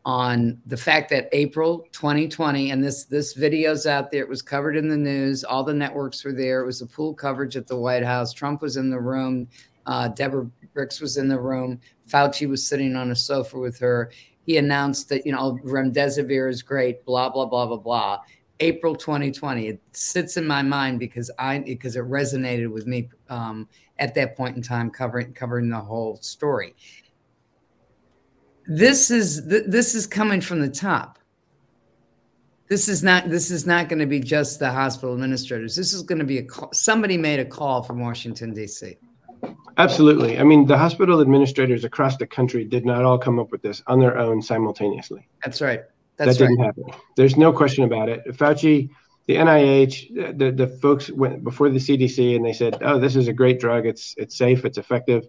on 0.06 0.60
the 0.66 0.76
fact 0.76 1.08
that 1.10 1.28
April 1.32 1.86
2020, 1.92 2.70
and 2.70 2.84
this 2.84 3.04
this 3.04 3.32
video's 3.32 3.86
out 3.86 4.10
there. 4.10 4.22
It 4.22 4.28
was 4.28 4.42
covered 4.42 4.76
in 4.76 4.88
the 4.88 4.96
news. 4.96 5.44
All 5.44 5.64
the 5.64 5.72
networks 5.72 6.24
were 6.24 6.32
there. 6.32 6.60
It 6.60 6.66
was 6.66 6.82
a 6.82 6.86
pool 6.86 7.14
coverage 7.14 7.56
at 7.56 7.66
the 7.66 7.76
White 7.76 8.04
House. 8.04 8.32
Trump 8.32 8.62
was 8.62 8.76
in 8.76 8.90
the 8.90 9.00
room. 9.00 9.48
Uh, 9.86 10.08
Deborah 10.08 10.50
Birx 10.74 11.00
was 11.00 11.16
in 11.16 11.28
the 11.28 11.38
room. 11.38 11.80
Fauci 12.08 12.48
was 12.48 12.66
sitting 12.66 12.96
on 12.96 13.10
a 13.10 13.16
sofa 13.16 13.58
with 13.58 13.78
her. 13.78 14.10
He 14.46 14.58
announced 14.58 15.08
that, 15.08 15.24
you 15.24 15.32
know, 15.32 15.58
remdesivir 15.64 16.50
is 16.50 16.62
great, 16.62 17.04
blah, 17.04 17.28
blah, 17.28 17.46
blah, 17.46 17.66
blah, 17.66 17.76
blah. 17.76 18.20
April 18.60 18.94
2020. 18.94 19.68
It 19.68 19.80
sits 19.92 20.36
in 20.36 20.46
my 20.46 20.62
mind 20.62 20.98
because 20.98 21.30
I 21.38 21.58
because 21.58 21.96
it 21.96 22.04
resonated 22.04 22.70
with 22.70 22.86
me 22.86 23.08
um, 23.28 23.68
at 23.98 24.14
that 24.14 24.36
point 24.36 24.56
in 24.56 24.62
time, 24.62 24.90
covering 24.90 25.32
covering 25.32 25.68
the 25.68 25.80
whole 25.80 26.16
story. 26.20 26.74
This 28.66 29.10
is 29.10 29.46
th- 29.48 29.64
this 29.66 29.94
is 29.94 30.06
coming 30.06 30.40
from 30.40 30.60
the 30.60 30.68
top. 30.68 31.18
This 32.68 32.88
is 32.88 33.02
not 33.02 33.28
this 33.28 33.50
is 33.50 33.66
not 33.66 33.88
going 33.88 33.98
to 33.98 34.06
be 34.06 34.20
just 34.20 34.58
the 34.58 34.70
hospital 34.70 35.14
administrators. 35.14 35.76
This 35.76 35.92
is 35.92 36.02
going 36.02 36.20
to 36.20 36.24
be 36.24 36.38
a 36.38 36.44
call, 36.44 36.72
somebody 36.72 37.18
made 37.18 37.40
a 37.40 37.44
call 37.44 37.82
from 37.82 38.00
Washington 38.00 38.54
D.C. 38.54 38.96
Absolutely. 39.76 40.38
I 40.38 40.44
mean, 40.44 40.66
the 40.66 40.78
hospital 40.78 41.20
administrators 41.20 41.84
across 41.84 42.16
the 42.16 42.26
country 42.26 42.64
did 42.64 42.84
not 42.84 43.04
all 43.04 43.18
come 43.18 43.38
up 43.38 43.50
with 43.50 43.62
this 43.62 43.82
on 43.86 43.98
their 43.98 44.18
own 44.18 44.40
simultaneously. 44.40 45.26
That's 45.44 45.60
right. 45.60 45.82
That's 46.16 46.38
that 46.38 46.44
didn't 46.44 46.58
right. 46.58 46.66
happen. 46.66 46.84
There's 47.16 47.36
no 47.36 47.52
question 47.52 47.84
about 47.84 48.08
it. 48.08 48.24
Fauci, 48.28 48.90
the 49.26 49.34
NIH, 49.34 50.38
the, 50.38 50.52
the 50.52 50.66
folks 50.66 51.10
went 51.10 51.42
before 51.42 51.70
the 51.70 51.78
CDC 51.78 52.36
and 52.36 52.44
they 52.44 52.52
said, 52.52 52.78
"Oh, 52.82 52.98
this 52.98 53.16
is 53.16 53.26
a 53.26 53.32
great 53.32 53.58
drug. 53.58 53.86
It's 53.86 54.14
it's 54.16 54.36
safe. 54.36 54.64
It's 54.64 54.78
effective." 54.78 55.26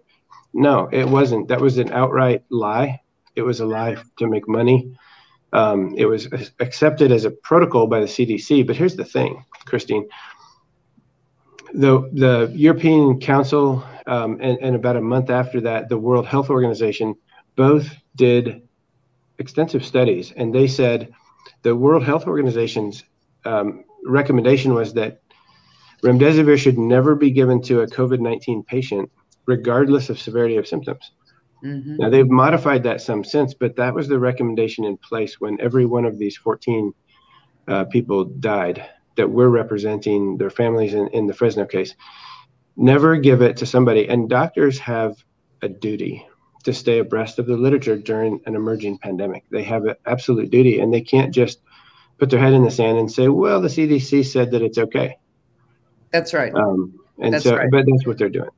No, 0.54 0.88
it 0.92 1.08
wasn't. 1.08 1.48
That 1.48 1.60
was 1.60 1.78
an 1.78 1.92
outright 1.92 2.44
lie. 2.50 3.00
It 3.34 3.42
was 3.42 3.60
a 3.60 3.66
lie 3.66 3.96
to 4.18 4.26
make 4.26 4.48
money. 4.48 4.96
Um, 5.52 5.94
it 5.96 6.06
was 6.06 6.28
accepted 6.60 7.10
as 7.10 7.24
a 7.24 7.30
protocol 7.30 7.86
by 7.86 8.00
the 8.00 8.06
CDC. 8.06 8.66
But 8.66 8.76
here's 8.76 8.96
the 8.96 9.04
thing, 9.04 9.44
Christine. 9.64 10.08
The 11.74 12.08
the 12.12 12.52
European 12.54 13.18
Council 13.18 13.84
um, 14.06 14.38
and, 14.40 14.58
and 14.60 14.76
about 14.76 14.96
a 14.96 15.00
month 15.00 15.30
after 15.30 15.60
that, 15.62 15.88
the 15.88 15.98
World 15.98 16.26
Health 16.26 16.50
Organization 16.50 17.14
both 17.56 17.88
did 18.14 18.62
extensive 19.38 19.84
studies, 19.84 20.32
and 20.36 20.54
they 20.54 20.66
said 20.66 21.12
the 21.62 21.74
World 21.74 22.04
Health 22.04 22.26
Organization's 22.26 23.04
um, 23.44 23.84
recommendation 24.04 24.74
was 24.74 24.94
that 24.94 25.20
remdesivir 26.02 26.58
should 26.58 26.78
never 26.78 27.14
be 27.14 27.30
given 27.30 27.60
to 27.62 27.80
a 27.80 27.86
COVID 27.86 28.20
19 28.20 28.62
patient, 28.64 29.10
regardless 29.46 30.10
of 30.10 30.18
severity 30.18 30.56
of 30.56 30.66
symptoms. 30.66 31.12
Mm-hmm. 31.64 31.96
Now, 31.96 32.10
they've 32.10 32.28
modified 32.28 32.82
that 32.84 33.00
some 33.00 33.24
since, 33.24 33.54
but 33.54 33.76
that 33.76 33.94
was 33.94 34.08
the 34.08 34.18
recommendation 34.18 34.84
in 34.84 34.96
place 34.98 35.40
when 35.40 35.60
every 35.60 35.86
one 35.86 36.04
of 36.04 36.18
these 36.18 36.36
14 36.36 36.92
uh, 37.68 37.84
people 37.86 38.24
died 38.24 38.86
that 39.16 39.30
we're 39.30 39.48
representing 39.48 40.36
their 40.36 40.50
families 40.50 40.94
in, 40.94 41.08
in 41.08 41.26
the 41.26 41.34
Fresno 41.34 41.64
case. 41.64 41.94
Never 42.76 43.16
give 43.16 43.42
it 43.42 43.56
to 43.58 43.66
somebody, 43.66 44.08
and 44.08 44.28
doctors 44.28 44.78
have 44.78 45.24
a 45.62 45.68
duty 45.68 46.26
to 46.64 46.72
stay 46.72 46.98
abreast 46.98 47.38
of 47.38 47.46
the 47.46 47.56
literature 47.56 47.96
during 47.96 48.40
an 48.44 48.54
emerging 48.54 48.98
pandemic. 48.98 49.44
They 49.50 49.62
have 49.62 49.86
an 49.86 49.94
absolute 50.04 50.50
duty, 50.50 50.80
and 50.80 50.92
they 50.92 51.00
can't 51.00 51.32
just 51.32 51.60
put 52.18 52.28
their 52.28 52.40
head 52.40 52.52
in 52.52 52.64
the 52.64 52.70
sand 52.70 52.98
and 52.98 53.10
say, 53.10 53.28
"Well, 53.28 53.60
the 53.60 53.68
CDC 53.68 54.24
said 54.24 54.50
that 54.50 54.62
it's 54.62 54.78
okay." 54.78 55.16
That's 56.12 56.34
right. 56.34 56.54
Um, 56.54 56.98
and 57.18 57.34
that's 57.34 57.44
so, 57.44 57.56
right. 57.56 57.70
but 57.70 57.84
that's 57.86 58.06
what 58.06 58.18
they're 58.18 58.28
doing. 58.28 58.50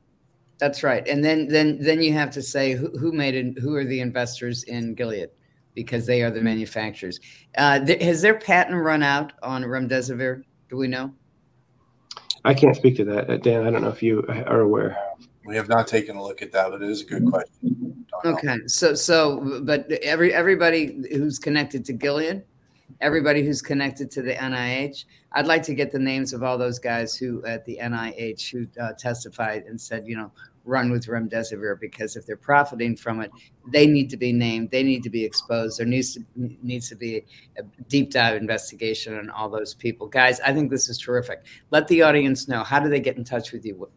That's 0.59 0.83
right. 0.83 1.07
And 1.07 1.23
then 1.23 1.47
then 1.47 1.77
then 1.81 2.01
you 2.01 2.13
have 2.13 2.31
to 2.31 2.41
say 2.41 2.73
who, 2.73 2.89
who 2.97 3.11
made 3.11 3.35
it. 3.35 3.59
Who 3.59 3.75
are 3.75 3.85
the 3.85 4.01
investors 4.01 4.63
in 4.63 4.95
Gilead? 4.95 5.29
Because 5.75 6.05
they 6.05 6.21
are 6.23 6.31
the 6.31 6.41
manufacturers. 6.41 7.19
Uh, 7.57 7.79
th- 7.85 8.01
has 8.01 8.21
their 8.21 8.37
patent 8.37 8.83
run 8.83 9.03
out 9.03 9.33
on 9.43 9.63
remdesivir? 9.63 10.43
Do 10.69 10.77
we 10.77 10.87
know? 10.87 11.13
I 12.45 12.53
can't 12.53 12.75
speak 12.75 12.95
to 12.97 13.05
that, 13.05 13.29
uh, 13.29 13.37
Dan. 13.37 13.65
I 13.65 13.71
don't 13.71 13.81
know 13.81 13.89
if 13.89 14.01
you 14.01 14.25
are 14.27 14.61
aware. 14.61 14.97
We 15.45 15.55
have 15.55 15.67
not 15.67 15.87
taken 15.87 16.15
a 16.15 16.23
look 16.23 16.41
at 16.41 16.51
that, 16.51 16.71
but 16.71 16.81
it 16.81 16.89
is 16.89 17.01
a 17.01 17.05
good 17.05 17.25
question. 17.25 18.05
Okay, 18.25 18.57
so 18.67 18.93
so 18.93 19.61
but 19.63 19.89
every 20.03 20.33
everybody 20.33 21.01
who's 21.11 21.39
connected 21.39 21.85
to 21.85 21.93
Gilead, 21.93 22.43
everybody 23.01 23.43
who's 23.43 23.61
connected 23.61 24.11
to 24.11 24.21
the 24.21 24.33
NIH, 24.33 25.05
I'd 25.33 25.47
like 25.47 25.63
to 25.63 25.73
get 25.73 25.91
the 25.91 25.99
names 25.99 26.33
of 26.33 26.43
all 26.43 26.57
those 26.57 26.79
guys 26.79 27.15
who 27.15 27.43
at 27.45 27.65
the 27.65 27.79
NIH 27.81 28.51
who 28.51 28.67
uh, 28.81 28.93
testified 28.93 29.63
and 29.63 29.79
said, 29.79 30.07
you 30.07 30.17
know, 30.17 30.31
run 30.65 30.91
with 30.91 31.07
remdesivir 31.07 31.79
because 31.79 32.15
if 32.15 32.25
they're 32.25 32.37
profiting 32.37 32.95
from 32.95 33.21
it, 33.21 33.31
they 33.71 33.87
need 33.87 34.09
to 34.09 34.17
be 34.17 34.31
named, 34.31 34.69
they 34.71 34.83
need 34.83 35.03
to 35.03 35.09
be 35.09 35.23
exposed. 35.23 35.79
There 35.79 35.85
needs 35.85 36.13
to 36.13 36.23
needs 36.35 36.89
to 36.89 36.95
be 36.95 37.25
a 37.57 37.63
deep 37.87 38.11
dive 38.11 38.35
investigation 38.35 39.17
on 39.17 39.29
all 39.29 39.49
those 39.49 39.73
people. 39.73 40.07
Guys, 40.07 40.39
I 40.41 40.53
think 40.53 40.69
this 40.69 40.89
is 40.89 40.97
terrific. 40.97 41.45
Let 41.71 41.87
the 41.87 42.01
audience 42.01 42.47
know 42.47 42.63
how 42.63 42.79
do 42.79 42.89
they 42.89 42.99
get 42.99 43.17
in 43.17 43.23
touch 43.23 43.51
with 43.51 43.65
you. 43.65 43.89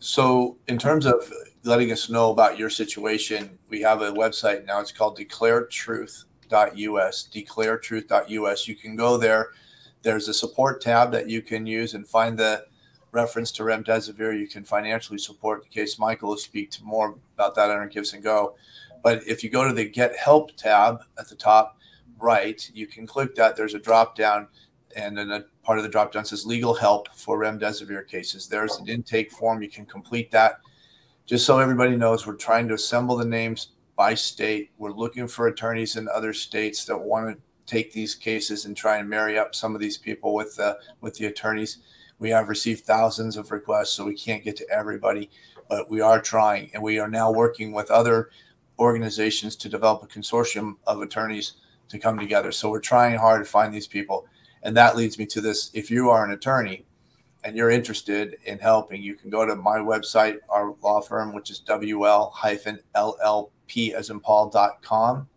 So, 0.00 0.58
in 0.68 0.78
terms 0.78 1.06
of 1.06 1.32
letting 1.62 1.90
us 1.90 2.10
know 2.10 2.30
about 2.30 2.58
your 2.58 2.68
situation, 2.68 3.58
we 3.70 3.80
have 3.80 4.02
a 4.02 4.12
website 4.12 4.66
now. 4.66 4.80
It's 4.80 4.92
called 4.92 5.16
declaretruth.us. 6.48 7.28
Declaretruth.us. 7.32 8.68
You 8.68 8.74
can 8.74 8.96
go 8.96 9.16
there. 9.16 9.50
There's 10.02 10.28
a 10.28 10.34
support 10.34 10.80
tab 10.80 11.12
that 11.12 11.28
you 11.28 11.42
can 11.42 11.66
use 11.66 11.94
and 11.94 12.06
find 12.06 12.38
the 12.38 12.66
reference 13.12 13.50
to 13.52 13.62
remdesivir. 13.62 14.38
You 14.38 14.48
can 14.48 14.64
financially 14.64 15.18
support 15.18 15.62
the 15.62 15.68
case. 15.68 15.98
Michael 15.98 16.30
will 16.30 16.36
speak 16.36 16.70
to 16.72 16.84
more 16.84 17.16
about 17.36 17.54
that 17.54 17.70
under 17.70 18.20
go 18.20 18.56
But 19.02 19.26
if 19.26 19.42
you 19.42 19.50
go 19.50 19.66
to 19.66 19.72
the 19.72 19.88
Get 19.88 20.16
Help 20.16 20.56
tab 20.56 21.02
at 21.18 21.28
the 21.28 21.36
top 21.36 21.78
right, 22.18 22.70
you 22.74 22.86
can 22.86 23.06
click 23.06 23.34
that. 23.36 23.56
There's 23.56 23.74
a 23.74 23.78
drop 23.78 24.16
down 24.16 24.48
and 24.96 25.16
then 25.16 25.30
a 25.30 25.44
part 25.62 25.78
of 25.78 25.84
the 25.84 25.90
drop 25.90 26.12
down 26.12 26.24
says 26.24 26.46
legal 26.46 26.74
help 26.74 27.08
for 27.14 27.38
remdesivir 27.38 28.06
cases. 28.06 28.46
There's 28.46 28.76
an 28.76 28.88
intake 28.88 29.32
form. 29.32 29.62
You 29.62 29.68
can 29.68 29.86
complete 29.86 30.30
that. 30.30 30.60
Just 31.26 31.46
so 31.46 31.58
everybody 31.58 31.96
knows, 31.96 32.26
we're 32.26 32.36
trying 32.36 32.68
to 32.68 32.74
assemble 32.74 33.16
the 33.16 33.24
names 33.24 33.68
by 33.96 34.14
state. 34.14 34.70
We're 34.78 34.92
looking 34.92 35.28
for 35.28 35.46
attorneys 35.46 35.96
in 35.96 36.08
other 36.08 36.32
states 36.32 36.84
that 36.86 36.98
want 36.98 37.36
to 37.36 37.42
take 37.66 37.92
these 37.92 38.14
cases 38.14 38.64
and 38.64 38.76
try 38.76 38.98
and 38.98 39.08
marry 39.08 39.38
up 39.38 39.54
some 39.54 39.74
of 39.74 39.80
these 39.80 39.98
people 39.98 40.34
with 40.34 40.56
the 40.56 40.78
with 41.00 41.14
the 41.14 41.26
attorneys. 41.26 41.78
We 42.18 42.30
have 42.30 42.48
received 42.48 42.84
thousands 42.84 43.36
of 43.36 43.50
requests, 43.50 43.90
so 43.90 44.04
we 44.04 44.14
can't 44.14 44.44
get 44.44 44.56
to 44.56 44.70
everybody, 44.70 45.30
but 45.68 45.90
we 45.90 46.00
are 46.00 46.20
trying, 46.20 46.70
and 46.72 46.82
we 46.82 46.98
are 46.98 47.08
now 47.08 47.32
working 47.32 47.72
with 47.72 47.90
other 47.90 48.30
organizations 48.78 49.56
to 49.56 49.68
develop 49.68 50.02
a 50.02 50.06
consortium 50.06 50.76
of 50.86 51.00
attorneys 51.00 51.54
to 51.88 51.98
come 51.98 52.18
together. 52.18 52.52
So 52.52 52.70
we're 52.70 52.80
trying 52.80 53.16
hard 53.18 53.44
to 53.44 53.50
find 53.50 53.72
these 53.72 53.86
people. 53.86 54.26
And 54.62 54.76
that 54.76 54.96
leads 54.96 55.18
me 55.18 55.26
to 55.26 55.40
this 55.40 55.70
if 55.74 55.90
you 55.90 56.10
are 56.10 56.24
an 56.24 56.32
attorney 56.32 56.86
and 57.44 57.56
you're 57.56 57.70
interested 57.70 58.36
in 58.44 58.58
helping, 58.58 59.02
you 59.02 59.14
can 59.14 59.30
go 59.30 59.44
to 59.44 59.54
my 59.54 59.76
website, 59.76 60.38
our 60.48 60.74
law 60.82 61.00
firm, 61.02 61.34
which 61.34 61.50
is 61.50 61.60
WL-LLP 61.68 63.50
as 63.94 64.10
in 64.10 64.20
Paul.com. 64.20 65.28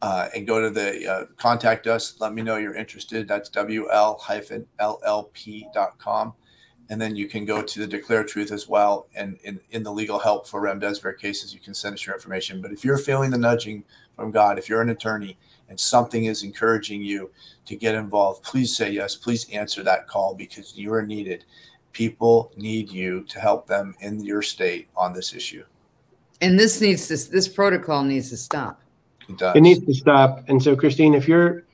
Uh, 0.00 0.28
and 0.34 0.46
go 0.46 0.60
to 0.60 0.70
the 0.70 1.12
uh, 1.12 1.24
contact 1.36 1.88
us. 1.88 2.20
Let 2.20 2.32
me 2.32 2.40
know 2.40 2.56
you're 2.56 2.76
interested. 2.76 3.26
That's 3.26 3.50
WL 3.50 4.20
hyphen 4.20 4.66
LLP.com. 4.78 6.34
And 6.90 7.00
then 7.00 7.16
you 7.16 7.28
can 7.28 7.44
go 7.44 7.62
to 7.62 7.80
the 7.80 7.86
Declare 7.86 8.24
Truth 8.24 8.52
as 8.52 8.68
well. 8.68 9.08
And 9.14 9.38
in, 9.42 9.60
in 9.72 9.82
the 9.82 9.92
legal 9.92 10.18
help 10.18 10.46
for 10.46 10.62
remdesivir 10.62 11.18
cases, 11.18 11.52
you 11.52 11.60
can 11.60 11.74
send 11.74 11.94
us 11.94 12.06
your 12.06 12.14
information. 12.14 12.62
But 12.62 12.72
if 12.72 12.84
you're 12.84 12.96
feeling 12.96 13.30
the 13.30 13.38
nudging 13.38 13.84
from 14.16 14.30
God, 14.30 14.58
if 14.58 14.68
you're 14.68 14.82
an 14.82 14.88
attorney 14.88 15.36
and 15.68 15.78
something 15.78 16.24
is 16.24 16.44
encouraging 16.44 17.02
you 17.02 17.30
to 17.66 17.76
get 17.76 17.94
involved, 17.94 18.42
please 18.42 18.74
say 18.74 18.90
yes. 18.90 19.16
Please 19.16 19.50
answer 19.50 19.82
that 19.82 20.06
call 20.06 20.34
because 20.34 20.76
you 20.76 20.92
are 20.94 21.04
needed. 21.04 21.44
People 21.92 22.52
need 22.56 22.90
you 22.90 23.24
to 23.24 23.40
help 23.40 23.66
them 23.66 23.94
in 24.00 24.24
your 24.24 24.42
state 24.42 24.88
on 24.96 25.12
this 25.12 25.34
issue. 25.34 25.64
And 26.40 26.58
this 26.58 26.80
needs 26.80 27.08
to 27.08 27.16
this 27.30 27.48
protocol 27.48 28.04
needs 28.04 28.30
to 28.30 28.36
stop. 28.36 28.80
It 29.28 29.38
does. 29.38 29.56
It 29.56 29.60
needs 29.60 29.84
to 29.84 29.94
stop. 29.94 30.44
And 30.48 30.62
so, 30.62 30.76
Christine, 30.76 31.14
if 31.14 31.28
you're 31.28 31.64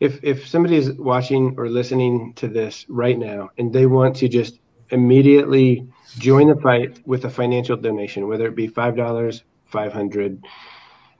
if 0.00 0.22
if 0.22 0.46
somebody 0.46 0.76
is 0.76 0.92
watching 0.92 1.54
or 1.58 1.68
listening 1.68 2.32
to 2.34 2.48
this 2.48 2.86
right 2.88 3.18
now 3.18 3.50
and 3.58 3.72
they 3.72 3.86
want 3.86 4.16
to 4.16 4.28
just 4.28 4.58
immediately 4.90 5.86
join 6.18 6.48
the 6.48 6.56
fight 6.56 7.00
with 7.06 7.24
a 7.24 7.30
financial 7.30 7.76
donation, 7.76 8.28
whether 8.28 8.46
it 8.46 8.56
be 8.56 8.66
five 8.66 8.96
dollars, 8.96 9.44
five 9.66 9.92
hundred, 9.92 10.44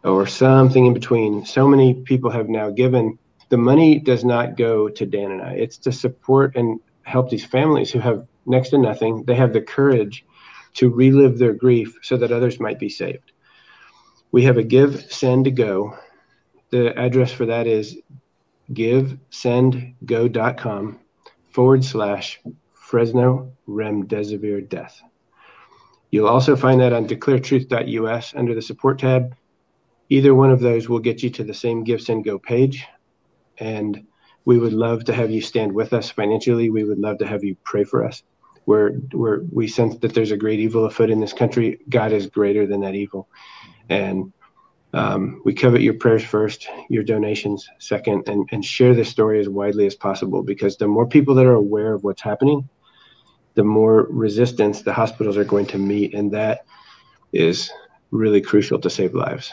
or 0.05 0.27
something 0.27 0.87
in 0.87 0.95
between. 0.95 1.45
So 1.45 1.69
many 1.69 1.95
people 1.95 2.31
have 2.31 2.49
now 2.49 2.71
given. 2.71 3.19
The 3.49 3.57
money 3.57 3.99
does 3.99 4.25
not 4.25 4.57
go 4.57 4.89
to 4.89 5.07
Dan 5.07 5.33
and 5.33 5.43
I. 5.43 5.55
It's 5.55 5.79
to 5.79 5.93
support 5.93 6.55
and 6.57 6.81
help 7.03 7.31
these 7.31 7.45
families 7.45 7.91
who 7.91 7.99
have 7.99 8.27
next 8.47 8.71
to 8.71 8.79
nothing. 8.79 9.25
They 9.25 9.35
have 9.35 9.53
the 9.53 9.61
courage 9.61 10.25
to 10.75 10.91
relive 10.91 11.39
their 11.39 11.53
grief 11.53 11.99
so 12.03 12.17
that 12.17 12.33
others 12.33 12.61
might 12.61 12.79
be 12.79 12.89
saved. 12.89 13.33
We 14.33 14.45
have 14.45 14.57
a 14.57 14.63
Give, 14.63 15.13
Send, 15.13 15.55
Go. 15.57 15.99
The 16.71 16.97
address 16.99 17.33
for 17.33 17.45
that 17.47 17.67
is 17.67 17.99
givesendgo.com 18.73 21.01
forward 21.51 21.85
slash 21.85 22.41
Fresno 22.75 23.53
Remdesivir 23.69 24.69
Death. 24.69 25.03
You'll 26.11 26.29
also 26.29 26.57
find 26.57 26.81
that 26.81 26.93
on 26.93 27.07
declaretruth.us 27.07 28.35
under 28.37 28.55
the 28.55 28.63
support 28.63 29.01
tab 29.01 29.35
either 30.11 30.35
one 30.35 30.51
of 30.51 30.61
those 30.61 30.89
will 30.89 30.99
get 30.99 31.23
you 31.23 31.31
to 31.31 31.45
the 31.45 31.55
same 31.55 31.85
GiveSendGo 31.85 32.43
page. 32.43 32.85
And 33.59 34.05
we 34.45 34.59
would 34.59 34.73
love 34.73 35.05
to 35.05 35.15
have 35.15 35.31
you 35.31 35.41
stand 35.41 35.73
with 35.73 35.93
us 35.93 36.11
financially. 36.11 36.69
We 36.69 36.85
would 36.85 36.99
love 36.99 37.19
to 37.19 37.27
have 37.27 37.45
you 37.45 37.57
pray 37.65 37.85
for 37.85 38.05
us. 38.05 38.23
Where 38.65 38.91
where 39.13 39.41
we 39.53 39.69
sense 39.69 39.97
that 39.99 40.15
there's 40.15 40.33
a 40.33 40.37
great 40.37 40.61
evil 40.61 40.85
afoot 40.85 41.11
in 41.11 41.21
this 41.21 41.33
country, 41.33 41.81
God 41.89 42.13
is 42.13 42.27
greater 42.27 42.67
than 42.67 42.81
that 42.81 42.95
evil. 42.95 43.29
And 43.89 44.33
Um, 44.93 45.41
we 45.45 45.55
covet 45.55 45.83
your 45.83 45.95
prayers 45.95 46.25
first, 46.25 46.69
your 46.89 47.05
donations 47.05 47.69
second, 47.79 48.29
and, 48.29 48.49
and 48.51 48.65
share 48.65 48.93
this 48.93 49.09
story 49.09 49.39
as 49.39 49.49
widely 49.49 49.87
as 49.87 49.95
possible 49.95 50.43
because 50.43 50.77
the 50.77 50.89
more 50.89 51.07
people 51.07 51.33
that 51.37 51.47
are 51.47 51.55
aware 51.55 51.95
of 51.95 52.03
what's 52.03 52.23
happening, 52.23 52.69
the 53.55 53.63
more 53.63 54.09
resistance 54.11 54.83
the 54.83 54.93
hospitals 54.93 55.37
are 55.37 55.45
going 55.45 55.67
to 55.67 55.79
meet. 55.79 56.13
And 56.13 56.33
that 56.33 56.65
is 57.33 57.71
really 58.11 58.41
crucial 58.41 58.81
to 58.81 58.91
save 58.91 59.15
lives. 59.15 59.53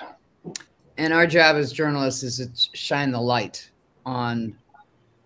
And 0.97 1.13
our 1.13 1.27
job 1.27 1.55
as 1.55 1.71
journalists 1.71 2.23
is 2.23 2.37
to 2.37 2.49
shine 2.75 3.11
the 3.11 3.21
light 3.21 3.69
on 4.05 4.57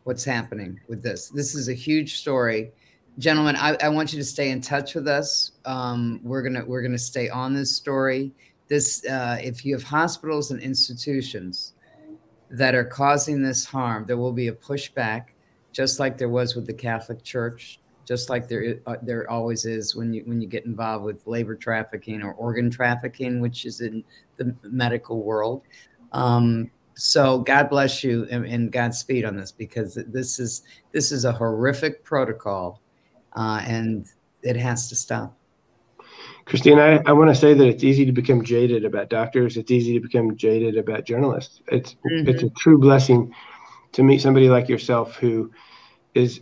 what's 0.03 0.25
happening 0.25 0.77
with 0.89 1.01
this. 1.01 1.29
This 1.29 1.55
is 1.55 1.69
a 1.69 1.73
huge 1.73 2.17
story. 2.17 2.73
Gentlemen, 3.17 3.55
I, 3.55 3.75
I 3.83 3.89
want 3.89 4.13
you 4.13 4.19
to 4.19 4.25
stay 4.25 4.51
in 4.51 4.61
touch 4.61 4.95
with 4.95 5.07
us. 5.07 5.51
Um, 5.65 6.19
we're 6.23 6.41
gonna 6.41 6.63
we're 6.65 6.81
gonna 6.81 6.97
stay 6.97 7.29
on 7.29 7.53
this 7.53 7.75
story. 7.75 8.31
This 8.67 9.05
uh, 9.05 9.37
if 9.41 9.65
you 9.65 9.73
have 9.73 9.83
hospitals 9.83 10.51
and 10.51 10.61
institutions 10.61 11.73
that 12.49 12.73
are 12.73 12.85
causing 12.85 13.41
this 13.41 13.65
harm, 13.65 14.05
there 14.05 14.17
will 14.17 14.31
be 14.31 14.47
a 14.47 14.53
pushback, 14.53 15.27
just 15.73 15.99
like 15.99 16.17
there 16.17 16.29
was 16.29 16.55
with 16.55 16.65
the 16.65 16.73
Catholic 16.73 17.23
Church 17.23 17.81
just 18.11 18.29
like 18.29 18.47
there 18.47 18.77
uh, 18.87 18.97
there 19.01 19.29
always 19.29 19.65
is 19.65 19.95
when 19.95 20.13
you 20.13 20.21
when 20.25 20.41
you 20.41 20.47
get 20.47 20.65
involved 20.65 21.05
with 21.05 21.25
labor 21.27 21.55
trafficking 21.55 22.21
or 22.21 22.33
organ 22.33 22.69
trafficking, 22.69 23.39
which 23.39 23.65
is 23.65 23.79
in 23.79 24.03
the 24.37 24.53
medical 24.63 25.23
world. 25.23 25.61
Um, 26.11 26.69
so 26.93 27.39
God 27.39 27.69
bless 27.69 28.03
you 28.03 28.27
and, 28.29 28.45
and, 28.45 28.69
Godspeed 28.69 29.23
on 29.23 29.37
this 29.37 29.51
because 29.51 29.97
this 30.07 30.39
is 30.39 30.63
this 30.91 31.13
is 31.13 31.23
a 31.23 31.31
horrific 31.31 32.03
protocol, 32.03 32.80
uh, 33.35 33.61
and 33.65 34.07
it 34.41 34.55
has 34.55 34.89
to 34.89 34.95
stop. 34.95 35.35
Christine, 36.45 36.79
I, 36.79 37.01
I 37.05 37.11
want 37.13 37.29
to 37.29 37.35
say 37.35 37.53
that 37.53 37.67
it's 37.67 37.83
easy 37.83 38.05
to 38.05 38.11
become 38.11 38.43
jaded 38.43 38.83
about 38.83 39.09
doctors. 39.09 39.57
It's 39.57 39.71
easy 39.71 39.93
to 39.93 39.99
become 39.99 40.35
jaded 40.35 40.77
about 40.77 41.05
journalists. 41.05 41.61
It's 41.67 41.95
mm-hmm. 42.05 42.29
it's 42.29 42.43
a 42.43 42.49
true 42.49 42.77
blessing 42.77 43.33
to 43.93 44.03
meet 44.03 44.21
somebody 44.21 44.49
like 44.49 44.67
yourself 44.67 45.15
who 45.15 45.51
is 46.13 46.41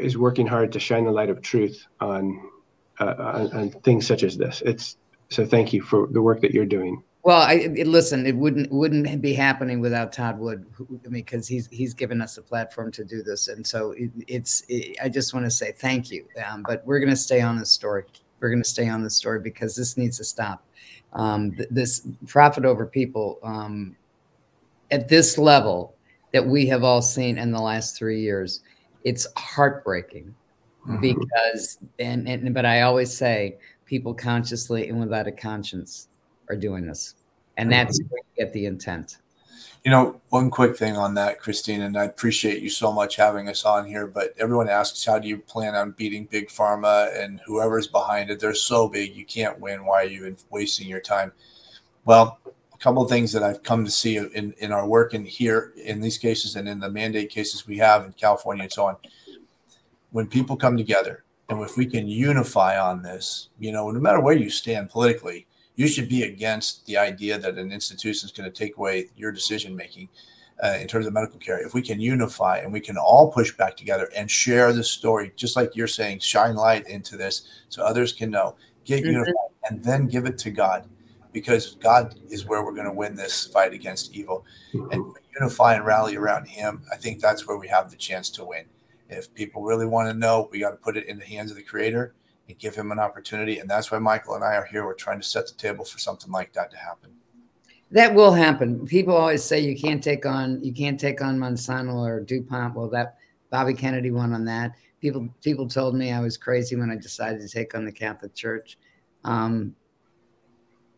is 0.00 0.16
working 0.16 0.46
hard 0.46 0.72
to 0.72 0.80
shine 0.80 1.04
the 1.04 1.10
light 1.10 1.30
of 1.30 1.42
truth 1.42 1.86
on, 2.00 2.50
uh, 3.00 3.14
on, 3.18 3.52
on 3.52 3.70
things 3.70 4.06
such 4.06 4.22
as 4.22 4.36
this. 4.36 4.62
It's 4.64 4.96
so 5.30 5.44
thank 5.44 5.72
you 5.72 5.82
for 5.82 6.06
the 6.06 6.22
work 6.22 6.40
that 6.42 6.52
you're 6.52 6.66
doing. 6.66 7.02
Well, 7.28 7.42
I 7.42 7.56
it, 7.76 7.86
listen. 7.86 8.26
It 8.26 8.34
wouldn't 8.34 8.72
wouldn't 8.72 9.20
be 9.20 9.34
happening 9.34 9.80
without 9.80 10.14
Todd 10.14 10.38
Wood. 10.38 10.64
Who, 10.72 10.88
I 11.04 11.08
mean, 11.08 11.24
because 11.24 11.46
he's 11.46 11.68
he's 11.70 11.92
given 11.92 12.22
us 12.22 12.38
a 12.38 12.42
platform 12.42 12.90
to 12.92 13.04
do 13.04 13.22
this, 13.22 13.48
and 13.48 13.66
so 13.66 13.90
it, 13.90 14.10
it's. 14.26 14.62
It, 14.70 14.96
I 15.02 15.10
just 15.10 15.34
want 15.34 15.44
to 15.44 15.50
say 15.50 15.72
thank 15.72 16.10
you. 16.10 16.24
Um, 16.50 16.64
but 16.66 16.82
we're 16.86 17.00
going 17.00 17.10
to 17.10 17.16
stay 17.16 17.42
on 17.42 17.58
this 17.58 17.70
story. 17.70 18.04
We're 18.40 18.48
going 18.48 18.62
to 18.62 18.68
stay 18.68 18.88
on 18.88 19.02
this 19.02 19.14
story 19.14 19.40
because 19.40 19.76
this 19.76 19.98
needs 19.98 20.16
to 20.16 20.24
stop. 20.24 20.64
Um, 21.12 21.52
th- 21.52 21.68
this 21.70 22.08
profit 22.26 22.64
over 22.64 22.86
people 22.86 23.38
um, 23.42 23.94
at 24.90 25.10
this 25.10 25.36
level 25.36 25.94
that 26.32 26.46
we 26.46 26.64
have 26.68 26.82
all 26.82 27.02
seen 27.02 27.36
in 27.36 27.52
the 27.52 27.60
last 27.60 27.94
three 27.94 28.22
years 28.22 28.62
it's 29.04 29.26
heartbreaking 29.36 30.34
mm-hmm. 30.88 30.98
because 30.98 31.76
and, 31.98 32.26
and 32.26 32.54
but 32.54 32.64
I 32.64 32.80
always 32.82 33.14
say 33.14 33.58
people 33.84 34.14
consciously 34.14 34.88
and 34.88 34.98
without 34.98 35.26
a 35.26 35.32
conscience 35.32 36.08
are 36.48 36.56
doing 36.56 36.86
this. 36.86 37.14
And 37.58 37.70
that's 37.72 38.00
get 38.36 38.52
the 38.52 38.66
intent. 38.66 39.18
You 39.84 39.90
know, 39.90 40.20
one 40.28 40.48
quick 40.48 40.76
thing 40.76 40.96
on 40.96 41.14
that, 41.14 41.40
Christine, 41.40 41.82
and 41.82 41.96
I 41.96 42.04
appreciate 42.04 42.62
you 42.62 42.70
so 42.70 42.92
much 42.92 43.16
having 43.16 43.48
us 43.48 43.64
on 43.64 43.84
here. 43.84 44.06
But 44.06 44.32
everyone 44.38 44.68
asks, 44.68 45.04
how 45.04 45.18
do 45.18 45.28
you 45.28 45.38
plan 45.38 45.74
on 45.74 45.90
beating 45.92 46.26
big 46.26 46.48
pharma 46.48 47.16
and 47.20 47.40
whoever's 47.46 47.88
behind 47.88 48.30
it? 48.30 48.38
They're 48.38 48.54
so 48.54 48.88
big, 48.88 49.16
you 49.16 49.24
can't 49.24 49.58
win. 49.58 49.84
Why 49.84 50.04
are 50.04 50.08
you 50.08 50.36
wasting 50.50 50.88
your 50.88 51.00
time? 51.00 51.32
Well, 52.04 52.38
a 52.72 52.78
couple 52.78 53.02
of 53.02 53.10
things 53.10 53.32
that 53.32 53.42
I've 53.42 53.64
come 53.64 53.84
to 53.84 53.90
see 53.90 54.16
in, 54.16 54.54
in 54.58 54.70
our 54.70 54.86
work 54.86 55.14
in 55.14 55.24
here 55.24 55.72
in 55.76 56.00
these 56.00 56.16
cases 56.16 56.54
and 56.54 56.68
in 56.68 56.78
the 56.78 56.88
mandate 56.88 57.30
cases 57.30 57.66
we 57.66 57.76
have 57.78 58.04
in 58.04 58.12
California 58.12 58.64
and 58.64 58.72
so 58.72 58.86
on. 58.86 58.96
When 60.12 60.28
people 60.28 60.56
come 60.56 60.76
together 60.76 61.24
and 61.48 61.60
if 61.60 61.76
we 61.76 61.86
can 61.86 62.06
unify 62.06 62.78
on 62.78 63.02
this, 63.02 63.48
you 63.58 63.72
know, 63.72 63.90
no 63.90 63.98
matter 63.98 64.20
where 64.20 64.36
you 64.36 64.48
stand 64.48 64.90
politically, 64.90 65.47
you 65.78 65.86
should 65.86 66.08
be 66.08 66.24
against 66.24 66.84
the 66.86 66.98
idea 66.98 67.38
that 67.38 67.56
an 67.56 67.70
institution 67.70 68.26
is 68.26 68.32
going 68.32 68.50
to 68.50 68.56
take 68.56 68.76
away 68.76 69.10
your 69.14 69.30
decision 69.30 69.76
making 69.76 70.08
uh, 70.60 70.76
in 70.80 70.88
terms 70.88 71.06
of 71.06 71.12
medical 71.12 71.38
care. 71.38 71.64
If 71.64 71.72
we 71.72 71.82
can 71.82 72.00
unify 72.00 72.58
and 72.58 72.72
we 72.72 72.80
can 72.80 72.96
all 72.96 73.30
push 73.30 73.56
back 73.56 73.76
together 73.76 74.10
and 74.16 74.28
share 74.28 74.72
the 74.72 74.82
story, 74.82 75.30
just 75.36 75.54
like 75.54 75.76
you're 75.76 75.86
saying, 75.86 76.18
shine 76.18 76.56
light 76.56 76.88
into 76.88 77.16
this 77.16 77.46
so 77.68 77.84
others 77.84 78.12
can 78.12 78.28
know, 78.28 78.56
get 78.84 79.04
mm-hmm. 79.04 79.12
unified, 79.12 79.34
and 79.70 79.84
then 79.84 80.08
give 80.08 80.26
it 80.26 80.36
to 80.38 80.50
God 80.50 80.84
because 81.32 81.76
God 81.76 82.16
is 82.28 82.44
where 82.44 82.64
we're 82.64 82.74
going 82.74 82.86
to 82.86 82.92
win 82.92 83.14
this 83.14 83.46
fight 83.46 83.72
against 83.72 84.12
evil. 84.12 84.44
Mm-hmm. 84.74 84.90
And 84.90 85.14
unify 85.38 85.74
and 85.74 85.86
rally 85.86 86.16
around 86.16 86.48
Him, 86.48 86.82
I 86.92 86.96
think 86.96 87.20
that's 87.20 87.46
where 87.46 87.56
we 87.56 87.68
have 87.68 87.92
the 87.92 87.96
chance 87.96 88.30
to 88.30 88.44
win. 88.44 88.64
If 89.08 89.32
people 89.32 89.62
really 89.62 89.86
want 89.86 90.08
to 90.08 90.14
know, 90.14 90.48
we 90.50 90.58
got 90.58 90.70
to 90.70 90.76
put 90.76 90.96
it 90.96 91.06
in 91.06 91.18
the 91.18 91.24
hands 91.24 91.52
of 91.52 91.56
the 91.56 91.62
Creator 91.62 92.16
and 92.48 92.58
give 92.58 92.74
Him 92.74 92.90
an 92.90 92.98
opportunity. 92.98 93.58
And 93.58 93.68
that's 93.68 93.90
why 93.90 93.98
Michael 93.98 94.34
and 94.34 94.44
I 94.44 94.54
are 94.56 94.64
here. 94.64 94.84
We're 94.84 94.94
trying 94.94 95.20
to 95.20 95.26
set 95.26 95.46
the 95.46 95.54
table 95.54 95.84
for 95.84 95.98
something 95.98 96.32
like 96.32 96.52
that 96.54 96.70
to 96.70 96.76
happen. 96.76 97.10
That 97.90 98.14
will 98.14 98.32
happen. 98.32 98.86
People 98.86 99.16
always 99.16 99.42
say 99.42 99.60
you 99.60 99.76
can't 99.76 100.02
take 100.02 100.26
on 100.26 100.62
you 100.62 100.72
can't 100.72 101.00
take 101.00 101.22
on 101.22 101.38
Monsanto 101.38 101.94
or 101.94 102.20
DuPont. 102.20 102.74
Well, 102.74 102.88
that 102.90 103.16
Bobby 103.50 103.74
Kennedy 103.74 104.10
won 104.10 104.34
on 104.34 104.44
that. 104.44 104.72
People 105.00 105.28
people 105.42 105.66
told 105.66 105.94
me 105.94 106.12
I 106.12 106.20
was 106.20 106.36
crazy 106.36 106.76
when 106.76 106.90
I 106.90 106.96
decided 106.96 107.40
to 107.40 107.48
take 107.48 107.74
on 107.74 107.84
the 107.84 107.92
Catholic 107.92 108.34
Church. 108.34 108.78
Um, 109.24 109.74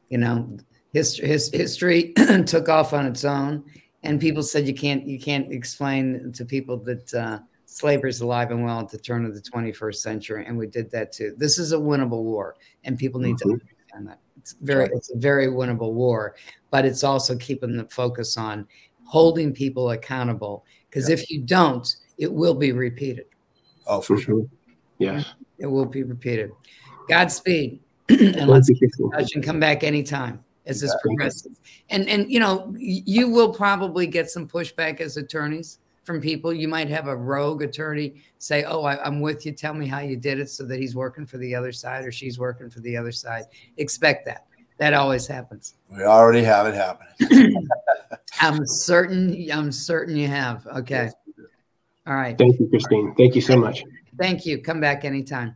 you 0.09 0.19
know, 0.19 0.57
history, 0.93 1.29
his, 1.29 1.51
history 1.53 2.13
took 2.47 2.69
off 2.69 2.93
on 2.93 3.07
its 3.07 3.25
own, 3.25 3.65
and 4.03 4.21
people 4.21 4.43
said 4.43 4.67
you 4.67 4.75
can't 4.75 5.07
you 5.07 5.19
can't 5.19 5.53
explain 5.53 6.33
to 6.33 6.45
people 6.45 6.77
that 6.79 7.15
uh, 7.15 7.39
slavery 7.71 8.11
is 8.11 8.21
alive 8.21 8.51
and 8.51 8.65
well 8.65 8.81
at 8.81 8.89
the 8.89 8.99
turn 8.99 9.25
of 9.25 9.35
the 9.35 9.41
21st 9.41 9.97
century, 9.97 10.45
and 10.47 10.57
we 10.57 10.67
did 10.67 10.91
that 10.91 11.13
too. 11.13 11.35
This 11.37 11.59
is 11.59 11.73
a 11.73 11.77
winnable 11.77 12.25
war, 12.25 12.57
and 12.85 12.99
people 12.99 13.21
need 13.21 13.37
mm-hmm. 13.37 13.51
to 13.51 13.55
understand 13.55 14.09
that. 14.09 14.19
It's 14.39 14.57
very 14.61 14.89
it's 14.93 15.11
a 15.11 15.17
very 15.17 15.47
winnable 15.47 15.93
war, 15.93 16.35
but 16.71 16.85
it's 16.85 17.05
also 17.05 17.37
keeping 17.37 17.77
the 17.77 17.85
focus 17.85 18.37
on 18.37 18.67
holding 19.05 19.53
people 19.53 19.91
accountable. 19.91 20.65
Because 20.89 21.09
yeah. 21.09 21.15
if 21.15 21.31
you 21.31 21.43
don't, 21.43 21.95
it 22.19 22.33
will 22.33 22.55
be 22.55 22.73
repeated. 22.73 23.27
Oh, 23.87 24.01
for 24.01 24.19
sure. 24.19 24.47
Yes. 24.99 25.27
It 25.59 25.67
will 25.67 25.87
be 25.87 26.03
repeated. 26.03 26.51
Godspeed. 27.09 27.81
and 28.09 28.49
let's 28.49 28.69
and 28.69 29.45
come 29.45 29.61
back 29.61 29.85
anytime 29.85 30.43
as 30.67 30.81
this 30.81 30.95
progresses. 31.03 31.61
And 31.91 32.09
and 32.09 32.31
you 32.31 32.41
know, 32.41 32.75
you 32.77 33.29
will 33.29 33.53
probably 33.53 34.07
get 34.07 34.31
some 34.31 34.49
pushback 34.49 35.01
as 35.01 35.17
attorneys 35.17 35.79
from 36.11 36.21
people. 36.21 36.53
You 36.53 36.67
might 36.67 36.89
have 36.89 37.07
a 37.07 37.15
rogue 37.15 37.63
attorney 37.63 38.23
say, 38.39 38.65
"Oh, 38.65 38.83
I, 38.83 39.07
am 39.07 39.21
with 39.21 39.47
you. 39.47 39.53
Tell 39.53 39.75
me 39.75 39.87
how 39.87 40.01
you 40.01 40.17
did 40.17 40.41
it," 40.41 40.51
so 40.51 40.65
that 40.65 40.81
he's 40.81 40.97
working 40.97 41.25
for 41.25 41.39
the 41.39 41.55
other 41.55 41.71
side 41.71 42.05
or 42.05 42.11
she's 42.11 42.39
working 42.39 42.69
for 42.69 42.81
the 42.81 42.97
other 42.97 43.13
side. 43.13 43.45
Expect 43.77 44.27
that. 44.27 44.47
That 44.79 44.93
always 44.93 45.27
happens. 45.27 45.75
We 45.89 46.03
already 46.03 46.43
have 46.43 46.67
it 46.67 46.75
happening. 46.75 47.69
I'm 48.41 48.67
certain. 48.67 49.49
I'm 49.53 49.71
certain 49.71 50.17
you 50.17 50.27
have. 50.27 50.67
Okay. 50.67 51.11
All 52.07 52.15
right. 52.15 52.37
Thank 52.37 52.59
you, 52.59 52.69
Christine. 52.69 53.15
Thank 53.17 53.37
you 53.37 53.41
so 53.41 53.57
much. 53.57 53.85
Thank 54.19 54.47
you. 54.47 54.61
Come 54.61 54.81
back 54.81 55.05
anytime. 55.05 55.55